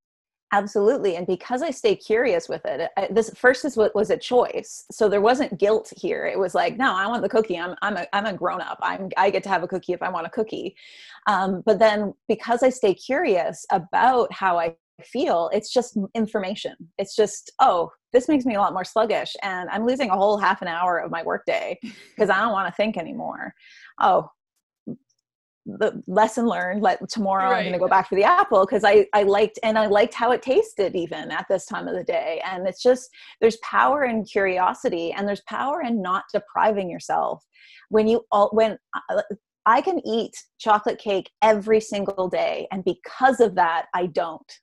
absolutely 0.53 1.15
and 1.15 1.27
because 1.27 1.61
i 1.61 1.69
stay 1.69 1.95
curious 1.95 2.47
with 2.47 2.65
it 2.65 2.89
I, 2.97 3.07
this 3.11 3.29
first 3.35 3.65
is 3.65 3.75
what 3.75 3.93
was 3.93 4.09
a 4.09 4.17
choice 4.17 4.85
so 4.91 5.09
there 5.09 5.21
wasn't 5.21 5.59
guilt 5.59 5.91
here. 5.97 6.25
It 6.25 6.39
was 6.39 6.55
like 6.55 6.77
no 6.77 6.93
i 6.95 7.05
want 7.07 7.21
the 7.21 7.29
cookie. 7.29 7.57
I'm 7.57 7.75
i'm 7.81 7.97
a, 7.97 8.07
I'm 8.13 8.25
a 8.25 8.33
grown 8.33 8.61
up 8.61 8.79
i'm 8.81 9.09
i 9.17 9.29
get 9.29 9.43
to 9.43 9.49
have 9.49 9.63
a 9.63 9.67
cookie 9.67 9.93
if 9.93 10.01
i 10.01 10.09
want 10.09 10.27
a 10.27 10.29
cookie. 10.29 10.75
Um, 11.27 11.63
but 11.65 11.79
then 11.79 12.13
because 12.27 12.63
i 12.63 12.69
stay 12.69 12.93
curious 12.93 13.65
about 13.71 14.31
how 14.31 14.57
i 14.57 14.75
feel 15.03 15.49
it's 15.53 15.71
just 15.71 15.95
information. 16.15 16.75
It's 16.97 17.15
just 17.15 17.51
oh 17.59 17.91
this 18.13 18.27
makes 18.27 18.45
me 18.45 18.55
a 18.55 18.59
lot 18.59 18.73
more 18.73 18.85
sluggish 18.85 19.35
and 19.43 19.69
i'm 19.69 19.85
losing 19.85 20.09
a 20.09 20.15
whole 20.15 20.37
half 20.37 20.61
an 20.61 20.67
hour 20.67 20.97
of 20.97 21.11
my 21.11 21.21
workday 21.23 21.77
because 21.81 22.29
i 22.29 22.39
don't 22.39 22.53
want 22.53 22.67
to 22.67 22.73
think 22.75 22.97
anymore. 22.97 23.53
Oh 23.99 24.31
the 25.67 26.01
lesson 26.07 26.45
learned 26.47 26.81
like 26.81 26.97
tomorrow 27.09 27.51
right. 27.51 27.57
i'm 27.57 27.63
going 27.63 27.73
to 27.73 27.79
go 27.79 27.87
back 27.87 28.07
for 28.07 28.15
the 28.15 28.23
apple 28.23 28.65
because 28.65 28.85
i 28.85 29.05
i 29.13 29.23
liked 29.23 29.59
and 29.63 29.77
i 29.77 29.85
liked 29.85 30.13
how 30.13 30.31
it 30.31 30.41
tasted 30.41 30.95
even 30.95 31.29
at 31.29 31.45
this 31.49 31.65
time 31.65 31.87
of 31.87 31.95
the 31.95 32.03
day 32.03 32.41
and 32.45 32.65
it's 32.65 32.81
just 32.81 33.09
there's 33.41 33.57
power 33.57 34.05
in 34.05 34.23
curiosity 34.23 35.11
and 35.11 35.27
there's 35.27 35.41
power 35.41 35.81
in 35.81 36.01
not 36.01 36.23
depriving 36.33 36.89
yourself 36.89 37.43
when 37.89 38.07
you 38.07 38.23
all 38.31 38.49
when 38.53 38.77
uh, 39.09 39.21
i 39.65 39.81
can 39.81 39.99
eat 40.07 40.31
chocolate 40.57 40.97
cake 40.99 41.29
every 41.41 41.81
single 41.81 42.29
day 42.29 42.65
and 42.71 42.85
because 42.85 43.41
of 43.41 43.53
that 43.53 43.87
i 43.93 44.05
don't 44.05 44.59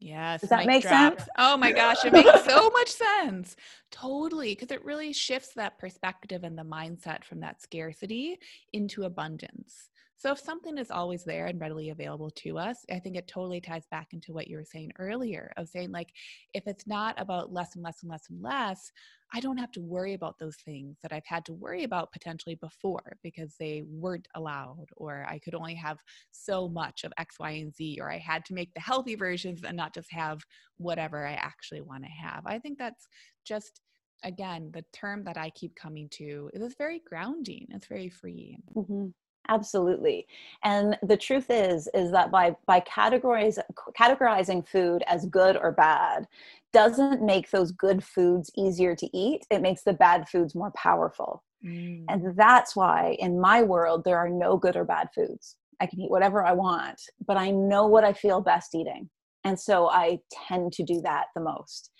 Yes. 0.00 0.42
Does 0.42 0.50
that 0.50 0.66
make 0.66 0.82
drop. 0.82 1.18
sense? 1.18 1.28
Oh 1.38 1.56
my 1.56 1.72
gosh, 1.72 2.04
it 2.04 2.12
makes 2.12 2.44
so 2.44 2.70
much 2.70 2.88
sense. 2.88 3.56
Totally. 3.90 4.54
Because 4.54 4.70
it 4.70 4.84
really 4.84 5.12
shifts 5.12 5.54
that 5.56 5.78
perspective 5.78 6.44
and 6.44 6.56
the 6.56 6.62
mindset 6.62 7.24
from 7.24 7.40
that 7.40 7.60
scarcity 7.60 8.38
into 8.72 9.04
abundance. 9.04 9.87
So 10.18 10.32
if 10.32 10.40
something 10.40 10.78
is 10.78 10.90
always 10.90 11.22
there 11.22 11.46
and 11.46 11.60
readily 11.60 11.90
available 11.90 12.30
to 12.30 12.58
us, 12.58 12.84
I 12.90 12.98
think 12.98 13.16
it 13.16 13.28
totally 13.28 13.60
ties 13.60 13.86
back 13.88 14.08
into 14.12 14.32
what 14.32 14.48
you 14.48 14.56
were 14.56 14.64
saying 14.64 14.90
earlier 14.98 15.52
of 15.56 15.68
saying 15.68 15.92
like 15.92 16.08
if 16.54 16.66
it's 16.66 16.88
not 16.88 17.14
about 17.20 17.52
less 17.52 17.76
and 17.76 17.84
less 17.84 18.02
and 18.02 18.10
less 18.10 18.24
and 18.28 18.42
less, 18.42 18.90
I 19.32 19.38
don't 19.38 19.58
have 19.58 19.70
to 19.72 19.80
worry 19.80 20.14
about 20.14 20.36
those 20.40 20.56
things 20.56 20.96
that 21.02 21.12
I've 21.12 21.26
had 21.26 21.44
to 21.44 21.52
worry 21.52 21.84
about 21.84 22.10
potentially 22.10 22.56
before 22.56 23.16
because 23.22 23.54
they 23.60 23.84
weren't 23.86 24.26
allowed 24.34 24.86
or 24.96 25.24
I 25.28 25.38
could 25.38 25.54
only 25.54 25.76
have 25.76 25.98
so 26.32 26.68
much 26.68 27.04
of 27.04 27.12
X, 27.16 27.36
Y, 27.38 27.50
and 27.50 27.72
Z 27.72 27.98
or 28.00 28.10
I 28.10 28.18
had 28.18 28.44
to 28.46 28.54
make 28.54 28.74
the 28.74 28.80
healthy 28.80 29.14
versions 29.14 29.62
and 29.62 29.76
not 29.76 29.94
just 29.94 30.10
have 30.12 30.40
whatever 30.78 31.24
I 31.24 31.34
actually 31.34 31.82
want 31.82 32.02
to 32.02 32.10
have. 32.10 32.44
I 32.44 32.58
think 32.58 32.76
that's 32.76 33.06
just 33.44 33.82
again 34.24 34.72
the 34.74 34.84
term 34.92 35.22
that 35.22 35.38
I 35.38 35.50
keep 35.50 35.76
coming 35.76 36.08
to 36.14 36.50
is 36.54 36.74
very 36.76 37.02
grounding. 37.08 37.68
It's 37.70 37.86
very 37.86 38.08
freeing. 38.08 38.62
Mm-hmm 38.74 39.10
absolutely. 39.48 40.26
And 40.64 40.96
the 41.02 41.16
truth 41.16 41.46
is 41.50 41.88
is 41.94 42.10
that 42.12 42.30
by 42.30 42.56
by 42.66 42.80
categorizing 42.80 43.62
categorizing 43.98 44.66
food 44.66 45.02
as 45.06 45.26
good 45.26 45.56
or 45.56 45.72
bad 45.72 46.26
doesn't 46.72 47.22
make 47.22 47.50
those 47.50 47.72
good 47.72 48.04
foods 48.04 48.50
easier 48.56 48.94
to 48.94 49.16
eat. 49.16 49.46
It 49.50 49.62
makes 49.62 49.82
the 49.82 49.94
bad 49.94 50.28
foods 50.28 50.54
more 50.54 50.72
powerful. 50.72 51.42
Mm. 51.66 52.04
and 52.08 52.36
that's 52.36 52.76
why 52.76 53.16
in 53.18 53.40
my 53.40 53.64
world 53.64 54.04
there 54.04 54.16
are 54.16 54.28
no 54.28 54.56
good 54.56 54.76
or 54.76 54.84
bad 54.84 55.08
foods. 55.12 55.56
I 55.80 55.86
can 55.86 56.00
eat 56.00 56.10
whatever 56.10 56.44
i 56.44 56.52
want 56.52 57.00
but 57.26 57.36
i 57.36 57.50
know 57.50 57.86
what 57.86 58.04
i 58.04 58.12
feel 58.12 58.40
best 58.40 58.74
eating. 58.74 59.10
And 59.44 59.58
so 59.58 59.88
i 59.88 60.20
tend 60.46 60.72
to 60.74 60.84
do 60.84 61.00
that 61.02 61.26
the 61.34 61.40
most. 61.40 61.90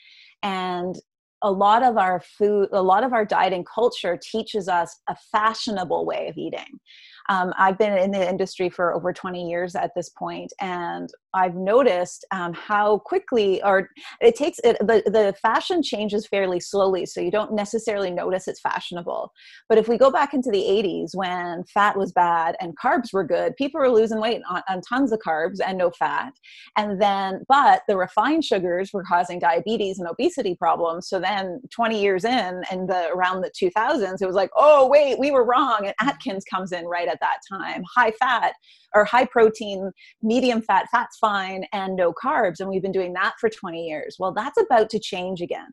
And 0.45 0.95
a 1.43 1.51
lot 1.51 1.83
of 1.83 1.97
our 1.97 2.21
food 2.21 2.69
a 2.73 2.83
lot 2.83 3.05
of 3.05 3.13
our 3.13 3.25
dieting 3.25 3.65
culture 3.65 4.19
teaches 4.21 4.69
us 4.69 5.01
a 5.09 5.17
fashionable 5.33 6.05
way 6.05 6.29
of 6.29 6.37
eating 6.37 6.81
um, 7.29 7.53
I've 7.59 7.79
been 7.79 7.97
in 7.97 8.11
the 8.11 8.29
industry 8.29 8.71
for 8.71 8.95
over 8.95 9.13
20 9.13 9.49
years 9.49 9.75
at 9.75 9.93
this 9.95 10.09
point, 10.09 10.53
and 10.61 11.09
I've 11.35 11.55
noticed 11.55 12.25
um, 12.33 12.55
how 12.55 12.99
quickly, 12.99 13.63
or 13.63 13.91
it 14.21 14.35
takes 14.35 14.59
it, 14.65 14.79
the 14.81 15.03
the 15.07 15.35
fashion 15.43 15.83
changes 15.83 16.27
fairly 16.27 16.59
slowly, 16.59 17.05
so 17.07 17.21
you 17.21 17.31
don't 17.31 17.53
necessarily 17.53 18.11
notice 18.11 18.49
it's 18.49 18.61
fashionable. 18.61 19.31
But 19.69 19.79
if 19.79 19.89
we 19.89 19.99
go 19.99 20.11
back 20.11 20.33
into 20.33 20.51
the 20.51 20.63
80s 20.63 21.11
when 21.15 21.65
fat 21.65 21.97
was 21.99 22.13
bad 22.13 22.57
and 22.61 22.79
carbs 22.79 23.13
were 23.13 23.25
good, 23.25 23.57
people 23.57 23.81
were 23.81 23.91
losing 23.91 24.21
weight 24.21 24.41
on, 24.49 24.63
on 24.69 24.81
tons 24.81 25.13
of 25.13 25.21
carbs 25.21 25.59
and 25.65 25.77
no 25.77 25.91
fat, 25.91 26.33
and 26.77 27.01
then 27.01 27.45
but 27.49 27.83
the 27.89 27.97
refined 27.97 28.45
sugars 28.45 28.91
were 28.93 29.05
causing 29.05 29.39
diabetes 29.39 29.99
and 29.99 30.09
obesity 30.09 30.55
problems. 30.55 31.09
So 31.09 31.21
then 31.21 31.61
20 31.71 32.01
years 32.01 32.25
in, 32.25 32.63
and 32.71 32.89
the 32.89 33.11
around 33.15 33.43
the 33.43 33.51
2000s, 33.51 34.23
it 34.23 34.27
was 34.27 34.35
like, 34.35 34.51
oh 34.57 34.89
wait, 34.89 35.19
we 35.19 35.31
were 35.31 35.45
wrong, 35.45 35.81
and 35.85 35.95
Atkins 36.01 36.45
comes 36.45 36.73
in 36.73 36.87
right 36.87 37.07
at 37.07 37.19
at 37.21 37.27
that 37.51 37.57
time 37.57 37.83
high 37.95 38.13
fat 38.13 38.55
or 38.95 39.05
high 39.05 39.25
protein 39.25 39.91
medium 40.23 40.63
fat 40.63 40.87
fat's 40.91 41.18
fine 41.19 41.65
and 41.73 41.97
no 41.97 42.13
carbs 42.13 42.61
and 42.61 42.69
we've 42.69 42.83
been 42.83 42.93
doing 42.93 43.13
that 43.15 43.35
for 43.41 43.49
20 43.49 43.87
years. 43.87 44.17
Well 44.19 44.33
that's 44.33 44.61
about 44.61 44.91
to 44.91 44.99
change 44.99 45.41
again. 45.41 45.69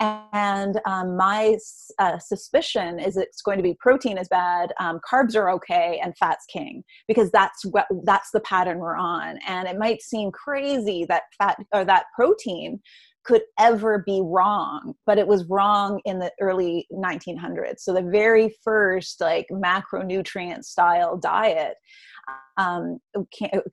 And 0.00 0.80
um, 0.86 1.16
my 1.16 1.56
uh, 1.98 2.18
suspicion 2.18 2.98
is 2.98 3.16
it's 3.16 3.42
going 3.42 3.58
to 3.58 3.62
be 3.62 3.74
protein 3.74 4.18
is 4.18 4.28
bad 4.28 4.72
um, 4.80 5.00
carbs 5.08 5.36
are 5.36 5.50
okay 5.50 6.00
and 6.02 6.16
fat's 6.16 6.46
king 6.46 6.82
because 7.06 7.30
that's 7.30 7.64
what 7.64 7.86
that's 8.04 8.30
the 8.32 8.40
pattern 8.40 8.78
we're 8.78 8.96
on. 8.96 9.38
And 9.46 9.68
it 9.68 9.78
might 9.78 10.02
seem 10.02 10.30
crazy 10.32 11.04
that 11.08 11.24
fat 11.38 11.58
or 11.72 11.84
that 11.84 12.06
protein 12.14 12.80
could 13.24 13.42
ever 13.58 14.02
be 14.06 14.20
wrong 14.24 14.94
but 15.06 15.18
it 15.18 15.26
was 15.26 15.44
wrong 15.46 16.00
in 16.04 16.18
the 16.18 16.30
early 16.40 16.86
1900s 16.92 17.78
so 17.78 17.92
the 17.92 18.02
very 18.02 18.54
first 18.62 19.20
like 19.20 19.46
macronutrient 19.50 20.64
style 20.64 21.16
diet 21.16 21.76
um, 22.56 22.98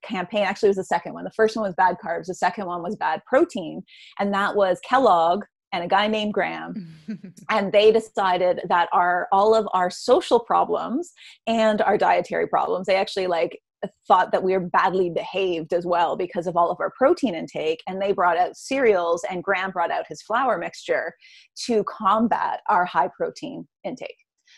campaign 0.02 0.42
actually 0.42 0.68
was 0.68 0.76
the 0.76 0.84
second 0.84 1.14
one. 1.14 1.24
The 1.24 1.30
first 1.30 1.56
one 1.56 1.64
was 1.64 1.74
bad 1.74 1.96
carbs. 2.04 2.26
The 2.26 2.34
second 2.34 2.66
one 2.66 2.82
was 2.82 2.96
bad 2.96 3.22
protein. 3.26 3.82
And 4.18 4.32
that 4.34 4.56
was 4.56 4.80
kellogg 4.88 5.44
and 5.72 5.84
a 5.84 5.88
guy 5.88 6.08
named 6.08 6.34
Graham. 6.34 6.96
and 7.50 7.72
they 7.72 7.92
decided 7.92 8.62
that 8.68 8.88
our 8.92 9.28
all 9.32 9.54
of 9.54 9.68
our 9.72 9.90
social 9.90 10.40
problems 10.40 11.12
and 11.46 11.80
our 11.82 11.96
dietary 11.96 12.48
problems, 12.48 12.86
they 12.86 12.96
actually 12.96 13.26
like 13.26 13.60
thought 14.06 14.32
that 14.32 14.42
we 14.42 14.52
were 14.52 14.60
badly 14.60 15.10
behaved 15.10 15.72
as 15.72 15.86
well 15.86 16.16
because 16.16 16.46
of 16.46 16.56
all 16.56 16.70
of 16.70 16.78
our 16.80 16.92
protein 16.96 17.34
intake 17.34 17.80
and 17.86 18.00
they 18.00 18.12
brought 18.12 18.36
out 18.36 18.56
cereals 18.56 19.24
and 19.30 19.42
graham 19.42 19.70
brought 19.70 19.90
out 19.90 20.04
his 20.08 20.22
flour 20.22 20.58
mixture 20.58 21.12
to 21.66 21.84
combat 21.84 22.60
our 22.68 22.84
high 22.84 23.08
protein 23.16 23.66
intake. 23.84 24.16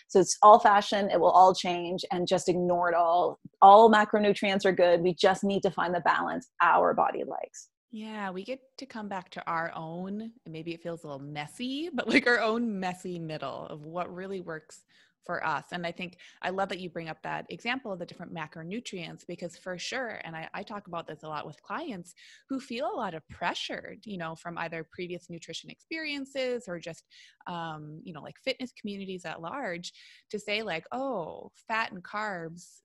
So 0.09 0.21
it's 0.21 0.37
all 0.43 0.59
fashion 0.59 1.11
it 1.11 1.21
will 1.21 1.31
all 1.31 1.55
change 1.55 2.05
and 2.11 2.27
just 2.27 2.49
ignore 2.49 2.89
it 2.89 2.95
all. 2.95 3.39
All 3.61 3.91
macronutrients 3.91 4.65
are 4.65 4.73
good 4.73 5.01
we 5.03 5.15
just 5.15 5.45
need 5.45 5.63
to 5.63 5.71
find 5.71 5.95
the 5.95 6.01
balance 6.01 6.49
our 6.61 6.95
body 6.95 7.23
likes. 7.27 7.69
Yeah, 7.95 8.31
we 8.31 8.43
get 8.43 8.61
to 8.79 8.87
come 8.87 9.07
back 9.07 9.29
to 9.33 9.47
our 9.47 9.71
own, 9.77 10.23
and 10.23 10.33
maybe 10.53 10.73
it 10.73 10.83
feels 10.83 11.05
a 11.05 11.09
little 11.09 11.21
messy, 11.21 11.91
but 11.93 12.09
like 12.09 12.27
our 12.27 12.41
own 12.41 12.81
messy 12.81 13.19
middle 13.19 13.67
of 13.67 13.85
what 13.85 14.13
really 14.13 14.41
works 14.41 14.81
for 15.25 15.45
us. 15.47 15.67
And 15.73 15.87
I 15.87 15.93
think 15.93 16.17
I 16.43 16.51
love 16.51 16.69
that 16.71 16.81
you 16.81 16.91
bring 16.91 17.09
up 17.09 17.23
that 17.23 17.47
example 17.51 17.93
of 17.93 17.99
the 17.99 18.07
different 18.07 18.35
macronutrients 18.35 19.27
because 19.27 19.57
for 19.57 19.79
sure, 19.79 20.21
and 20.25 20.35
I, 20.35 20.49
I, 20.55 20.63
talk 20.63 20.87
about 20.87 21.07
this 21.07 21.23
a 21.23 21.29
lot 21.29 21.47
with 21.47 21.63
clients 21.63 22.15
who 22.49 22.61
feel 22.61 22.91
a 22.93 22.97
lot 22.97 23.15
of 23.15 23.29
pressure, 23.29 23.97
you 24.05 24.17
know, 24.17 24.35
from 24.35 24.57
either 24.59 24.87
previous 24.91 25.29
nutrition 25.29 25.71
experiences 25.71 26.65
or 26.69 26.79
just, 26.79 27.05
um, 27.47 28.01
you 28.05 28.13
know, 28.13 28.23
like 28.23 28.37
fitness 28.45 28.73
communities 28.79 29.25
at 29.25 29.43
large 29.43 29.93
to 30.31 30.39
say 30.39 30.63
like, 30.63 30.87
oh, 30.93 31.51
fat 31.69 31.93
and 31.93 32.03
carbs 32.03 32.81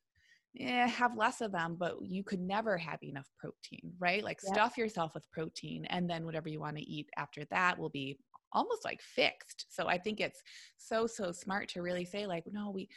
eh, 0.59 0.87
have 0.87 1.15
less 1.15 1.41
of 1.41 1.51
them, 1.51 1.75
but 1.79 1.95
you 2.01 2.23
could 2.23 2.41
never 2.41 2.77
have 2.77 3.01
enough 3.03 3.29
protein, 3.39 3.93
right? 3.99 4.23
Like 4.23 4.39
yep. 4.43 4.53
stuff 4.53 4.77
yourself 4.77 5.13
with 5.13 5.29
protein, 5.31 5.85
and 5.85 6.09
then 6.09 6.25
whatever 6.25 6.49
you 6.49 6.59
want 6.59 6.77
to 6.77 6.83
eat 6.83 7.09
after 7.17 7.45
that 7.51 7.77
will 7.77 7.89
be 7.89 8.17
almost 8.53 8.85
like 8.85 9.01
fixed. 9.01 9.65
So 9.69 9.87
I 9.87 9.97
think 9.97 10.19
it's 10.19 10.41
so 10.77 11.07
so 11.07 11.31
smart 11.31 11.69
to 11.69 11.81
really 11.81 12.05
say 12.05 12.25
like, 12.27 12.45
no, 12.51 12.71
we 12.71 12.89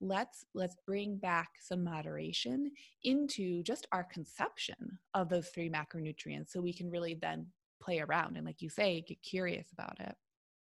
let's 0.00 0.44
let's 0.54 0.76
bring 0.86 1.16
back 1.16 1.48
some 1.60 1.82
moderation 1.82 2.70
into 3.02 3.62
just 3.62 3.86
our 3.92 4.04
conception 4.04 4.98
of 5.14 5.28
those 5.28 5.48
three 5.48 5.68
macronutrients 5.68 6.50
so 6.50 6.60
we 6.60 6.72
can 6.72 6.88
really 6.88 7.18
then 7.20 7.46
play 7.80 7.98
around 8.00 8.36
and 8.36 8.46
like 8.46 8.62
you 8.62 8.68
say 8.68 9.04
get 9.06 9.20
curious 9.22 9.72
about 9.72 9.98
it 10.00 10.14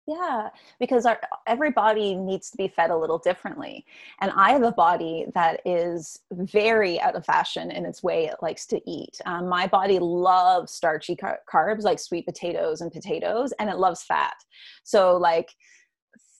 yeah, 0.07 0.49
because 0.79 1.05
our 1.05 1.19
every 1.45 1.71
body 1.71 2.15
needs 2.15 2.49
to 2.49 2.57
be 2.57 2.69
fed 2.69 2.91
a 2.91 2.97
little 2.97 3.17
differently. 3.17 3.85
And 4.21 4.31
I 4.35 4.51
have 4.51 4.63
a 4.63 4.71
body 4.71 5.25
that 5.35 5.59
is 5.65 6.19
very 6.31 6.99
out 7.01 7.15
of 7.15 7.25
fashion 7.25 7.71
in 7.71 7.85
its 7.85 8.01
way 8.01 8.25
it 8.25 8.37
likes 8.41 8.65
to 8.67 8.81
eat. 8.89 9.19
Um, 9.25 9.49
my 9.49 9.67
body 9.67 9.99
loves 9.99 10.71
starchy 10.71 11.17
car- 11.17 11.41
carbs 11.51 11.83
like 11.83 11.99
sweet 11.99 12.25
potatoes 12.25 12.79
and 12.79 12.89
potatoes, 12.89 13.51
and 13.59 13.69
it 13.69 13.77
loves 13.77 14.01
fat. 14.01 14.35
So, 14.83 15.17
like, 15.17 15.53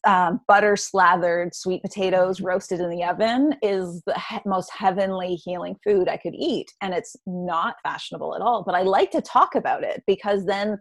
um, 0.05 0.41
butter 0.47 0.75
slathered 0.75 1.53
sweet 1.55 1.81
potatoes 1.81 2.41
roasted 2.41 2.79
in 2.79 2.89
the 2.89 3.03
oven 3.03 3.55
is 3.61 4.01
the 4.05 4.19
he- 4.19 4.39
most 4.45 4.71
heavenly 4.71 5.35
healing 5.35 5.75
food 5.83 6.07
I 6.07 6.17
could 6.17 6.35
eat. 6.35 6.71
And 6.81 6.93
it's 6.93 7.15
not 7.25 7.75
fashionable 7.83 8.35
at 8.35 8.41
all. 8.41 8.63
But 8.63 8.75
I 8.75 8.83
like 8.83 9.11
to 9.11 9.21
talk 9.21 9.55
about 9.55 9.83
it 9.83 10.03
because 10.05 10.45
then 10.45 10.79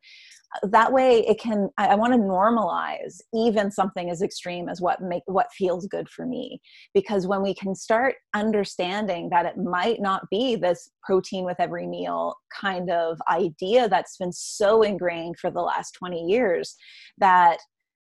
that 0.62 0.92
way 0.92 1.26
it 1.26 1.38
can 1.38 1.68
i, 1.78 1.88
I 1.88 1.94
want 1.94 2.12
to 2.12 2.18
normalize 2.18 3.20
even 3.34 3.70
something 3.70 4.10
as 4.10 4.22
extreme 4.22 4.68
as 4.68 4.80
what 4.80 5.00
make 5.00 5.22
what 5.26 5.48
feels 5.52 5.86
good 5.86 6.08
for 6.08 6.26
me 6.26 6.60
because 6.94 7.26
when 7.26 7.42
we 7.42 7.54
can 7.54 7.74
start 7.74 8.14
understanding 8.34 9.28
that 9.30 9.46
it 9.46 9.56
might 9.56 10.00
not 10.00 10.22
be 10.30 10.56
this 10.56 10.90
protein 11.02 11.44
with 11.44 11.58
every 11.58 11.86
meal 11.86 12.36
kind 12.58 12.90
of 12.90 13.18
idea 13.30 13.88
that's 13.88 14.16
been 14.16 14.32
so 14.32 14.82
ingrained 14.82 15.38
for 15.38 15.50
the 15.50 15.60
last 15.60 15.92
20 15.92 16.24
years 16.24 16.76
that 17.18 17.58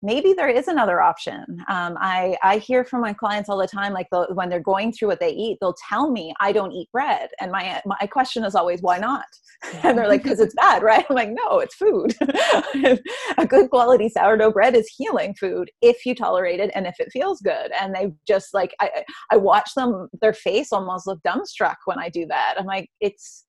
maybe 0.03 0.33
there 0.33 0.49
is 0.49 0.69
another 0.69 1.01
option. 1.01 1.45
Um, 1.69 1.97
I, 2.01 2.37
I 2.43 2.59
hear 2.59 2.85
from 2.85 3.01
my 3.01 3.13
clients 3.13 3.49
all 3.49 3.59
the 3.59 3.67
time, 3.67 3.93
like 3.93 4.09
the, 4.11 4.27
when 4.33 4.49
they're 4.49 4.61
going 4.61 4.93
through 4.93 5.09
what 5.09 5.21
they 5.21 5.31
eat, 5.31 5.59
they'll 5.61 5.77
tell 5.89 6.11
me 6.11 6.33
I 6.41 6.53
don't 6.53 6.73
eat 6.73 6.91
bread. 6.93 7.29
And 7.41 7.53
my, 7.53 7.81
my 7.85 8.09
question 8.11 8.45
is 8.45 8.55
always, 8.55 8.83
why 8.83 8.99
not? 8.99 9.25
And 9.83 9.97
they're 9.97 10.09
like, 10.09 10.23
because 10.23 10.41
it's 10.41 10.55
bad, 10.55 10.83
right? 10.91 11.05
I'm 11.09 11.17
like, 11.17 11.31
no, 11.31 11.59
it's 11.59 11.75
food. 11.75 12.15
a 13.39 13.47
good 13.47 13.69
quality 13.69 14.09
sourdough 14.09 14.53
bread 14.53 14.75
is 14.75 14.89
healing 14.97 15.35
food 15.35 15.71
if 15.83 16.07
you 16.07 16.15
tolerate 16.15 16.61
it 16.61 16.71
and 16.75 16.87
if 16.87 16.99
it 16.99 17.09
feels 17.13 17.41
good. 17.41 17.71
And 17.79 17.95
they 17.95 18.13
just 18.27 18.55
like, 18.55 18.75
I, 18.81 19.05
I 19.31 19.37
watch 19.37 19.71
them, 19.77 20.09
their 20.23 20.33
face 20.33 20.73
almost 20.73 21.07
look 21.07 21.21
dumbstruck 21.23 21.77
when 21.85 21.99
I 21.99 22.09
do 22.09 22.25
that. 22.27 22.55
I'm 22.59 22.67
like, 22.67 22.89
it's, 23.01 23.45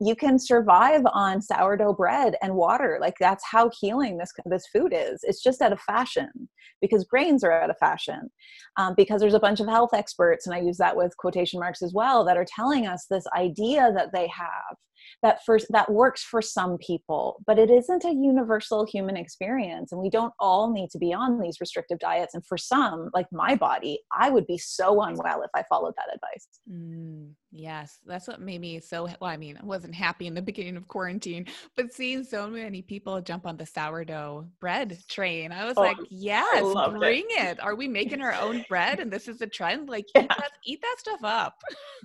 you 0.00 0.16
can 0.16 0.38
survive 0.38 1.02
on 1.12 1.40
sourdough 1.40 1.94
bread 1.94 2.34
and 2.42 2.54
water 2.54 2.98
like 3.00 3.14
that's 3.20 3.44
how 3.44 3.70
healing 3.80 4.18
this 4.18 4.32
this 4.46 4.66
food 4.72 4.92
is. 4.94 5.20
It's 5.22 5.42
just 5.42 5.62
out 5.62 5.72
of 5.72 5.80
fashion 5.80 6.48
because 6.80 7.04
grains 7.04 7.44
are 7.44 7.52
out 7.52 7.70
of 7.70 7.78
fashion 7.78 8.30
um, 8.76 8.94
because 8.96 9.20
there's 9.20 9.34
a 9.34 9.40
bunch 9.40 9.60
of 9.60 9.68
health 9.68 9.94
experts 9.94 10.46
and 10.46 10.54
i 10.54 10.58
use 10.58 10.76
that 10.76 10.96
with 10.96 11.16
quotation 11.16 11.58
marks 11.60 11.82
as 11.82 11.94
well 11.94 12.24
that 12.24 12.36
are 12.36 12.46
telling 12.46 12.86
us 12.86 13.06
this 13.08 13.24
idea 13.36 13.92
that 13.94 14.10
they 14.12 14.28
have 14.28 14.76
that 15.22 15.44
first 15.44 15.66
that 15.70 15.90
works 15.90 16.22
for 16.22 16.42
some 16.42 16.78
people 16.78 17.42
but 17.46 17.58
it 17.58 17.70
isn't 17.70 18.04
a 18.04 18.12
universal 18.12 18.86
human 18.86 19.16
experience. 19.16 19.92
And 19.92 20.00
we 20.00 20.10
don't 20.10 20.32
all 20.38 20.72
need 20.72 20.90
to 20.90 20.98
be 20.98 21.12
on 21.12 21.40
these 21.40 21.60
restrictive 21.60 21.98
diets. 21.98 22.34
And 22.34 22.44
for 22.46 22.56
some 22.56 23.10
like 23.14 23.26
my 23.32 23.54
body 23.54 24.00
i 24.16 24.30
would 24.30 24.46
be 24.46 24.58
so 24.58 25.02
unwell 25.02 25.42
if 25.42 25.50
i 25.54 25.62
followed 25.68 25.94
that 25.96 26.14
advice. 26.14 26.48
Mm, 26.70 27.30
yes. 27.52 27.98
That's 28.06 28.28
what 28.28 28.40
made 28.40 28.60
me 28.60 28.80
so 28.80 29.04
well 29.20 29.30
i 29.30 29.36
mean 29.36 29.58
i 29.60 29.64
wasn't 29.64 29.94
happy 29.94 30.26
in 30.26 30.34
the 30.34 30.42
beginning 30.42 30.76
of 30.76 30.88
quarantine 30.88 31.46
but 31.76 31.92
seeing 31.92 32.24
so 32.24 32.48
many 32.48 32.82
people 32.82 33.20
jump 33.20 33.46
on 33.46 33.56
the 33.56 33.66
sourdough 33.66 34.46
bread 34.60 34.98
train 35.08 35.52
i 35.52 35.64
was 35.64 35.74
oh, 35.76 35.82
like 35.82 35.96
yes 36.10 36.62
bring 36.98 37.24
it. 37.30 37.58
it. 37.58 37.62
are 37.62 37.74
we 37.74 37.88
making 37.88 38.20
our 38.20 38.34
own 38.34 38.64
bread 38.68 39.00
and 39.00 39.10
this 39.10 39.28
is 39.28 39.40
a 39.40 39.46
trend? 39.46 39.88
Like 39.88 40.06
yeah. 40.14 40.22
eat, 40.22 40.28
that, 40.28 40.50
eat 40.64 40.80
that 40.82 40.96
stuff 40.98 41.24
up. 41.24 41.54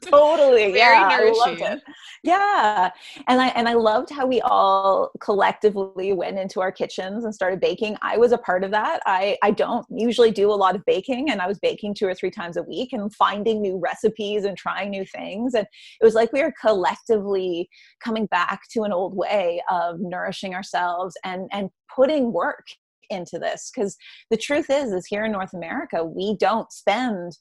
Totally. 0.03 0.69
Yeah 0.79 1.09
nourishing. 1.09 1.81
yeah 2.23 2.88
and 3.27 3.41
i 3.41 3.47
and 3.49 3.67
i 3.67 3.73
loved 3.73 4.09
how 4.09 4.25
we 4.25 4.41
all 4.41 5.11
collectively 5.19 6.13
went 6.13 6.37
into 6.37 6.61
our 6.61 6.71
kitchens 6.71 7.23
and 7.23 7.33
started 7.33 7.59
baking. 7.59 7.97
I 8.01 8.17
was 8.17 8.31
a 8.31 8.37
part 8.37 8.63
of 8.63 8.71
that. 8.71 9.01
I 9.05 9.37
i 9.43 9.51
don't 9.51 9.85
usually 9.89 10.31
do 10.31 10.51
a 10.51 10.53
lot 10.53 10.75
of 10.75 10.85
baking 10.85 11.29
and 11.29 11.41
i 11.41 11.47
was 11.47 11.59
baking 11.59 11.95
two 11.95 12.07
or 12.07 12.13
three 12.13 12.31
times 12.31 12.57
a 12.57 12.63
week 12.63 12.93
and 12.93 13.13
finding 13.13 13.61
new 13.61 13.79
recipes 13.79 14.45
and 14.45 14.57
trying 14.57 14.89
new 14.89 15.05
things. 15.05 15.53
And 15.53 15.65
it 16.01 16.05
was 16.05 16.15
like 16.15 16.31
we 16.33 16.41
were 16.41 16.53
collectively 16.61 17.69
coming 18.03 18.25
back 18.27 18.61
to 18.71 18.83
an 18.83 18.93
old 18.93 19.15
way 19.15 19.61
of 19.69 19.99
nourishing 19.99 20.53
ourselves 20.53 21.15
and 21.23 21.49
and 21.51 21.69
putting 21.93 22.31
work 22.31 22.65
into 23.09 23.39
this. 23.39 23.71
Because 23.73 23.97
the 24.29 24.37
truth 24.37 24.69
is 24.69 24.91
is 24.91 25.07
here 25.07 25.25
in 25.25 25.31
north 25.31 25.53
america 25.53 26.03
we 26.03 26.35
don't 26.37 26.71
spend 26.71 27.37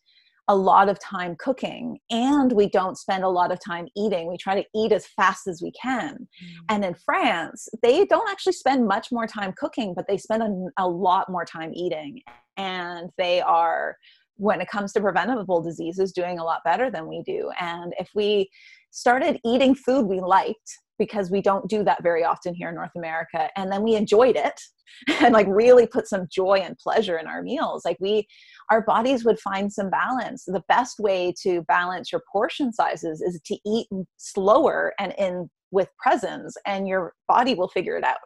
a 0.49 0.57
lot 0.57 0.89
of 0.89 0.99
time 0.99 1.37
cooking 1.39 1.99
and 2.11 2.53
we 2.53 2.69
don't 2.71 2.97
spend 2.97 3.23
a 3.23 3.29
lot 3.29 3.53
of 3.53 3.59
time 3.63 3.87
eating. 3.97 4.29
We 4.29 4.39
try 4.39 4.61
to 4.61 4.67
eat 4.75 4.93
as 4.93 5.07
fast 5.07 5.47
as 5.47 5.63
we 5.63 5.71
can. 5.73 6.15
Mm. 6.17 6.65
And 6.71 6.85
in 6.87 6.95
France, 6.95 7.69
they 7.83 8.07
don't 8.07 8.31
actually 8.31 8.55
spend 8.55 8.89
much 8.89 9.09
more 9.13 9.27
time 9.27 9.53
cooking, 9.59 9.93
but 9.95 10.07
they 10.09 10.17
spend 10.17 10.43
a, 10.43 10.85
a 10.85 10.89
lot 10.89 11.31
more 11.31 11.45
time 11.45 11.73
eating. 11.75 12.23
And 12.57 13.11
they 13.19 13.43
are, 13.43 13.97
when 14.37 14.61
it 14.63 14.69
comes 14.69 14.93
to 14.95 15.01
preventable 15.01 15.63
diseases, 15.63 16.13
doing 16.13 16.39
a 16.39 16.45
lot 16.45 16.61
better 16.65 16.91
than 16.91 17.07
we 17.07 17.23
do. 17.27 17.51
And 17.61 17.93
if 17.99 18.09
we 18.15 18.49
started 18.91 19.39
eating 19.45 19.75
food 19.75 20.07
we 20.07 20.21
liked, 20.21 20.79
because 20.99 21.31
we 21.31 21.41
don't 21.41 21.69
do 21.69 21.85
that 21.85 22.03
very 22.03 22.25
often 22.25 22.55
here 22.55 22.69
in 22.69 22.75
North 22.75 22.97
America. 22.97 23.49
And 23.57 23.71
then 23.71 23.83
we 23.83 23.95
enjoyed 23.95 24.37
it 24.37 24.61
and 25.21 25.33
like 25.33 25.47
really 25.49 25.87
put 25.87 26.09
some 26.09 26.27
joy 26.31 26.61
and 26.63 26.77
pleasure 26.79 27.19
in 27.19 27.27
our 27.27 27.43
meals. 27.43 27.85
Like 27.85 27.99
we, 28.01 28.27
our 28.71 28.83
bodies 28.83 29.25
would 29.25 29.39
find 29.41 29.73
some 29.73 29.91
balance. 29.91 30.45
The 30.45 30.63
best 30.69 30.99
way 30.99 31.33
to 31.43 31.63
balance 31.63 32.13
your 32.13 32.23
portion 32.31 32.73
sizes 32.73 33.21
is 33.21 33.41
to 33.47 33.59
eat 33.67 33.87
slower 34.17 34.93
and 34.99 35.15
in 35.19 35.49
with 35.71 35.89
presence, 35.99 36.57
and 36.67 36.89
your 36.89 37.13
body 37.27 37.55
will 37.55 37.69
figure 37.69 37.97
it 37.97 38.05
out. 38.05 38.17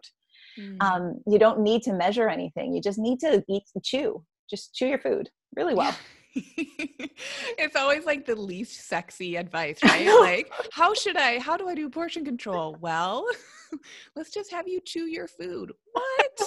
Mm. 0.58 0.82
Um, 0.82 1.14
you 1.26 1.38
don't 1.38 1.60
need 1.60 1.82
to 1.82 1.92
measure 1.92 2.28
anything. 2.28 2.72
You 2.72 2.80
just 2.80 2.98
need 2.98 3.18
to 3.20 3.42
eat, 3.48 3.64
chew, 3.82 4.24
just 4.48 4.74
chew 4.74 4.86
your 4.86 4.98
food 4.98 5.28
really 5.56 5.74
well. 5.74 5.94
it's 6.34 7.76
always 7.76 8.04
like 8.04 8.24
the 8.24 8.34
least 8.34 8.86
sexy 8.86 9.36
advice, 9.36 9.78
right? 9.84 10.06
Like, 10.20 10.52
how 10.72 10.94
should 10.94 11.16
I, 11.16 11.38
how 11.38 11.56
do 11.56 11.68
I 11.68 11.74
do 11.74 11.88
portion 11.90 12.24
control? 12.24 12.76
Well, 12.80 13.26
let's 14.16 14.30
just 14.30 14.50
have 14.50 14.66
you 14.66 14.80
chew 14.80 15.06
your 15.06 15.28
food. 15.28 15.72
What? 15.92 16.40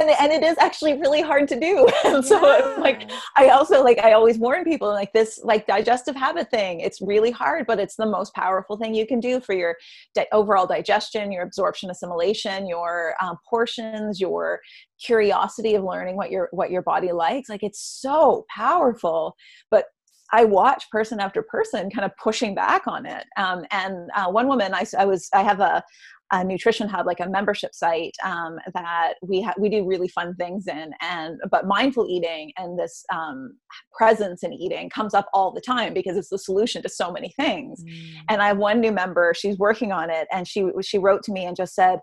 And, 0.00 0.10
and 0.10 0.32
it 0.32 0.42
is 0.42 0.56
actually 0.58 0.94
really 0.94 1.22
hard 1.22 1.48
to 1.48 1.58
do 1.58 1.88
and 2.04 2.24
so 2.24 2.40
yeah. 2.40 2.80
like 2.80 3.10
i 3.36 3.48
also 3.48 3.82
like 3.82 3.98
i 3.98 4.12
always 4.12 4.38
warn 4.38 4.64
people 4.64 4.88
like 4.88 5.12
this 5.12 5.40
like 5.42 5.66
digestive 5.66 6.14
habit 6.14 6.50
thing 6.50 6.80
it's 6.80 7.00
really 7.00 7.30
hard 7.30 7.66
but 7.66 7.78
it's 7.78 7.96
the 7.96 8.06
most 8.06 8.34
powerful 8.34 8.76
thing 8.76 8.94
you 8.94 9.06
can 9.06 9.20
do 9.20 9.40
for 9.40 9.54
your 9.54 9.76
di- 10.14 10.26
overall 10.32 10.66
digestion 10.66 11.32
your 11.32 11.42
absorption 11.42 11.90
assimilation 11.90 12.66
your 12.66 13.14
um, 13.20 13.36
portions 13.48 14.20
your 14.20 14.60
curiosity 15.02 15.74
of 15.74 15.84
learning 15.84 16.16
what 16.16 16.30
your 16.30 16.48
what 16.52 16.70
your 16.70 16.82
body 16.82 17.12
likes 17.12 17.48
like 17.48 17.62
it's 17.62 17.80
so 17.80 18.44
powerful 18.54 19.34
but 19.70 19.86
I 20.32 20.44
watch 20.44 20.90
person 20.90 21.20
after 21.20 21.42
person 21.42 21.90
kind 21.90 22.04
of 22.04 22.10
pushing 22.16 22.54
back 22.54 22.86
on 22.86 23.06
it. 23.06 23.24
Um, 23.36 23.64
and 23.70 24.10
uh, 24.16 24.28
one 24.28 24.48
woman, 24.48 24.74
I, 24.74 24.84
I 24.98 25.04
was, 25.04 25.28
I 25.32 25.42
have 25.42 25.60
a, 25.60 25.84
a 26.32 26.42
nutrition 26.42 26.88
hub 26.88 27.06
like 27.06 27.20
a 27.20 27.28
membership 27.28 27.74
site 27.74 28.14
um, 28.24 28.58
that 28.74 29.14
we 29.22 29.42
ha- 29.42 29.54
we 29.58 29.68
do 29.68 29.86
really 29.86 30.08
fun 30.08 30.34
things 30.34 30.66
in 30.66 30.90
and 31.00 31.38
but 31.50 31.66
mindful 31.66 32.06
eating 32.08 32.52
and 32.56 32.78
this 32.78 33.04
um, 33.12 33.56
presence 33.96 34.42
in 34.42 34.52
eating 34.52 34.90
comes 34.90 35.14
up 35.14 35.28
all 35.32 35.52
the 35.52 35.60
time 35.60 35.94
because 35.94 36.16
it's 36.16 36.30
the 36.30 36.38
solution 36.38 36.82
to 36.82 36.88
so 36.88 37.12
many 37.12 37.32
things 37.36 37.84
mm. 37.84 38.14
and 38.28 38.42
i 38.42 38.48
have 38.48 38.58
one 38.58 38.80
new 38.80 38.92
member 38.92 39.32
she's 39.36 39.58
working 39.58 39.92
on 39.92 40.10
it 40.10 40.26
and 40.32 40.48
she 40.48 40.66
she 40.82 40.98
wrote 40.98 41.22
to 41.22 41.32
me 41.32 41.44
and 41.44 41.56
just 41.56 41.74
said 41.74 42.00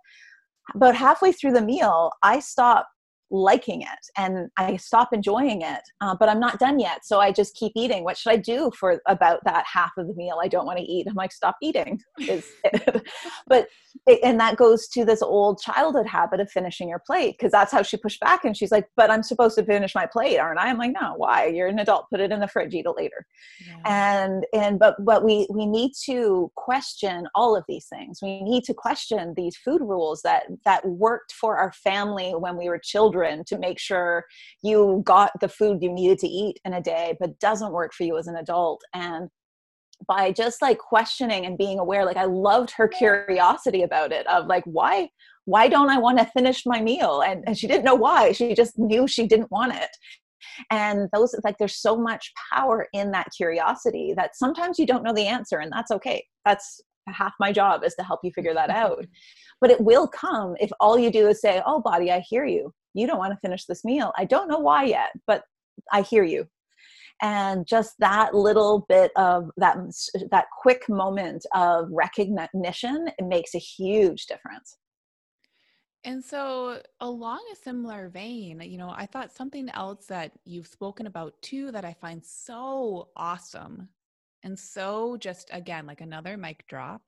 about 0.76 0.96
halfway 0.96 1.32
through 1.32 1.52
the 1.52 1.62
meal 1.62 2.10
i 2.24 2.40
stop 2.40 2.88
liking 3.34 3.82
it 3.82 3.88
and 4.16 4.50
I 4.58 4.78
stop 4.78 5.12
enjoying 5.12 5.64
it, 5.64 5.82
uh, 6.02 6.16
but 6.18 6.30
I'm 6.30 6.40
not 6.40 6.60
done 6.60 6.80
yet. 6.80 7.04
So 7.04 7.20
I 7.20 7.32
just 7.32 7.56
keep 7.56 7.74
eating. 7.76 8.04
What 8.04 8.16
should 8.16 8.32
I 8.32 8.38
do 8.38 8.72
for 8.80 9.02
about 9.08 9.44
that 9.46 9.66
half 9.66 9.92
of 9.98 10.08
the 10.08 10.14
meal 10.14 10.40
I 10.42 10.48
don't 10.48 10.68
want 10.68 10.78
to 10.78 10.86
eat? 10.86 11.08
I'm 11.10 11.16
like, 11.16 11.32
stop 11.32 11.56
eating. 11.60 12.00
Is 12.20 12.52
but 13.48 13.68
it, 14.06 14.20
and 14.24 14.40
that 14.40 14.56
goes 14.56 14.88
to 14.90 15.04
this 15.04 15.24
old 15.24 15.60
childhood 15.60 16.06
habit 16.06 16.42
of 16.42 16.52
finishing 16.52 16.88
your 16.88 17.02
plate 17.06 17.36
because 17.38 17.52
that's 17.52 17.72
how 17.72 17.82
she 17.82 17.98
pushed 17.98 18.20
back. 18.20 18.46
And 18.46 18.56
she's 18.56 18.72
like, 18.72 18.88
but 18.96 19.10
I'm 19.10 19.24
supposed 19.24 19.58
to 19.58 19.66
finish 19.66 19.96
my 19.96 20.06
plate, 20.06 20.38
aren't 20.38 20.60
I? 20.60 20.70
I'm 20.70 20.78
like, 20.78 20.94
no, 20.94 21.16
why? 21.18 21.48
You're 21.48 21.68
an 21.68 21.80
adult. 21.80 22.10
Put 22.12 22.20
it 22.20 22.32
in 22.32 22.40
the 22.40 22.48
fridge. 22.48 22.76
Eat 22.76 22.86
it 22.86 22.94
later. 22.96 23.26
Yeah. 23.68 24.22
And 24.22 24.46
and 24.54 24.78
but 24.78 24.96
but 25.04 25.24
we 25.24 25.48
we 25.50 25.66
need 25.66 25.94
to 26.06 26.52
question 26.56 27.28
all 27.34 27.56
of 27.56 27.64
these 27.68 27.88
things. 27.88 28.20
We 28.22 28.44
need 28.44 28.64
to 28.66 28.76
question 28.76 29.34
these 29.36 29.58
food 29.58 29.82
rules 29.82 30.22
that 30.22 30.44
that 30.66 30.88
worked 30.88 31.34
for 31.34 31.58
our 31.58 31.72
family 31.72 32.34
when 32.36 32.58
we 32.58 32.70
were 32.70 32.78
children 32.78 33.23
children 33.24 33.44
to 33.46 33.58
make 33.58 33.80
sure 33.80 34.26
you 34.62 35.02
got 35.06 35.32
the 35.40 35.50
food 35.50 35.82
you 35.82 35.92
needed 35.92 36.20
to 36.20 36.28
eat 36.28 36.60
in 36.66 36.74
a 36.74 36.82
day 36.82 37.16
but 37.20 37.40
doesn't 37.40 37.72
work 37.72 37.94
for 37.94 38.04
you 38.04 38.18
as 38.18 38.28
an 38.28 38.36
adult. 38.36 38.82
And 38.94 39.30
by 40.08 40.32
just 40.32 40.62
like 40.62 40.78
questioning 40.80 41.46
and 41.46 41.58
being 41.58 41.80
aware 41.80 42.04
like 42.04 42.18
i 42.18 42.26
loved 42.26 42.72
her 42.76 42.90
curiosity 42.90 43.84
about 43.84 44.12
it 44.12 44.28
of 44.28 44.48
like 44.48 44.64
why 44.66 45.08
why 45.46 45.70
don't 45.70 45.90
i 45.90 45.98
want 45.98 46.18
to 46.18 46.26
finish 46.26 46.66
my 46.66 46.82
meal? 46.82 47.22
And, 47.22 47.44
and 47.48 47.58
she 47.58 47.68
didn't 47.68 47.86
know 47.86 47.96
why 47.96 48.32
she 48.34 48.54
just 48.54 48.78
knew 48.78 49.08
she 49.08 49.28
didn't 49.28 49.52
want 49.52 49.76
it. 49.76 49.90
And 50.72 51.10
those 51.14 51.36
like 51.44 51.58
there's 51.58 51.80
so 51.80 51.96
much 51.96 52.32
power 52.52 52.88
in 52.94 53.12
that 53.12 53.28
curiosity 53.36 54.14
that 54.18 54.36
sometimes 54.36 54.78
you 54.78 54.86
don't 54.86 55.04
know 55.04 55.14
the 55.14 55.28
answer 55.28 55.60
and 55.60 55.72
that's 55.72 55.92
okay. 55.92 56.26
That's 56.44 56.82
half 57.08 57.34
my 57.40 57.52
job 57.52 57.84
is 57.84 57.96
to 57.96 58.04
help 58.04 58.22
you 58.24 58.32
figure 58.32 58.54
that 58.54 58.70
out. 58.70 59.06
But 59.62 59.72
it 59.72 59.80
will 59.80 60.10
come 60.10 60.56
if 60.60 60.72
all 60.82 61.00
you 61.00 61.10
do 61.10 61.30
is 61.30 61.40
say 61.40 61.62
oh 61.66 61.80
body 61.80 62.12
i 62.12 62.20
hear 62.20 62.44
you 62.44 62.74
you 62.94 63.08
don't 63.08 63.18
want 63.18 63.34
to 63.34 63.40
finish 63.40 63.66
this 63.66 63.84
meal. 63.84 64.12
I 64.18 64.26
don't 64.26 64.48
know 64.48 64.60
why 64.60 64.86
yet 64.86 65.12
but 65.28 65.44
i 65.92 66.02
hear 66.02 66.24
you. 66.24 66.46
And 67.22 67.66
just 67.66 67.94
that 68.00 68.34
little 68.34 68.86
bit 68.90 69.12
of 69.16 69.50
that 69.58 69.78
that 70.32 70.46
quick 70.62 70.84
moment 70.90 71.46
of 71.56 71.88
recognition 71.92 73.08
it 73.18 73.26
makes 73.26 73.56
a 73.56 73.60
huge 73.60 74.26
difference. 74.26 74.78
And 76.06 76.22
so, 76.22 76.82
along 77.00 77.40
a 77.54 77.56
similar 77.56 78.10
vein, 78.10 78.60
you 78.62 78.78
know, 78.78 78.94
I 78.94 79.06
thought 79.06 79.32
something 79.32 79.70
else 79.70 80.06
that 80.08 80.34
you've 80.44 80.68
spoken 80.68 81.08
about 81.08 81.34
too 81.42 81.72
that 81.72 81.86
I 81.86 81.94
find 81.94 82.22
so 82.26 83.08
awesome 83.16 83.88
and 84.44 84.60
so 84.60 85.16
just 85.18 85.50
again, 85.54 85.86
like 85.86 86.02
another 86.02 86.36
mic 86.36 86.66
drop 86.68 87.02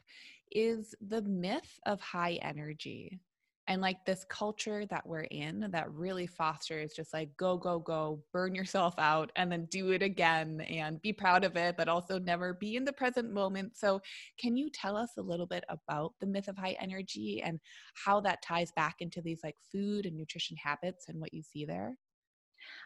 is 0.51 0.95
the 1.01 1.21
myth 1.23 1.79
of 1.85 1.99
high 1.99 2.39
energy 2.41 3.19
and 3.67 3.81
like 3.81 4.05
this 4.05 4.25
culture 4.29 4.85
that 4.87 5.05
we're 5.05 5.21
in 5.21 5.67
that 5.71 5.91
really 5.91 6.27
fosters 6.27 6.93
just 6.93 7.13
like 7.13 7.35
go 7.37 7.57
go 7.57 7.79
go 7.79 8.21
burn 8.31 8.53
yourself 8.53 8.93
out 8.97 9.31
and 9.35 9.51
then 9.51 9.67
do 9.71 9.91
it 9.91 10.03
again 10.03 10.61
and 10.61 11.01
be 11.01 11.11
proud 11.11 11.43
of 11.43 11.55
it 11.55 11.75
but 11.77 11.87
also 11.87 12.19
never 12.19 12.53
be 12.53 12.75
in 12.75 12.85
the 12.85 12.93
present 12.93 13.31
moment. 13.33 13.75
So 13.75 14.01
can 14.39 14.55
you 14.55 14.69
tell 14.69 14.95
us 14.95 15.11
a 15.17 15.21
little 15.21 15.47
bit 15.47 15.63
about 15.69 16.13
the 16.19 16.27
myth 16.27 16.47
of 16.47 16.57
high 16.57 16.77
energy 16.79 17.41
and 17.43 17.59
how 18.05 18.19
that 18.21 18.41
ties 18.41 18.71
back 18.75 18.97
into 18.99 19.21
these 19.21 19.41
like 19.43 19.55
food 19.71 20.05
and 20.05 20.15
nutrition 20.15 20.57
habits 20.57 21.05
and 21.07 21.19
what 21.19 21.33
you 21.33 21.41
see 21.41 21.65
there? 21.65 21.97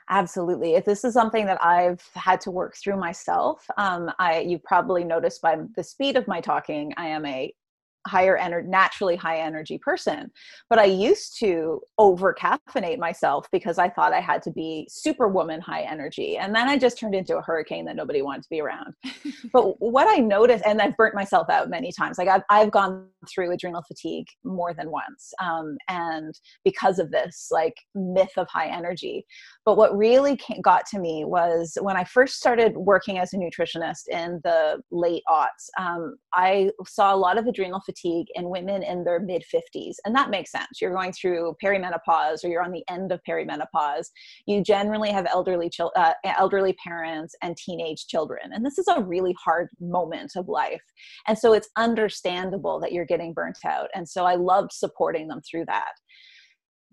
Absolutely. 0.10 0.74
If 0.76 0.86
this 0.86 1.04
is 1.04 1.14
something 1.14 1.46
that 1.46 1.64
i've 1.64 2.02
had 2.14 2.42
to 2.42 2.52
work 2.52 2.76
through 2.76 2.98
myself 2.98 3.66
um, 3.78 4.12
i 4.20 4.40
you 4.40 4.58
probably 4.60 5.04
noticed 5.04 5.42
by 5.42 5.58
the 5.76 5.84
speed 5.84 6.16
of 6.16 6.28
my 6.28 6.42
talking 6.42 6.94
i 6.98 7.08
am 7.08 7.26
a 7.26 7.54
higher 8.08 8.38
energy 8.38 8.68
naturally 8.68 9.16
high 9.16 9.40
energy 9.40 9.78
person 9.78 10.32
but 10.70 10.80
i 10.80 10.86
used 10.86 11.38
to 11.38 11.82
over 11.98 12.34
caffeinate 12.34 12.98
myself 12.98 13.48
because 13.52 13.78
i 13.78 13.90
thought 13.90 14.14
i 14.14 14.20
had 14.22 14.42
to 14.42 14.52
be 14.52 14.88
superwoman 14.90 15.60
high 15.62 15.82
energy 15.82 16.38
and 16.38 16.54
then 16.56 16.68
i 16.68 16.78
just 16.78 16.98
turned 16.98 17.16
into 17.16 17.38
a 17.38 17.42
hurricane 17.42 17.86
that 17.86 17.96
nobody 17.96 18.22
wanted 18.22 18.44
to 18.44 18.50
be 18.50 18.62
around. 18.62 18.94
But 19.54 19.82
what 19.82 20.08
i 20.08 20.20
noticed 20.22 20.64
and 20.66 20.82
i've 20.82 20.98
burnt 20.98 21.16
myself 21.16 21.50
out 21.50 21.70
many 21.70 21.92
times 21.92 22.18
like 22.18 22.28
i've, 22.28 22.44
I've 22.50 22.72
gone 22.72 23.08
through 23.28 23.52
adrenal 23.52 23.84
fatigue 23.88 24.28
more 24.44 24.74
than 24.74 24.92
once 24.92 25.34
um, 25.42 25.78
and 25.88 26.34
because 26.64 27.00
of 27.00 27.12
this 27.12 27.50
like 27.52 27.76
myth 27.96 28.32
of 28.38 28.48
high 28.50 28.68
energy. 28.68 29.26
But 29.66 29.78
what 29.78 29.96
really 29.98 30.38
came, 30.38 30.62
got 30.62 30.86
to 30.88 31.00
me 31.00 31.26
was 31.26 31.78
when 31.82 31.96
i 31.98 32.04
first 32.04 32.36
started 32.36 32.76
working 32.76 33.18
as 33.18 33.34
a 33.34 33.38
nutritionist 33.38 34.08
in 34.10 34.40
the 34.44 34.82
late 34.92 35.24
aughts 35.30 35.70
um, 35.80 36.16
i 36.34 36.70
saw 36.86 37.14
a 37.14 37.18
lot 37.18 37.38
of 37.38 37.46
adrenal 37.46 37.82
fatigue 37.90 38.28
in 38.36 38.50
women 38.50 38.84
in 38.84 39.04
their 39.04 39.20
mid 39.20 39.44
50s. 39.44 39.96
And 40.06 40.16
that 40.16 40.30
makes 40.30 40.52
sense. 40.52 40.80
You're 40.80 40.94
going 40.94 41.12
through 41.12 41.56
perimenopause 41.64 42.44
or 42.44 42.50
you're 42.50 42.64
on 42.64 42.72
the 42.72 42.84
end 42.88 43.12
of 43.12 43.20
perimenopause. 43.28 44.08
You 44.46 44.64
generally 44.64 45.10
have 45.10 45.26
elderly, 45.26 45.72
chil- 45.72 45.92
uh, 45.96 46.14
elderly 46.24 46.74
parents 46.74 47.34
and 47.42 47.58
teenage 47.58 48.06
children. 48.06 48.52
And 48.54 48.64
this 48.64 48.78
is 48.78 48.88
a 48.88 49.02
really 49.02 49.36
hard 49.44 49.70
moment 49.80 50.34
of 50.36 50.48
life. 50.48 50.84
And 51.28 51.38
so 51.38 51.54
it's 51.54 51.70
understandable 51.78 52.80
that 52.82 52.92
you're 52.92 53.06
getting 53.06 53.34
burnt 53.34 53.58
out. 53.66 53.90
And 53.96 54.08
so 54.08 54.26
I 54.26 54.36
loved 54.36 54.72
supporting 54.72 55.28
them 55.28 55.42
through 55.50 55.66
that. 55.66 55.94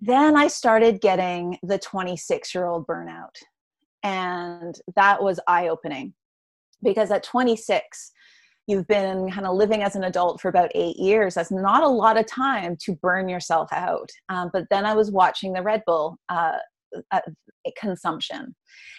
Then 0.01 0.37
I 0.37 0.49
started 0.49 1.01
getting 1.01 1.59
the 1.63 1.79
26 1.79 2.55
year 2.55 2.67
old 2.67 2.87
burnout. 2.87 3.35
And 4.03 4.79
that 4.95 5.23
was 5.23 5.41
eye 5.47 5.69
opening 5.69 6.15
because 6.83 7.11
at 7.11 7.23
26, 7.23 8.13
you've 8.67 8.87
been 8.87 9.31
kind 9.31 9.47
of 9.47 9.57
living 9.57 9.83
as 9.83 9.97
an 9.97 10.05
adult 10.05 10.41
for 10.41 10.49
about 10.49 10.71
eight 10.75 10.97
years 10.97 11.35
that's 11.35 11.51
not 11.51 11.83
a 11.83 11.89
lot 11.89 12.19
of 12.19 12.27
time 12.27 12.77
to 12.77 12.95
burn 12.97 13.29
yourself 13.29 13.73
out. 13.73 14.11
Um, 14.29 14.51
but 14.53 14.65
then 14.71 14.85
i 14.85 14.95
was 14.95 15.11
watching 15.11 15.53
the 15.53 15.63
red 15.63 15.83
bull 15.87 16.19
uh, 16.29 16.59
uh, 17.11 17.21
consumption. 17.79 18.55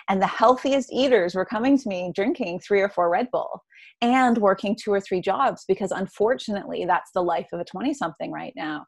And 0.10 0.22
the 0.22 0.28
healthiest 0.28 0.92
eaters 0.92 1.36
were 1.36 1.46
coming 1.46 1.78
to 1.78 1.90
me 1.90 2.12
drinking 2.14 2.60
three 2.60 2.82
or 2.82 2.90
four 2.90 3.10
red 3.10 3.28
bull 3.32 3.64
and 4.02 4.38
working 4.38 4.76
two 4.76 4.92
or 4.92 5.02
three 5.02 5.22
jobs 5.22 5.66
because 5.68 5.92
unfortunately 5.92 6.86
that's 6.86 7.12
the 7.14 7.22
life 7.22 7.48
of 7.52 7.60
a 7.60 7.66
20 7.66 7.94
something 7.94 8.32
right 8.32 8.54
now. 8.56 8.86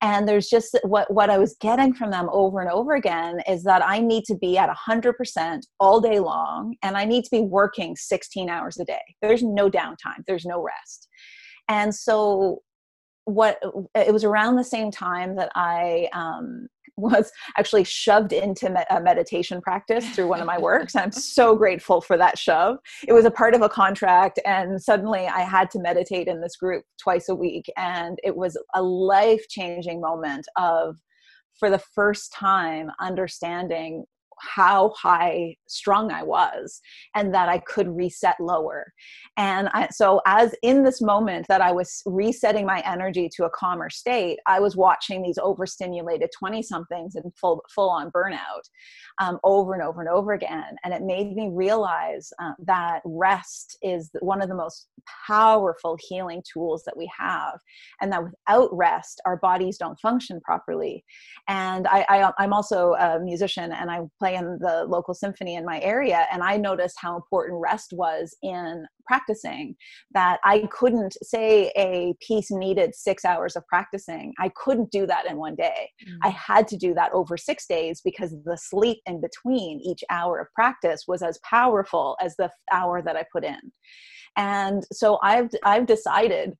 And 0.00 0.26
there's 0.28 0.48
just 0.48 0.78
what 0.84 1.12
what 1.12 1.30
i 1.30 1.38
was 1.38 1.56
getting 1.60 1.92
from 1.92 2.10
them 2.10 2.28
over 2.32 2.60
and 2.60 2.70
over 2.70 2.94
again 2.94 3.40
is 3.48 3.64
that 3.64 3.84
i 3.84 3.98
need 3.98 4.24
to 4.24 4.36
be 4.36 4.56
at 4.58 4.70
100% 4.70 5.60
all 5.80 6.00
day 6.00 6.20
long 6.20 6.76
and 6.82 6.96
i 6.96 7.04
need 7.04 7.24
to 7.24 7.30
be 7.30 7.40
working 7.40 7.96
16 7.96 8.48
hours 8.48 8.78
a 8.78 8.84
day. 8.84 9.02
There's 9.20 9.42
no 9.42 9.70
downtime. 9.70 10.22
There's 10.26 10.46
no 10.46 10.62
rest. 10.62 11.08
And 11.68 11.94
so 11.94 12.60
what 13.24 13.60
it 13.94 14.12
was 14.12 14.24
around 14.24 14.56
the 14.56 14.64
same 14.64 14.90
time 14.90 15.36
that 15.36 15.50
i 15.54 16.08
um, 16.12 16.68
was 16.96 17.32
actually 17.56 17.84
shoved 17.84 18.32
into 18.32 18.70
me- 18.70 18.84
a 18.90 19.00
meditation 19.00 19.60
practice 19.60 20.08
through 20.10 20.28
one 20.28 20.40
of 20.40 20.46
my 20.46 20.58
works. 20.58 20.94
I'm 20.94 21.12
so 21.12 21.56
grateful 21.56 22.00
for 22.00 22.16
that 22.18 22.38
shove. 22.38 22.78
It 23.06 23.12
was 23.12 23.24
a 23.24 23.30
part 23.30 23.54
of 23.54 23.62
a 23.62 23.68
contract, 23.68 24.38
and 24.44 24.80
suddenly 24.80 25.26
I 25.26 25.40
had 25.40 25.70
to 25.72 25.80
meditate 25.80 26.28
in 26.28 26.40
this 26.40 26.56
group 26.56 26.84
twice 27.00 27.28
a 27.28 27.34
week. 27.34 27.66
And 27.76 28.18
it 28.22 28.36
was 28.36 28.58
a 28.74 28.82
life 28.82 29.48
changing 29.48 30.00
moment 30.00 30.46
of, 30.56 30.96
for 31.58 31.70
the 31.70 31.78
first 31.78 32.32
time, 32.32 32.90
understanding 33.00 34.04
how 34.42 34.92
high 35.00 35.56
strung 35.66 36.10
I 36.12 36.22
was 36.22 36.80
and 37.14 37.34
that 37.34 37.48
I 37.48 37.58
could 37.58 37.94
reset 37.96 38.36
lower. 38.40 38.92
And 39.36 39.68
I, 39.72 39.88
so, 39.90 40.20
as 40.26 40.54
in 40.62 40.84
this 40.84 41.00
moment 41.00 41.46
that 41.48 41.60
I 41.60 41.72
was 41.72 42.02
resetting 42.06 42.66
my 42.66 42.82
energy 42.84 43.30
to 43.36 43.44
a 43.44 43.50
calmer 43.50 43.88
state, 43.88 44.38
I 44.46 44.60
was 44.60 44.76
watching 44.76 45.22
these 45.22 45.38
overstimulated 45.38 46.30
20 46.36 46.62
somethings 46.62 47.14
in 47.16 47.22
full, 47.40 47.62
full 47.74 47.88
on 47.88 48.10
burnout 48.10 48.62
um, 49.20 49.38
over 49.44 49.74
and 49.74 49.82
over 49.82 50.00
and 50.00 50.10
over 50.10 50.32
again. 50.32 50.76
And 50.84 50.92
it 50.92 51.02
made 51.02 51.34
me 51.34 51.50
realize 51.52 52.30
uh, 52.42 52.52
that 52.66 53.00
rest 53.04 53.78
is 53.82 54.10
one 54.20 54.42
of 54.42 54.48
the 54.48 54.54
most 54.54 54.88
powerful 55.26 55.96
healing 56.08 56.42
tools 56.50 56.82
that 56.84 56.96
we 56.96 57.10
have. 57.18 57.58
And 58.00 58.12
that 58.12 58.24
without 58.24 58.68
rest, 58.72 59.20
our 59.24 59.36
bodies 59.36 59.78
don't 59.78 59.98
function 60.00 60.40
properly. 60.40 61.04
And 61.48 61.86
I, 61.86 62.04
I, 62.08 62.32
I'm 62.38 62.52
also 62.52 62.94
a 62.94 63.18
musician 63.20 63.72
and 63.72 63.90
I 63.90 64.00
play 64.18 64.31
in 64.34 64.58
the 64.60 64.84
local 64.88 65.14
symphony 65.14 65.54
in 65.56 65.64
my 65.64 65.80
area. 65.80 66.26
And 66.32 66.42
I 66.42 66.56
noticed 66.56 66.96
how 66.98 67.16
important 67.16 67.60
rest 67.60 67.92
was 67.92 68.36
in 68.42 68.86
practicing 69.06 69.74
that 70.12 70.38
I 70.44 70.68
couldn't 70.70 71.16
say 71.22 71.72
a 71.76 72.14
piece 72.26 72.50
needed 72.50 72.94
six 72.94 73.24
hours 73.24 73.56
of 73.56 73.66
practicing. 73.66 74.32
I 74.38 74.50
couldn't 74.56 74.90
do 74.90 75.06
that 75.06 75.26
in 75.28 75.36
one 75.36 75.54
day. 75.54 75.90
Mm. 76.08 76.18
I 76.22 76.28
had 76.30 76.68
to 76.68 76.76
do 76.76 76.94
that 76.94 77.12
over 77.12 77.36
six 77.36 77.66
days 77.66 78.00
because 78.04 78.34
the 78.44 78.56
sleep 78.56 79.00
in 79.06 79.20
between 79.20 79.80
each 79.80 80.04
hour 80.10 80.40
of 80.40 80.48
practice 80.54 81.04
was 81.08 81.22
as 81.22 81.38
powerful 81.48 82.16
as 82.20 82.36
the 82.36 82.50
hour 82.72 83.02
that 83.02 83.16
I 83.16 83.24
put 83.32 83.44
in. 83.44 83.72
And 84.36 84.82
so 84.92 85.18
I've 85.22 85.50
I've 85.64 85.86
decided 85.86 86.54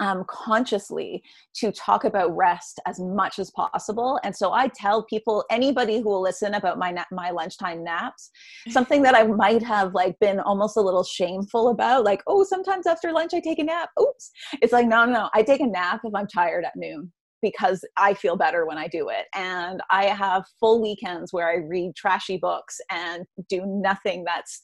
um, 0.00 0.24
consciously 0.28 1.22
to 1.56 1.70
talk 1.72 2.04
about 2.04 2.36
rest 2.36 2.80
as 2.86 2.98
much 3.00 3.38
as 3.38 3.50
possible. 3.52 4.18
And 4.24 4.34
so 4.34 4.52
I 4.52 4.68
tell 4.68 5.04
people, 5.04 5.44
anybody 5.50 5.98
who 5.98 6.08
will 6.08 6.22
listen 6.22 6.54
about 6.54 6.78
my 6.78 6.90
na- 6.90 7.04
my 7.12 7.30
lunchtime 7.30 7.84
naps, 7.84 8.30
something 8.68 9.02
that 9.02 9.14
I 9.14 9.24
might 9.24 9.62
have 9.62 9.94
like 9.94 10.18
been 10.18 10.40
almost 10.40 10.76
a 10.76 10.80
little 10.80 11.04
shameful 11.04 11.68
about, 11.68 12.04
like, 12.04 12.22
oh, 12.26 12.44
sometimes 12.44 12.86
after 12.86 13.12
lunch 13.12 13.34
I 13.34 13.40
take 13.40 13.58
a 13.58 13.64
nap. 13.64 13.90
Oops. 14.00 14.30
It's 14.62 14.72
like, 14.72 14.86
no, 14.86 15.04
no, 15.04 15.12
no. 15.12 15.30
I 15.34 15.42
take 15.42 15.60
a 15.60 15.66
nap 15.66 16.00
if 16.04 16.14
I'm 16.14 16.26
tired 16.26 16.64
at 16.64 16.76
noon 16.76 17.12
because 17.44 17.84
I 17.98 18.14
feel 18.14 18.36
better 18.36 18.64
when 18.64 18.78
I 18.78 18.88
do 18.88 19.10
it. 19.10 19.26
And 19.34 19.82
I 19.90 20.06
have 20.06 20.44
full 20.58 20.80
weekends 20.80 21.32
where 21.32 21.48
I 21.48 21.56
read 21.56 21.94
trashy 21.94 22.38
books 22.38 22.80
and 22.90 23.24
do 23.50 23.64
nothing 23.66 24.24
that's 24.24 24.62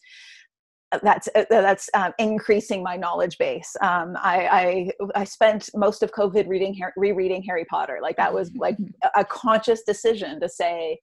that's 1.02 1.28
uh, 1.34 1.44
that's 1.48 1.88
uh, 1.94 2.10
increasing 2.18 2.82
my 2.82 2.96
knowledge 2.96 3.38
base. 3.38 3.76
Um, 3.80 4.16
I, 4.20 4.90
I, 5.14 5.20
I 5.20 5.24
spent 5.24 5.70
most 5.74 6.02
of 6.02 6.10
COVID 6.12 6.48
reading 6.48 6.78
rereading 6.96 7.42
Harry 7.44 7.64
Potter. 7.64 8.00
Like 8.02 8.16
that 8.16 8.32
was 8.32 8.50
like 8.56 8.76
a 9.14 9.24
conscious 9.24 9.82
decision 9.82 10.40
to 10.40 10.48
say, 10.48 10.98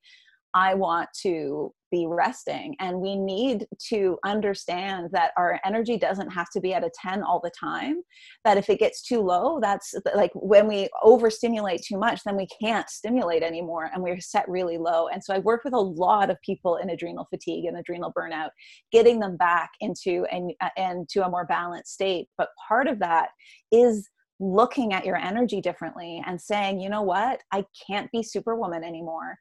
I 0.53 0.73
want 0.73 1.09
to 1.21 1.73
be 1.91 2.05
resting. 2.07 2.75
And 2.79 2.99
we 2.99 3.15
need 3.15 3.67
to 3.89 4.17
understand 4.25 5.09
that 5.11 5.31
our 5.37 5.59
energy 5.65 5.97
doesn't 5.97 6.29
have 6.31 6.49
to 6.51 6.59
be 6.59 6.73
at 6.73 6.83
a 6.83 6.91
10 7.01 7.23
all 7.23 7.39
the 7.43 7.51
time. 7.59 8.01
That 8.43 8.57
if 8.57 8.69
it 8.69 8.79
gets 8.79 9.01
too 9.01 9.21
low, 9.21 9.59
that's 9.61 9.93
like 10.15 10.31
when 10.33 10.67
we 10.67 10.89
overstimulate 11.03 11.81
too 11.83 11.97
much, 11.97 12.21
then 12.23 12.35
we 12.35 12.47
can't 12.61 12.89
stimulate 12.89 13.43
anymore 13.43 13.89
and 13.93 14.03
we're 14.03 14.19
set 14.19 14.47
really 14.47 14.77
low. 14.77 15.07
And 15.07 15.23
so 15.23 15.33
I 15.33 15.39
work 15.39 15.63
with 15.63 15.73
a 15.73 15.79
lot 15.79 16.29
of 16.29 16.41
people 16.41 16.77
in 16.77 16.89
adrenal 16.89 17.27
fatigue 17.29 17.65
and 17.65 17.77
adrenal 17.77 18.13
burnout, 18.13 18.49
getting 18.91 19.19
them 19.19 19.37
back 19.37 19.71
into 19.79 20.25
and, 20.31 20.53
and 20.77 21.07
to 21.09 21.25
a 21.25 21.29
more 21.29 21.45
balanced 21.45 21.93
state. 21.93 22.27
But 22.37 22.49
part 22.67 22.87
of 22.87 22.99
that 22.99 23.29
is 23.71 24.09
looking 24.39 24.93
at 24.93 25.05
your 25.05 25.15
energy 25.15 25.61
differently 25.61 26.21
and 26.25 26.39
saying, 26.39 26.79
you 26.79 26.89
know 26.89 27.01
what, 27.01 27.41
I 27.51 27.65
can't 27.87 28.11
be 28.11 28.21
superwoman 28.21 28.83
anymore. 28.83 29.37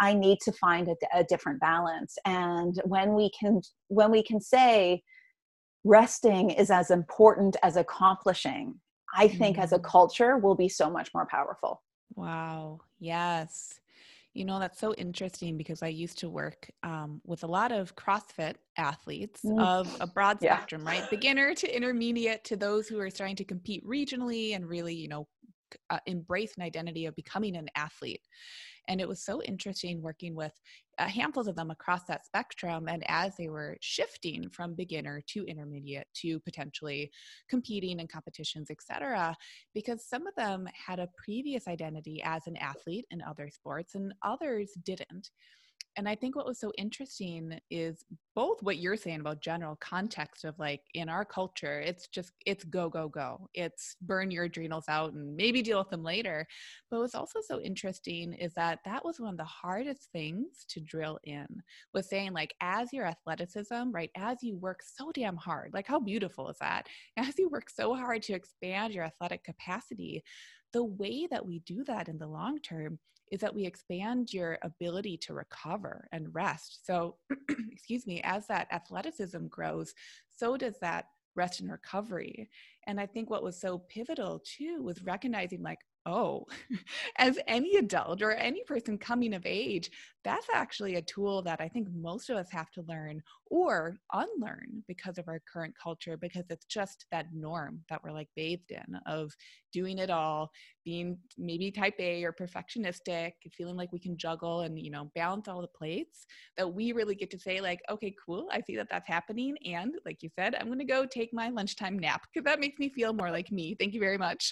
I 0.00 0.14
need 0.14 0.38
to 0.42 0.52
find 0.52 0.88
a, 0.88 0.96
a, 1.14 1.24
different 1.24 1.60
balance. 1.60 2.16
And 2.24 2.80
when 2.84 3.14
we 3.14 3.30
can, 3.38 3.60
when 3.88 4.10
we 4.10 4.22
can 4.22 4.40
say, 4.40 5.02
resting 5.84 6.50
is 6.50 6.70
as 6.70 6.90
important 6.90 7.56
as 7.62 7.76
accomplishing, 7.76 8.80
I 9.14 9.28
think 9.28 9.56
mm-hmm. 9.56 9.64
as 9.64 9.72
a 9.72 9.78
mm. 9.78 9.84
culture 9.84 10.38
will 10.38 10.54
be 10.54 10.68
so 10.68 10.90
much 10.90 11.10
more 11.14 11.26
powerful. 11.30 11.82
Wow. 12.14 12.80
Yes. 13.00 13.80
You 14.34 14.44
know, 14.44 14.58
that's 14.60 14.78
so 14.78 14.94
interesting 14.94 15.56
because 15.56 15.82
I 15.82 15.88
used 15.88 16.18
to 16.18 16.28
work 16.28 16.70
um, 16.82 17.20
with 17.24 17.42
a 17.42 17.46
lot 17.46 17.72
of 17.72 17.96
CrossFit 17.96 18.54
athletes 18.76 19.40
mm. 19.44 19.60
of 19.60 19.94
a 20.00 20.06
broad 20.06 20.38
yeah. 20.40 20.56
spectrum, 20.56 20.84
right? 20.84 21.08
Beginner 21.10 21.54
to 21.54 21.76
intermediate 21.76 22.44
to 22.44 22.56
those 22.56 22.86
who 22.86 23.00
are 23.00 23.10
starting 23.10 23.36
to 23.36 23.44
compete 23.44 23.84
regionally 23.84 24.54
and 24.54 24.68
really, 24.68 24.94
you 24.94 25.08
know, 25.08 25.26
uh, 25.90 25.98
embrace 26.06 26.56
an 26.56 26.62
identity 26.62 27.06
of 27.06 27.16
becoming 27.16 27.56
an 27.56 27.68
athlete. 27.74 28.22
And 28.88 29.00
it 29.00 29.08
was 29.08 29.22
so 29.22 29.42
interesting 29.42 30.02
working 30.02 30.34
with 30.34 30.52
uh, 30.98 31.06
handfuls 31.06 31.46
of 31.46 31.54
them 31.54 31.70
across 31.70 32.04
that 32.04 32.26
spectrum. 32.26 32.88
And 32.88 33.04
as 33.06 33.36
they 33.36 33.48
were 33.48 33.76
shifting 33.80 34.48
from 34.50 34.74
beginner 34.74 35.22
to 35.28 35.44
intermediate 35.44 36.06
to 36.22 36.40
potentially 36.40 37.10
competing 37.48 38.00
in 38.00 38.08
competitions, 38.08 38.70
etc., 38.70 39.36
because 39.74 40.08
some 40.08 40.26
of 40.26 40.34
them 40.34 40.66
had 40.74 40.98
a 40.98 41.08
previous 41.22 41.68
identity 41.68 42.20
as 42.24 42.46
an 42.46 42.56
athlete 42.56 43.06
in 43.10 43.22
other 43.22 43.48
sports 43.50 43.94
and 43.94 44.12
others 44.22 44.72
didn't 44.84 45.30
and 45.98 46.08
I 46.08 46.14
think 46.14 46.36
what 46.36 46.46
was 46.46 46.60
so 46.60 46.70
interesting 46.78 47.58
is 47.72 48.04
both 48.36 48.62
what 48.62 48.78
you're 48.78 48.96
saying 48.96 49.18
about 49.18 49.42
general 49.42 49.76
context 49.80 50.44
of 50.44 50.56
like 50.56 50.80
in 50.94 51.08
our 51.08 51.24
culture, 51.24 51.80
it's 51.80 52.06
just 52.06 52.30
it's 52.46 52.62
go 52.62 52.88
go 52.88 53.08
go. 53.08 53.48
It's 53.52 53.96
burn 54.02 54.30
your 54.30 54.44
adrenals 54.44 54.84
out 54.88 55.14
and 55.14 55.34
maybe 55.36 55.60
deal 55.60 55.80
with 55.80 55.90
them 55.90 56.04
later. 56.04 56.46
But 56.88 57.00
what's 57.00 57.16
also 57.16 57.40
so 57.44 57.60
interesting 57.60 58.32
is 58.32 58.54
that 58.54 58.78
that 58.84 59.04
was 59.04 59.18
one 59.18 59.32
of 59.32 59.38
the 59.38 59.44
hardest 59.44 60.08
things 60.12 60.64
to 60.68 60.80
drill 60.80 61.18
in. 61.24 61.48
Was 61.94 62.08
saying 62.08 62.32
like 62.32 62.54
as 62.60 62.92
your 62.92 63.04
athleticism, 63.04 63.90
right? 63.90 64.10
As 64.16 64.36
you 64.40 64.56
work 64.56 64.82
so 64.84 65.10
damn 65.12 65.36
hard, 65.36 65.72
like 65.74 65.88
how 65.88 65.98
beautiful 65.98 66.48
is 66.48 66.58
that? 66.60 66.86
As 67.16 67.34
you 67.36 67.48
work 67.48 67.68
so 67.68 67.96
hard 67.96 68.22
to 68.22 68.34
expand 68.34 68.94
your 68.94 69.02
athletic 69.02 69.42
capacity, 69.42 70.22
the 70.72 70.84
way 70.84 71.26
that 71.28 71.44
we 71.44 71.58
do 71.60 71.82
that 71.84 72.06
in 72.06 72.18
the 72.18 72.28
long 72.28 72.60
term 72.60 73.00
is 73.30 73.40
that 73.40 73.54
we 73.54 73.64
expand 73.64 74.32
your 74.32 74.58
ability 74.62 75.16
to 75.18 75.34
recover 75.34 76.08
and 76.12 76.34
rest. 76.34 76.86
So, 76.86 77.16
excuse 77.72 78.06
me, 78.06 78.20
as 78.24 78.46
that 78.46 78.68
athleticism 78.72 79.46
grows, 79.46 79.94
so 80.36 80.56
does 80.56 80.78
that 80.80 81.06
rest 81.34 81.60
and 81.60 81.70
recovery. 81.70 82.50
And 82.86 83.00
I 83.00 83.06
think 83.06 83.30
what 83.30 83.42
was 83.42 83.58
so 83.58 83.78
pivotal 83.78 84.42
too 84.44 84.82
was 84.82 85.02
recognizing, 85.02 85.62
like, 85.62 85.78
oh, 86.06 86.46
as 87.16 87.38
any 87.46 87.76
adult 87.76 88.22
or 88.22 88.32
any 88.32 88.64
person 88.64 88.98
coming 88.98 89.34
of 89.34 89.46
age, 89.46 89.90
that's 90.24 90.46
actually 90.52 90.96
a 90.96 91.02
tool 91.02 91.42
that 91.42 91.60
I 91.60 91.68
think 91.68 91.88
most 91.94 92.28
of 92.28 92.36
us 92.36 92.50
have 92.50 92.70
to 92.72 92.82
learn 92.88 93.22
or 93.50 93.98
unlearn 94.12 94.82
because 94.86 95.16
of 95.18 95.28
our 95.28 95.40
current 95.50 95.74
culture, 95.82 96.16
because 96.16 96.44
it's 96.50 96.66
just 96.66 97.06
that 97.10 97.26
norm 97.32 97.80
that 97.88 98.02
we're 98.02 98.12
like 98.12 98.28
bathed 98.36 98.70
in 98.70 98.96
of 99.06 99.32
doing 99.72 99.98
it 99.98 100.10
all, 100.10 100.50
being 100.84 101.18
maybe 101.36 101.70
type 101.70 101.94
A 101.98 102.24
or 102.24 102.32
perfectionistic, 102.32 103.32
feeling 103.52 103.76
like 103.76 103.92
we 103.92 103.98
can 103.98 104.16
juggle 104.16 104.62
and, 104.62 104.78
you 104.78 104.90
know, 104.90 105.10
balance 105.14 105.48
all 105.48 105.60
the 105.60 105.68
plates, 105.68 106.26
that 106.56 106.72
we 106.72 106.92
really 106.92 107.14
get 107.14 107.30
to 107.30 107.38
say, 107.38 107.60
like, 107.60 107.80
okay, 107.90 108.14
cool, 108.24 108.48
I 108.50 108.60
see 108.60 108.76
that 108.76 108.88
that's 108.90 109.08
happening. 109.08 109.56
And 109.64 109.94
like 110.04 110.22
you 110.22 110.30
said, 110.38 110.54
I'm 110.54 110.66
going 110.66 110.78
to 110.78 110.84
go 110.84 111.06
take 111.06 111.32
my 111.32 111.48
lunchtime 111.48 111.98
nap 111.98 112.22
because 112.32 112.44
that 112.44 112.60
makes 112.60 112.78
me 112.78 112.88
feel 112.88 113.12
more 113.12 113.30
like 113.30 113.52
me. 113.52 113.76
Thank 113.78 113.94
you 113.94 114.00
very 114.00 114.18
much. 114.18 114.50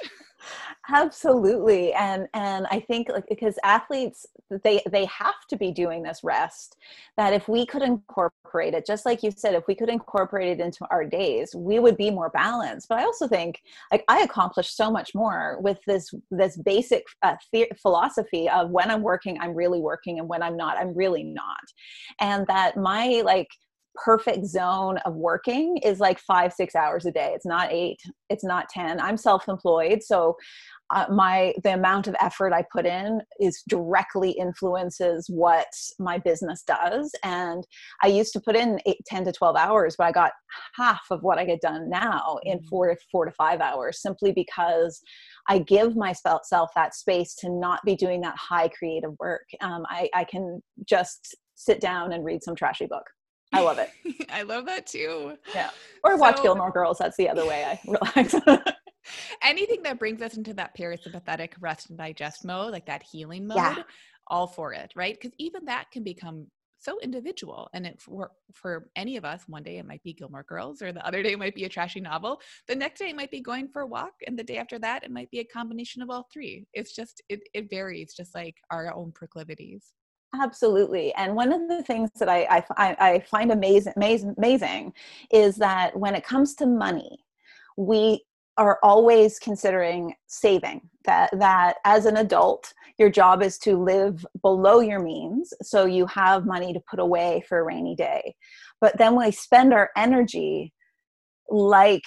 Absolutely. 0.89 1.93
And, 1.95 2.29
and 2.35 2.67
I 2.71 2.81
think 2.81 3.09
like, 3.09 3.25
because 3.29 3.59
athletes, 3.65 4.27
they, 4.63 4.83
they 4.91 5.07
have 5.07 5.35
to 5.49 5.57
be 5.57 5.66
doing 5.73 6.03
this 6.03 6.21
rest, 6.23 6.77
that 7.17 7.33
if 7.33 7.49
we 7.49 7.67
could 7.67 7.83
incorporate 7.83 8.75
it, 8.75 8.87
just 8.87 9.07
like 9.07 9.23
you 9.23 9.31
said, 9.31 9.55
if 9.55 9.67
we 9.67 9.75
could 9.75 9.89
incorporate 9.89 10.59
it 10.59 10.63
into 10.63 10.87
our 10.91 11.05
days, 11.05 11.55
we 11.55 11.79
would 11.79 11.97
be 11.97 12.11
more 12.11 12.31
balanced. 12.31 12.89
But 12.89 12.99
I 12.99 13.05
also 13.05 13.29
think 13.29 13.61
like 13.93 14.05
I 14.09 14.21
accomplished 14.21 14.77
so 14.77 14.91
much 14.91 15.15
more 15.15 15.59
with 15.61 15.79
this 15.87 16.13
this 16.31 16.57
basic 16.57 17.05
uh, 17.23 17.37
the- 17.53 17.71
philosophy 17.81 18.49
of 18.49 18.71
when 18.71 18.91
I'm 18.91 19.03
working, 19.03 19.39
I'm 19.41 19.55
really 19.55 19.81
working, 19.81 20.19
and 20.19 20.29
when 20.29 20.43
I'm 20.43 20.57
not, 20.57 20.79
I'm 20.79 20.95
really 20.95 21.25
not, 21.25 21.65
and 22.21 22.47
that 22.47 22.77
my 22.77 23.23
like 23.25 23.49
perfect 24.05 24.47
zone 24.47 24.99
of 24.99 25.15
working 25.15 25.79
is 25.79 26.01
like 26.01 26.19
five 26.19 26.53
six 26.53 26.75
hours 26.75 27.07
a 27.07 27.13
day. 27.13 27.33
It's 27.35 27.47
not 27.47 27.73
eight 27.73 27.99
it's 28.29 28.45
not 28.45 28.69
ten. 28.69 29.01
I'm 29.01 29.17
self-employed 29.17 30.03
so 30.03 30.37
uh, 30.95 31.07
my 31.11 31.53
the 31.65 31.75
amount 31.75 32.07
of 32.07 32.15
effort 32.21 32.53
i 32.53 32.63
put 32.73 32.87
in 32.87 33.21
is 33.41 33.65
directly 33.69 34.31
influences 34.31 35.27
what 35.29 35.67
my 35.99 36.17
business 36.17 36.63
does 36.63 37.11
and 37.25 37.67
i 38.05 38.07
used 38.07 38.33
to 38.33 38.41
put 38.41 38.55
in 38.55 38.79
eight, 38.87 39.01
10 39.05 39.25
to 39.25 39.33
12 39.33 39.57
hours 39.57 39.97
but 39.99 40.05
i 40.05 40.13
got 40.13 40.31
half 40.77 41.01
of 41.11 41.25
what 41.25 41.39
i 41.39 41.45
get 41.45 41.61
done 41.61 41.91
now 41.91 42.39
in 42.45 42.59
mm. 42.59 42.69
four 42.69 42.97
four 43.11 43.25
to 43.25 43.33
five 43.33 43.61
hours 43.61 44.01
simply 44.01 44.31
because 44.31 45.01
i 45.49 45.59
give 45.59 45.97
myself 45.97 46.43
that 46.77 46.95
space 46.95 47.35
to 47.35 47.51
not 47.51 47.81
be 47.85 47.97
doing 47.97 48.21
that 48.21 48.37
high 48.37 48.69
creative 48.69 49.13
work. 49.19 49.47
Um, 49.61 49.85
I, 49.89 50.09
I 50.15 50.25
can 50.25 50.63
just 50.87 51.37
sit 51.55 51.81
down 51.81 52.13
and 52.13 52.25
read 52.25 52.43
some 52.43 52.55
trashy 52.55 52.87
book 52.87 53.05
I 53.53 53.61
love 53.63 53.79
it. 53.79 53.91
I 54.31 54.43
love 54.43 54.67
that 54.67 54.87
too. 54.87 55.37
Yeah. 55.55 55.71
Or 56.05 56.13
so, 56.13 56.17
watch 56.19 56.43
Gilmore 56.43 56.71
Girls. 56.71 56.99
That's 56.99 57.17
the 57.17 57.29
other 57.29 57.47
way 57.47 57.65
I 57.65 57.81
relax. 57.87 58.35
anything 59.43 59.83
that 59.83 59.99
brings 59.99 60.23
us 60.23 60.37
into 60.37 60.55
that 60.55 60.77
parasympathetic 60.77 61.53
rest 61.61 61.91
and 61.91 61.99
digest 61.99 62.45
mode, 62.45 62.73
like 62.73 62.87
that 62.87 63.03
healing 63.03 63.47
mode, 63.47 63.59
yeah. 63.59 63.83
all 64.29 64.47
for 64.47 64.73
it, 64.73 64.93
right? 64.97 65.17
Because 65.21 65.35
even 65.39 65.65
that 65.67 65.91
can 65.91 66.03
become 66.03 66.47
so 66.79 66.99
individual. 67.03 67.69
And 67.75 67.87
it, 67.87 68.01
for, 68.01 68.31
for 68.53 68.91
any 68.97 69.17
of 69.17 69.25
us, 69.25 69.43
one 69.47 69.63
day 69.63 69.79
it 69.79 69.87
might 69.87 70.03
be 70.03 70.13
Gilmore 70.13 70.45
Girls, 70.49 70.83
or 70.83 70.93
the 70.93 71.07
other 71.07 71.23
day 71.23 71.33
it 71.33 71.39
might 71.39 71.55
be 71.55 71.65
a 71.65 71.69
trashy 71.69 72.01
novel. 72.01 72.41
The 72.69 72.77
next 72.77 72.99
day 72.99 73.09
it 73.11 73.17
might 73.17 73.31
be 73.31 73.41
going 73.41 73.69
for 73.69 73.83
a 73.83 73.87
walk. 73.87 74.13
And 74.27 74.39
the 74.39 74.45
day 74.45 74.59
after 74.59 74.79
that, 74.81 75.03
it 75.03 75.11
might 75.11 75.31
be 75.31 75.41
a 75.41 75.45
combination 75.45 76.03
of 76.03 76.11
all 76.11 76.29
three. 76.33 76.67
It's 76.75 76.95
just, 76.95 77.23
it, 77.29 77.41
it 77.55 77.71
varies, 77.71 78.15
just 78.15 78.35
like 78.35 78.57
our 78.71 78.95
own 78.95 79.13
proclivities. 79.13 79.93
Absolutely. 80.41 81.15
And 81.15 81.35
one 81.35 81.53
of 81.53 81.69
the 81.69 81.83
things 81.83 82.11
that 82.19 82.29
I, 82.29 82.65
I, 82.77 82.97
I 82.99 83.21
find 83.21 83.51
amazing, 83.53 83.95
amazing, 83.97 84.35
amazing 84.39 84.93
is 85.31 85.57
that 85.57 85.97
when 85.97 86.15
it 86.15 86.25
comes 86.25 86.55
to 86.57 86.67
money, 86.67 87.25
we 87.77 88.25
are 88.57 88.79
always 88.83 89.39
considering 89.39 90.15
saving 90.27 90.81
that 91.05 91.31
that 91.39 91.77
as 91.85 92.07
an 92.07 92.17
adult 92.17 92.73
your 92.99 93.11
job 93.11 93.43
is 93.43 93.59
to 93.59 93.77
live 93.77 94.25
below 94.41 94.81
your 94.81 94.99
means 94.99 95.53
so 95.63 95.85
you 95.85 96.07
have 96.07 96.47
money 96.47 96.73
to 96.73 96.81
put 96.91 96.99
away 96.99 97.45
for 97.47 97.59
a 97.59 97.65
rainy 97.65 97.95
day 97.95 98.35
but 98.81 98.97
then 98.97 99.15
we 99.15 99.31
spend 99.31 99.75
our 99.75 99.91
energy 99.97 100.73
like 101.49 102.03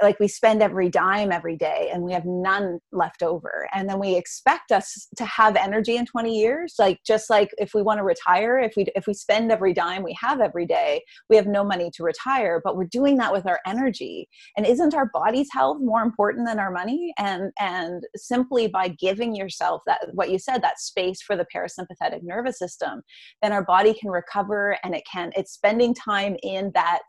like 0.00 0.18
we 0.18 0.26
spend 0.26 0.62
every 0.62 0.88
dime 0.88 1.30
every 1.30 1.56
day 1.56 1.90
and 1.92 2.02
we 2.02 2.12
have 2.12 2.24
none 2.24 2.80
left 2.90 3.22
over. 3.22 3.68
And 3.72 3.88
then 3.88 4.00
we 4.00 4.16
expect 4.16 4.72
us 4.72 5.06
to 5.16 5.24
have 5.24 5.56
energy 5.56 5.96
in 5.96 6.06
20 6.06 6.36
years 6.36 6.74
like 6.78 6.98
just 7.06 7.30
like 7.30 7.50
if 7.58 7.74
we 7.74 7.82
want 7.82 7.98
to 7.98 8.04
retire 8.04 8.58
if 8.58 8.74
we 8.76 8.86
if 8.96 9.06
we 9.06 9.14
spend 9.14 9.52
every 9.52 9.72
dime 9.72 10.02
we 10.02 10.16
have 10.20 10.40
every 10.40 10.66
day 10.66 11.02
we 11.28 11.36
have 11.36 11.46
no 11.46 11.62
money 11.62 11.90
to 11.94 12.02
retire 12.02 12.60
but 12.64 12.76
we're 12.76 12.84
doing 12.84 13.16
that 13.18 13.32
with 13.32 13.46
our 13.46 13.60
energy. 13.66 14.28
And 14.56 14.66
isn't 14.66 14.94
our 14.94 15.10
body's 15.12 15.48
health 15.52 15.78
more 15.80 16.02
important 16.02 16.46
than 16.46 16.58
our 16.58 16.70
money? 16.70 17.12
And 17.18 17.52
and 17.58 18.02
simply 18.16 18.66
by 18.68 18.88
giving 18.88 19.34
yourself 19.34 19.82
that 19.86 20.08
what 20.14 20.30
you 20.30 20.38
said 20.38 20.62
that 20.62 20.80
space 20.80 21.22
for 21.22 21.36
the 21.36 21.46
parasympathetic 21.54 22.22
nervous 22.22 22.58
system 22.58 23.02
then 23.42 23.52
our 23.52 23.64
body 23.64 23.94
can 23.94 24.10
recover 24.10 24.78
and 24.82 24.94
it 24.94 25.02
can 25.10 25.30
it's 25.36 25.52
spending 25.52 25.94
time 25.94 26.36
in 26.42 26.70
that 26.74 27.00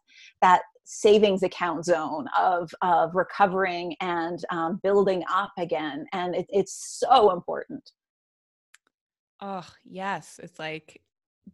that 0.41 0.61
savings 0.91 1.43
account 1.43 1.85
zone 1.85 2.25
of 2.35 2.71
of 2.81 3.13
recovering 3.13 3.95
and 4.01 4.43
um, 4.49 4.79
building 4.81 5.23
up 5.31 5.51
again 5.59 6.03
and 6.13 6.35
it, 6.35 6.47
it's 6.49 6.99
so 6.99 7.31
important. 7.31 7.91
Oh 9.39 9.67
yes 9.85 10.39
it's 10.41 10.57
like 10.57 10.99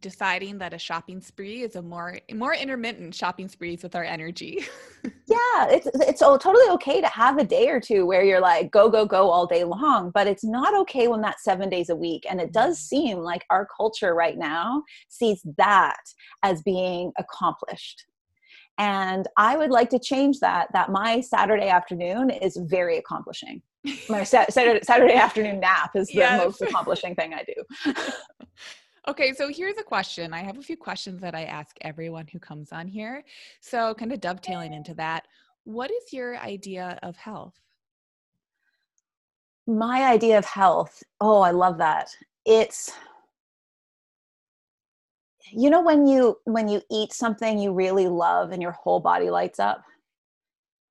deciding 0.00 0.56
that 0.58 0.72
a 0.72 0.78
shopping 0.78 1.20
spree 1.20 1.62
is 1.62 1.76
a 1.76 1.82
more 1.82 2.18
more 2.32 2.54
intermittent 2.54 3.14
shopping 3.14 3.46
sprees 3.46 3.82
with 3.82 3.94
our 3.94 4.04
energy. 4.04 4.64
Yeah 5.28 5.68
it's 5.70 5.86
it's 5.94 6.20
totally 6.20 6.68
okay 6.70 7.00
to 7.00 7.06
have 7.08 7.38
a 7.38 7.44
day 7.44 7.68
or 7.68 7.80
two 7.80 8.06
where 8.06 8.24
you're 8.24 8.40
like 8.40 8.70
go 8.70 8.88
go 8.88 9.04
go 9.04 9.28
all 9.30 9.46
day 9.46 9.64
long 9.64 10.10
but 10.12 10.26
it's 10.26 10.44
not 10.44 10.74
okay 10.74 11.08
when 11.08 11.20
that's 11.20 11.44
seven 11.44 11.68
days 11.68 11.90
a 11.90 11.96
week 11.96 12.24
and 12.28 12.40
it 12.40 12.52
does 12.52 12.76
mm-hmm. 12.76 12.96
seem 12.96 13.18
like 13.18 13.44
our 13.50 13.66
culture 13.76 14.14
right 14.14 14.38
now 14.38 14.82
sees 15.08 15.42
that 15.58 16.00
as 16.42 16.62
being 16.62 17.12
accomplished 17.18 18.04
and 18.78 19.28
i 19.36 19.56
would 19.56 19.70
like 19.70 19.88
to 19.90 19.98
change 19.98 20.40
that 20.40 20.68
that 20.72 20.90
my 20.90 21.20
saturday 21.20 21.68
afternoon 21.68 22.30
is 22.30 22.56
very 22.56 22.98
accomplishing. 22.98 23.62
My 24.08 24.22
saturday, 24.24 24.80
saturday 24.82 25.14
afternoon 25.14 25.60
nap 25.60 25.90
is 25.94 26.08
the 26.08 26.14
yes. 26.14 26.44
most 26.44 26.62
accomplishing 26.66 27.14
thing 27.14 27.34
i 27.34 27.44
do. 27.44 27.92
Okay 29.08 29.32
so 29.32 29.48
here's 29.48 29.78
a 29.78 29.84
question. 29.84 30.34
I 30.34 30.42
have 30.42 30.58
a 30.58 30.62
few 30.62 30.76
questions 30.76 31.20
that 31.20 31.32
i 31.32 31.44
ask 31.44 31.76
everyone 31.82 32.26
who 32.32 32.40
comes 32.40 32.72
on 32.72 32.88
here. 32.88 33.22
So 33.60 33.94
kind 33.94 34.12
of 34.12 34.20
dovetailing 34.20 34.72
into 34.72 34.94
that 34.94 35.26
what 35.62 35.90
is 35.92 36.12
your 36.12 36.36
idea 36.38 36.98
of 37.04 37.16
health? 37.16 37.54
My 39.68 40.04
idea 40.04 40.38
of 40.38 40.44
health. 40.44 41.04
Oh 41.20 41.40
i 41.40 41.52
love 41.52 41.78
that. 41.78 42.10
It's 42.44 42.92
you 45.52 45.70
know 45.70 45.82
when 45.82 46.06
you 46.06 46.36
when 46.44 46.68
you 46.68 46.82
eat 46.90 47.12
something 47.12 47.58
you 47.58 47.72
really 47.72 48.08
love 48.08 48.52
and 48.52 48.62
your 48.62 48.72
whole 48.72 49.00
body 49.00 49.30
lights 49.30 49.58
up? 49.58 49.82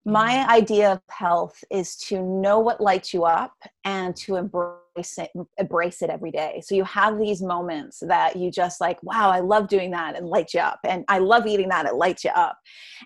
My 0.07 0.33
mm-hmm. 0.33 0.51
idea 0.51 0.91
of 0.93 1.01
health 1.09 1.63
is 1.71 1.95
to 2.07 2.21
know 2.21 2.59
what 2.59 2.79
lights 2.79 3.13
you 3.13 3.23
up 3.23 3.53
and 3.83 4.15
to 4.17 4.35
embrace 4.35 5.17
it 5.17 5.31
embrace 5.57 6.01
it 6.01 6.09
every 6.09 6.31
day. 6.31 6.61
So 6.63 6.75
you 6.75 6.83
have 6.85 7.17
these 7.17 7.41
moments 7.41 8.01
that 8.07 8.35
you 8.35 8.49
just 8.49 8.79
like 8.79 9.01
wow 9.03 9.29
i 9.29 9.41
love 9.41 9.67
doing 9.67 9.91
that 9.91 10.15
and 10.15 10.27
light 10.27 10.53
you 10.53 10.61
up 10.61 10.79
and 10.85 11.03
i 11.09 11.17
love 11.17 11.45
eating 11.45 11.67
that 11.69 11.85
it 11.85 11.95
lights 11.95 12.23
you 12.23 12.29
up 12.29 12.57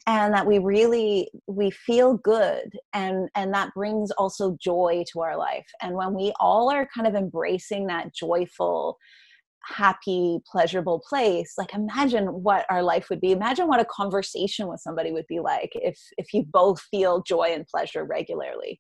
and 0.05 0.33
that 0.33 0.45
we 0.45 0.59
really 0.59 1.31
we 1.47 1.71
feel 1.71 2.15
good 2.17 2.77
and 2.93 3.29
and 3.35 3.53
that 3.53 3.73
brings 3.73 4.11
also 4.11 4.55
joy 4.61 5.03
to 5.11 5.21
our 5.21 5.37
life. 5.37 5.67
And 5.81 5.95
when 5.95 6.13
we 6.13 6.33
all 6.39 6.69
are 6.71 6.87
kind 6.93 7.07
of 7.07 7.15
embracing 7.15 7.87
that 7.87 8.13
joyful 8.13 8.97
happy 9.69 10.39
pleasurable 10.51 11.01
place 11.07 11.53
like 11.57 11.73
imagine 11.73 12.27
what 12.27 12.65
our 12.69 12.83
life 12.83 13.07
would 13.09 13.21
be. 13.21 13.31
Imagine 13.31 13.67
what 13.67 13.79
a 13.79 13.85
conversation 13.85 14.67
with 14.67 14.81
somebody 14.81 15.11
would 15.11 15.27
be 15.27 15.39
like 15.39 15.71
if 15.75 15.99
if 16.17 16.33
you 16.33 16.43
both 16.43 16.81
feel 16.91 17.21
joy 17.21 17.51
and 17.53 17.67
pleasure 17.67 18.03
regularly. 18.03 18.79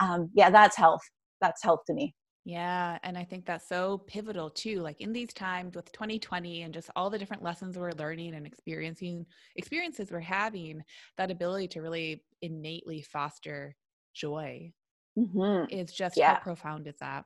Um, 0.00 0.30
yeah 0.34 0.50
that's 0.50 0.76
health. 0.76 1.02
That's 1.40 1.62
health 1.62 1.80
to 1.86 1.94
me. 1.94 2.14
Yeah 2.46 2.98
and 3.02 3.18
i 3.18 3.24
think 3.24 3.44
that's 3.44 3.68
so 3.68 4.04
pivotal 4.06 4.48
too 4.50 4.80
like 4.80 5.00
in 5.00 5.12
these 5.12 5.32
times 5.32 5.74
with 5.74 5.90
2020 5.90 6.62
and 6.62 6.72
just 6.72 6.88
all 6.94 7.10
the 7.10 7.18
different 7.18 7.42
lessons 7.42 7.76
we're 7.76 7.90
learning 7.90 8.34
and 8.36 8.46
experiencing 8.46 9.26
experiences 9.56 10.12
we're 10.12 10.20
having 10.20 10.80
that 11.18 11.32
ability 11.32 11.66
to 11.66 11.80
really 11.80 12.22
innately 12.42 13.02
foster 13.02 13.74
joy 14.14 14.72
mm-hmm. 15.18 15.64
is 15.76 15.92
just 15.92 16.16
yeah. 16.16 16.34
how 16.34 16.40
profound 16.40 16.86
is 16.86 16.94
that 17.00 17.24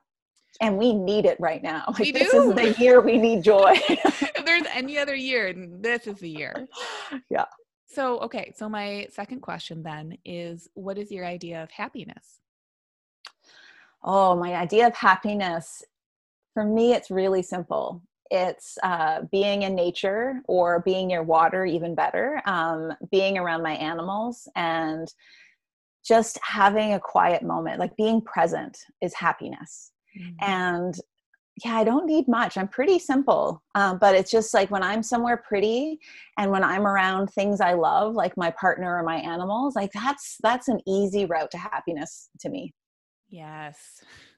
and 0.59 0.77
we 0.77 0.93
need 0.93 1.25
it 1.25 1.37
right 1.39 1.63
now. 1.63 1.85
Like, 1.87 1.99
we 1.99 2.11
this 2.11 2.33
is 2.33 2.53
the 2.53 2.75
year 2.79 3.01
we 3.01 3.17
need 3.17 3.43
joy. 3.43 3.73
if 3.89 4.45
there's 4.45 4.67
any 4.73 4.97
other 4.97 5.15
year, 5.15 5.53
this 5.53 6.07
is 6.07 6.19
the 6.19 6.29
year. 6.29 6.67
Yeah. 7.29 7.45
So, 7.87 8.19
okay. 8.19 8.53
So, 8.55 8.67
my 8.69 9.07
second 9.11 9.41
question 9.41 9.83
then 9.83 10.17
is 10.25 10.67
what 10.73 10.97
is 10.97 11.11
your 11.11 11.25
idea 11.25 11.63
of 11.63 11.71
happiness? 11.71 12.39
Oh, 14.03 14.35
my 14.35 14.55
idea 14.55 14.87
of 14.87 14.95
happiness, 14.95 15.83
for 16.53 16.63
me, 16.63 16.93
it's 16.93 17.11
really 17.11 17.43
simple. 17.43 18.01
It's 18.29 18.77
uh, 18.81 19.23
being 19.31 19.63
in 19.63 19.75
nature 19.75 20.41
or 20.47 20.81
being 20.81 21.07
near 21.07 21.21
water, 21.21 21.65
even 21.65 21.95
better, 21.95 22.41
um, 22.45 22.93
being 23.11 23.37
around 23.37 23.61
my 23.61 23.73
animals 23.73 24.47
and 24.55 25.07
just 26.03 26.39
having 26.41 26.93
a 26.93 26.99
quiet 26.99 27.43
moment, 27.43 27.79
like 27.79 27.95
being 27.95 28.21
present 28.21 28.77
is 29.01 29.13
happiness 29.13 29.90
mm-hmm. 30.19 30.31
and 30.41 30.95
yeah 31.63 31.75
i 31.75 31.83
don't 31.83 32.05
need 32.05 32.27
much. 32.27 32.57
I'm 32.57 32.67
pretty 32.67 32.97
simple 32.97 33.61
um, 33.75 33.97
but 33.99 34.15
it's 34.15 34.31
just 34.31 34.53
like 34.53 34.71
when 34.71 34.83
i'm 34.83 35.03
somewhere 35.03 35.37
pretty 35.37 35.99
and 36.37 36.49
when 36.49 36.63
i'm 36.63 36.87
around 36.87 37.27
things 37.27 37.61
i 37.61 37.73
love 37.73 38.15
like 38.15 38.35
my 38.37 38.51
partner 38.51 38.97
or 38.97 39.03
my 39.03 39.17
animals 39.17 39.75
like 39.75 39.91
that's 39.93 40.37
that's 40.41 40.69
an 40.69 40.79
easy 40.87 41.25
route 41.25 41.51
to 41.51 41.57
happiness 41.57 42.29
to 42.39 42.49
me. 42.49 42.73
Yes. 43.29 43.77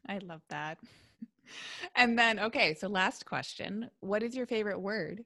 I 0.08 0.20
love 0.20 0.42
that. 0.50 0.78
And 1.96 2.18
then 2.18 2.40
okay 2.40 2.74
so 2.74 2.88
last 2.88 3.26
question 3.26 3.90
what 4.00 4.24
is 4.24 4.36
your 4.36 4.48
favorite 4.48 4.80
word? 4.80 5.24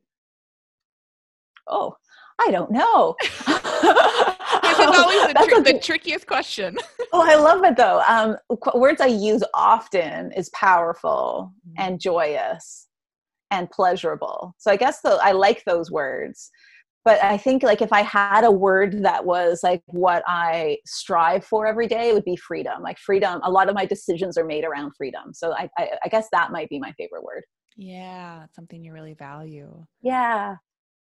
Oh 1.68 1.96
i 2.40 2.52
don't 2.52 2.72
know 2.72 3.16
it's 4.80 4.98
always 4.98 5.64
the, 5.64 5.74
the 5.74 5.80
trickiest 5.80 6.28
question. 6.28 6.78
oh, 7.14 7.22
I 7.22 7.36
love 7.36 7.64
it 7.64 7.78
though. 7.78 8.02
Um, 8.08 8.38
words 8.74 9.02
I 9.02 9.08
use 9.08 9.44
often 9.54 10.32
is 10.34 10.50
powerful 10.50 11.54
mm-hmm. 11.68 11.84
and 11.86 12.00
joyous 12.00 12.88
and 13.52 13.70
pleasurable. 13.70 14.56
So 14.58 14.72
I 14.72 14.76
guess 14.76 15.02
the, 15.02 15.20
I 15.22 15.32
like 15.32 15.64
those 15.66 15.92
words. 15.92 16.52
But 17.06 17.24
I 17.24 17.38
think 17.38 17.64
like 17.64 17.82
if 17.82 17.94
I 17.94 18.02
had 18.02 18.44
a 18.44 18.52
word 18.52 19.04
that 19.04 19.24
was 19.24 19.62
like 19.64 19.82
what 19.86 20.24
I 20.28 20.78
strive 20.86 21.46
for 21.46 21.66
every 21.66 21.88
day, 21.88 22.10
it 22.10 22.14
would 22.14 22.26
be 22.26 22.36
freedom. 22.36 22.84
Like 22.84 22.98
freedom. 22.98 23.40
A 23.44 23.52
lot 23.52 23.70
of 23.70 23.76
my 23.76 23.86
decisions 23.86 24.38
are 24.38 24.44
made 24.44 24.66
around 24.66 24.92
freedom. 24.98 25.34
So 25.34 25.54
I, 25.54 25.70
I, 25.78 25.92
I 26.04 26.10
guess 26.10 26.28
that 26.34 26.52
might 26.52 26.68
be 26.68 26.80
my 26.80 26.92
favorite 26.98 27.24
word. 27.24 27.44
Yeah, 27.78 28.46
something 28.54 28.84
you 28.84 28.92
really 28.92 29.14
value. 29.14 29.86
Yeah. 30.02 30.56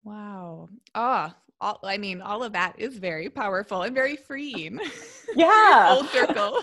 Wow. 0.06 0.68
Ah, 0.94 1.34
oh, 1.34 1.42
all, 1.60 1.80
I 1.82 1.98
mean, 1.98 2.20
all 2.20 2.44
of 2.44 2.52
that 2.52 2.78
is 2.78 2.96
very 2.96 3.28
powerful 3.28 3.82
and 3.82 3.94
very 3.94 4.16
freeing. 4.16 4.78
Yeah. 5.34 5.96
Full 5.96 6.04
circle. 6.04 6.62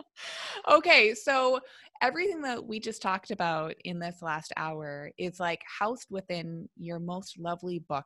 okay. 0.68 1.14
So 1.14 1.60
everything 2.02 2.42
that 2.42 2.62
we 2.62 2.78
just 2.78 3.00
talked 3.00 3.30
about 3.30 3.74
in 3.84 3.98
this 3.98 4.20
last 4.20 4.52
hour 4.58 5.10
is 5.16 5.40
like 5.40 5.62
housed 5.78 6.08
within 6.10 6.68
your 6.76 6.98
most 6.98 7.38
lovely 7.38 7.78
book 7.78 8.04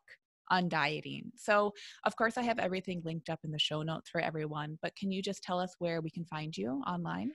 on 0.51 0.69
dieting. 0.69 1.33
So, 1.35 1.73
of 2.05 2.15
course, 2.15 2.37
I 2.37 2.43
have 2.43 2.61
everything 2.61 3.03
linked 3.05 3.29
up 3.29 3.41
in 3.43 3.51
the 3.51 3.59
show 3.59 3.83
notes 3.83 4.09
for 4.09 4.21
everyone, 4.21 4.79
but 4.83 4.95
can 4.95 5.11
you 5.11 5.21
just 5.21 5.43
tell 5.43 5.59
us 5.59 5.75
where 5.81 6.01
we 6.01 6.11
can 6.11 6.27
find 6.27 6.57
you 6.57 6.81
online? 6.87 7.33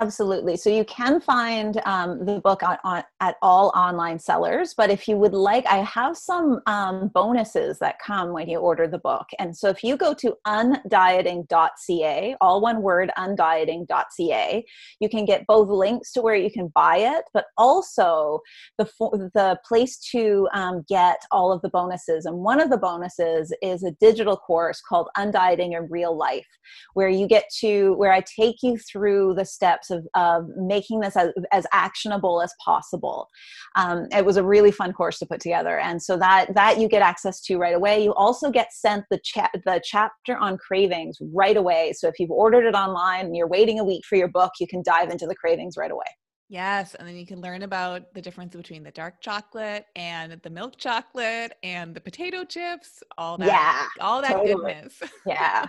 Absolutely. 0.00 0.56
So 0.56 0.70
you 0.70 0.84
can 0.86 1.20
find 1.20 1.80
um, 1.86 2.26
the 2.26 2.40
book 2.40 2.64
on, 2.64 2.78
on, 2.82 3.04
at 3.20 3.36
all 3.42 3.72
online 3.76 4.18
sellers, 4.18 4.74
but 4.76 4.90
if 4.90 5.06
you 5.06 5.16
would 5.16 5.34
like, 5.34 5.64
I 5.66 5.78
have 5.78 6.16
some 6.16 6.60
um, 6.66 7.12
bonuses 7.14 7.78
that 7.78 8.00
come 8.04 8.32
when 8.32 8.48
you 8.48 8.58
order 8.58 8.88
the 8.88 8.98
book. 8.98 9.28
And 9.38 9.56
so 9.56 9.68
if 9.68 9.84
you 9.84 9.96
go 9.96 10.12
to 10.14 10.34
undieting.ca, 10.48 12.36
all 12.40 12.60
one 12.60 12.82
word, 12.82 13.12
undieting.ca, 13.16 14.64
you 14.98 15.08
can 15.08 15.24
get 15.24 15.46
both 15.46 15.68
links 15.68 16.10
to 16.14 16.22
where 16.22 16.34
you 16.34 16.50
can 16.50 16.72
buy 16.74 16.96
it, 16.96 17.24
but 17.32 17.46
also 17.56 18.40
the 18.78 18.90
the 19.34 19.58
place 19.64 19.98
to 20.10 20.48
um, 20.54 20.84
get 20.88 21.18
all 21.30 21.52
of 21.52 21.62
the 21.62 21.68
bonuses. 21.68 22.26
And 22.26 22.38
one 22.38 22.60
of 22.60 22.68
the 22.68 22.78
bonuses 22.78 23.54
is 23.62 23.84
a 23.84 23.92
digital 23.92 24.36
course 24.36 24.80
called 24.80 25.08
Undieting 25.16 25.76
in 25.76 25.88
Real 25.88 26.16
Life, 26.16 26.48
where 26.94 27.08
you 27.08 27.28
get 27.28 27.44
to 27.60 27.94
where 27.94 28.12
I 28.12 28.22
take 28.22 28.56
you 28.62 28.76
through 28.76 29.34
the 29.34 29.44
steps 29.44 29.83
steps 29.84 29.90
of, 29.90 30.06
of 30.14 30.48
making 30.56 31.00
this 31.00 31.16
as, 31.16 31.30
as 31.52 31.66
actionable 31.72 32.42
as 32.42 32.52
possible. 32.64 33.28
Um, 33.76 34.06
it 34.12 34.24
was 34.24 34.36
a 34.36 34.44
really 34.44 34.70
fun 34.70 34.92
course 34.92 35.18
to 35.18 35.26
put 35.26 35.40
together. 35.40 35.78
And 35.78 36.02
so 36.02 36.16
that, 36.18 36.54
that 36.54 36.78
you 36.78 36.88
get 36.88 37.02
access 37.02 37.40
to 37.42 37.56
right 37.56 37.74
away. 37.74 38.02
You 38.02 38.14
also 38.14 38.50
get 38.50 38.72
sent 38.72 39.04
the, 39.10 39.18
cha- 39.22 39.50
the 39.64 39.80
chapter 39.84 40.36
on 40.36 40.58
cravings 40.58 41.18
right 41.32 41.56
away. 41.56 41.92
So 41.96 42.08
if 42.08 42.18
you've 42.18 42.30
ordered 42.30 42.66
it 42.66 42.74
online 42.74 43.26
and 43.26 43.36
you're 43.36 43.48
waiting 43.48 43.78
a 43.78 43.84
week 43.84 44.04
for 44.08 44.16
your 44.16 44.28
book, 44.28 44.52
you 44.60 44.66
can 44.66 44.82
dive 44.84 45.10
into 45.10 45.26
the 45.26 45.34
cravings 45.34 45.76
right 45.76 45.90
away. 45.90 46.04
Yes, 46.50 46.94
and 46.94 47.08
then 47.08 47.16
you 47.16 47.26
can 47.26 47.40
learn 47.40 47.62
about 47.62 48.12
the 48.12 48.20
difference 48.20 48.54
between 48.54 48.82
the 48.82 48.90
dark 48.90 49.22
chocolate 49.22 49.86
and 49.96 50.38
the 50.42 50.50
milk 50.50 50.76
chocolate 50.76 51.54
and 51.62 51.94
the 51.94 52.00
potato 52.00 52.44
chips, 52.44 53.02
all 53.16 53.38
that 53.38 53.46
yeah, 53.46 53.86
all 53.98 54.20
that 54.20 54.32
totally. 54.32 54.74
goodness. 54.74 55.02
Yeah. 55.26 55.66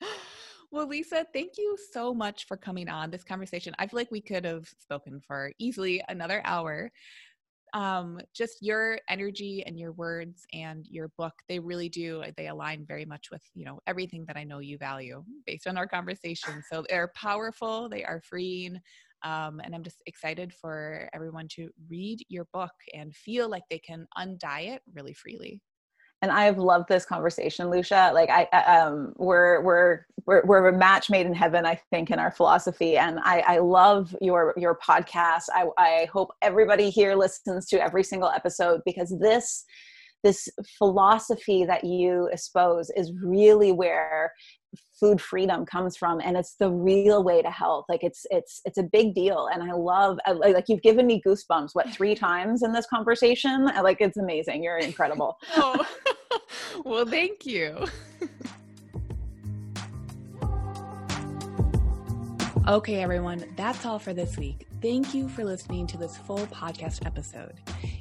Well, 0.70 0.88
Lisa, 0.88 1.24
thank 1.32 1.52
you 1.58 1.76
so 1.92 2.12
much 2.12 2.46
for 2.46 2.56
coming 2.56 2.88
on 2.88 3.10
this 3.10 3.24
conversation. 3.24 3.74
I 3.78 3.86
feel 3.86 3.98
like 3.98 4.10
we 4.10 4.20
could 4.20 4.44
have 4.44 4.68
spoken 4.78 5.20
for 5.20 5.52
easily 5.58 6.02
another 6.08 6.42
hour. 6.44 6.90
Um, 7.72 8.20
just 8.34 8.62
your 8.62 8.98
energy 9.08 9.62
and 9.66 9.78
your 9.78 9.92
words 9.92 10.46
and 10.52 10.86
your 10.88 11.08
book, 11.18 11.34
they 11.48 11.58
really 11.58 11.88
do, 11.88 12.22
they 12.36 12.48
align 12.48 12.84
very 12.86 13.04
much 13.04 13.30
with, 13.30 13.42
you 13.54 13.64
know, 13.64 13.80
everything 13.86 14.24
that 14.26 14.36
I 14.36 14.44
know 14.44 14.60
you 14.60 14.78
value 14.78 15.24
based 15.46 15.66
on 15.66 15.76
our 15.76 15.86
conversation. 15.86 16.62
So 16.70 16.84
they're 16.88 17.12
powerful, 17.14 17.88
they 17.88 18.04
are 18.04 18.20
freeing. 18.20 18.80
Um, 19.22 19.60
and 19.62 19.74
I'm 19.74 19.82
just 19.82 20.02
excited 20.06 20.52
for 20.52 21.08
everyone 21.12 21.48
to 21.56 21.70
read 21.88 22.24
your 22.28 22.46
book 22.52 22.72
and 22.94 23.14
feel 23.14 23.48
like 23.48 23.64
they 23.70 23.78
can 23.78 24.06
undie 24.16 24.68
it 24.68 24.82
really 24.94 25.14
freely 25.14 25.60
and 26.22 26.32
I've 26.32 26.58
loved 26.58 26.88
this 26.88 27.04
conversation, 27.04 27.70
Lucia. 27.70 28.10
Like 28.14 28.30
I, 28.30 28.44
um, 28.62 29.12
we're 29.16 29.60
we're 29.62 30.06
we're 30.24 30.44
we're 30.44 30.68
a 30.68 30.76
match 30.76 31.10
made 31.10 31.26
in 31.26 31.34
heaven, 31.34 31.66
I 31.66 31.80
think, 31.90 32.10
in 32.10 32.18
our 32.18 32.30
philosophy. 32.30 32.96
And 32.96 33.20
I, 33.22 33.40
I 33.46 33.58
love 33.58 34.16
your 34.20 34.54
your 34.56 34.78
podcast. 34.78 35.44
I, 35.52 35.66
I 35.76 36.08
hope 36.12 36.30
everybody 36.42 36.90
here 36.90 37.14
listens 37.14 37.66
to 37.66 37.82
every 37.82 38.02
single 38.02 38.30
episode 38.30 38.80
because 38.86 39.14
this 39.20 39.64
this 40.24 40.48
philosophy 40.78 41.64
that 41.64 41.84
you 41.84 42.28
expose 42.32 42.90
is 42.96 43.12
really 43.22 43.70
where 43.70 44.32
food 44.98 45.20
freedom 45.20 45.64
comes 45.66 45.96
from 45.96 46.20
and 46.20 46.36
it's 46.36 46.54
the 46.54 46.70
real 46.70 47.22
way 47.22 47.42
to 47.42 47.50
health 47.50 47.84
like 47.88 48.02
it's 48.02 48.26
it's 48.30 48.60
it's 48.64 48.78
a 48.78 48.82
big 48.82 49.14
deal 49.14 49.48
and 49.52 49.62
i 49.62 49.72
love 49.72 50.18
like 50.36 50.64
you've 50.68 50.82
given 50.82 51.06
me 51.06 51.20
goosebumps 51.26 51.70
what 51.74 51.88
three 51.90 52.14
times 52.26 52.62
in 52.62 52.72
this 52.72 52.86
conversation 52.86 53.66
like 53.82 54.00
it's 54.00 54.16
amazing 54.16 54.62
you're 54.62 54.78
incredible 54.78 55.36
oh. 55.56 55.86
well 56.84 57.06
thank 57.06 57.46
you 57.46 57.86
Okay, 62.68 63.00
everyone, 63.00 63.44
that's 63.54 63.86
all 63.86 64.00
for 64.00 64.12
this 64.12 64.36
week. 64.36 64.66
Thank 64.82 65.14
you 65.14 65.28
for 65.28 65.44
listening 65.44 65.86
to 65.86 65.96
this 65.96 66.16
full 66.16 66.48
podcast 66.48 67.06
episode. 67.06 67.52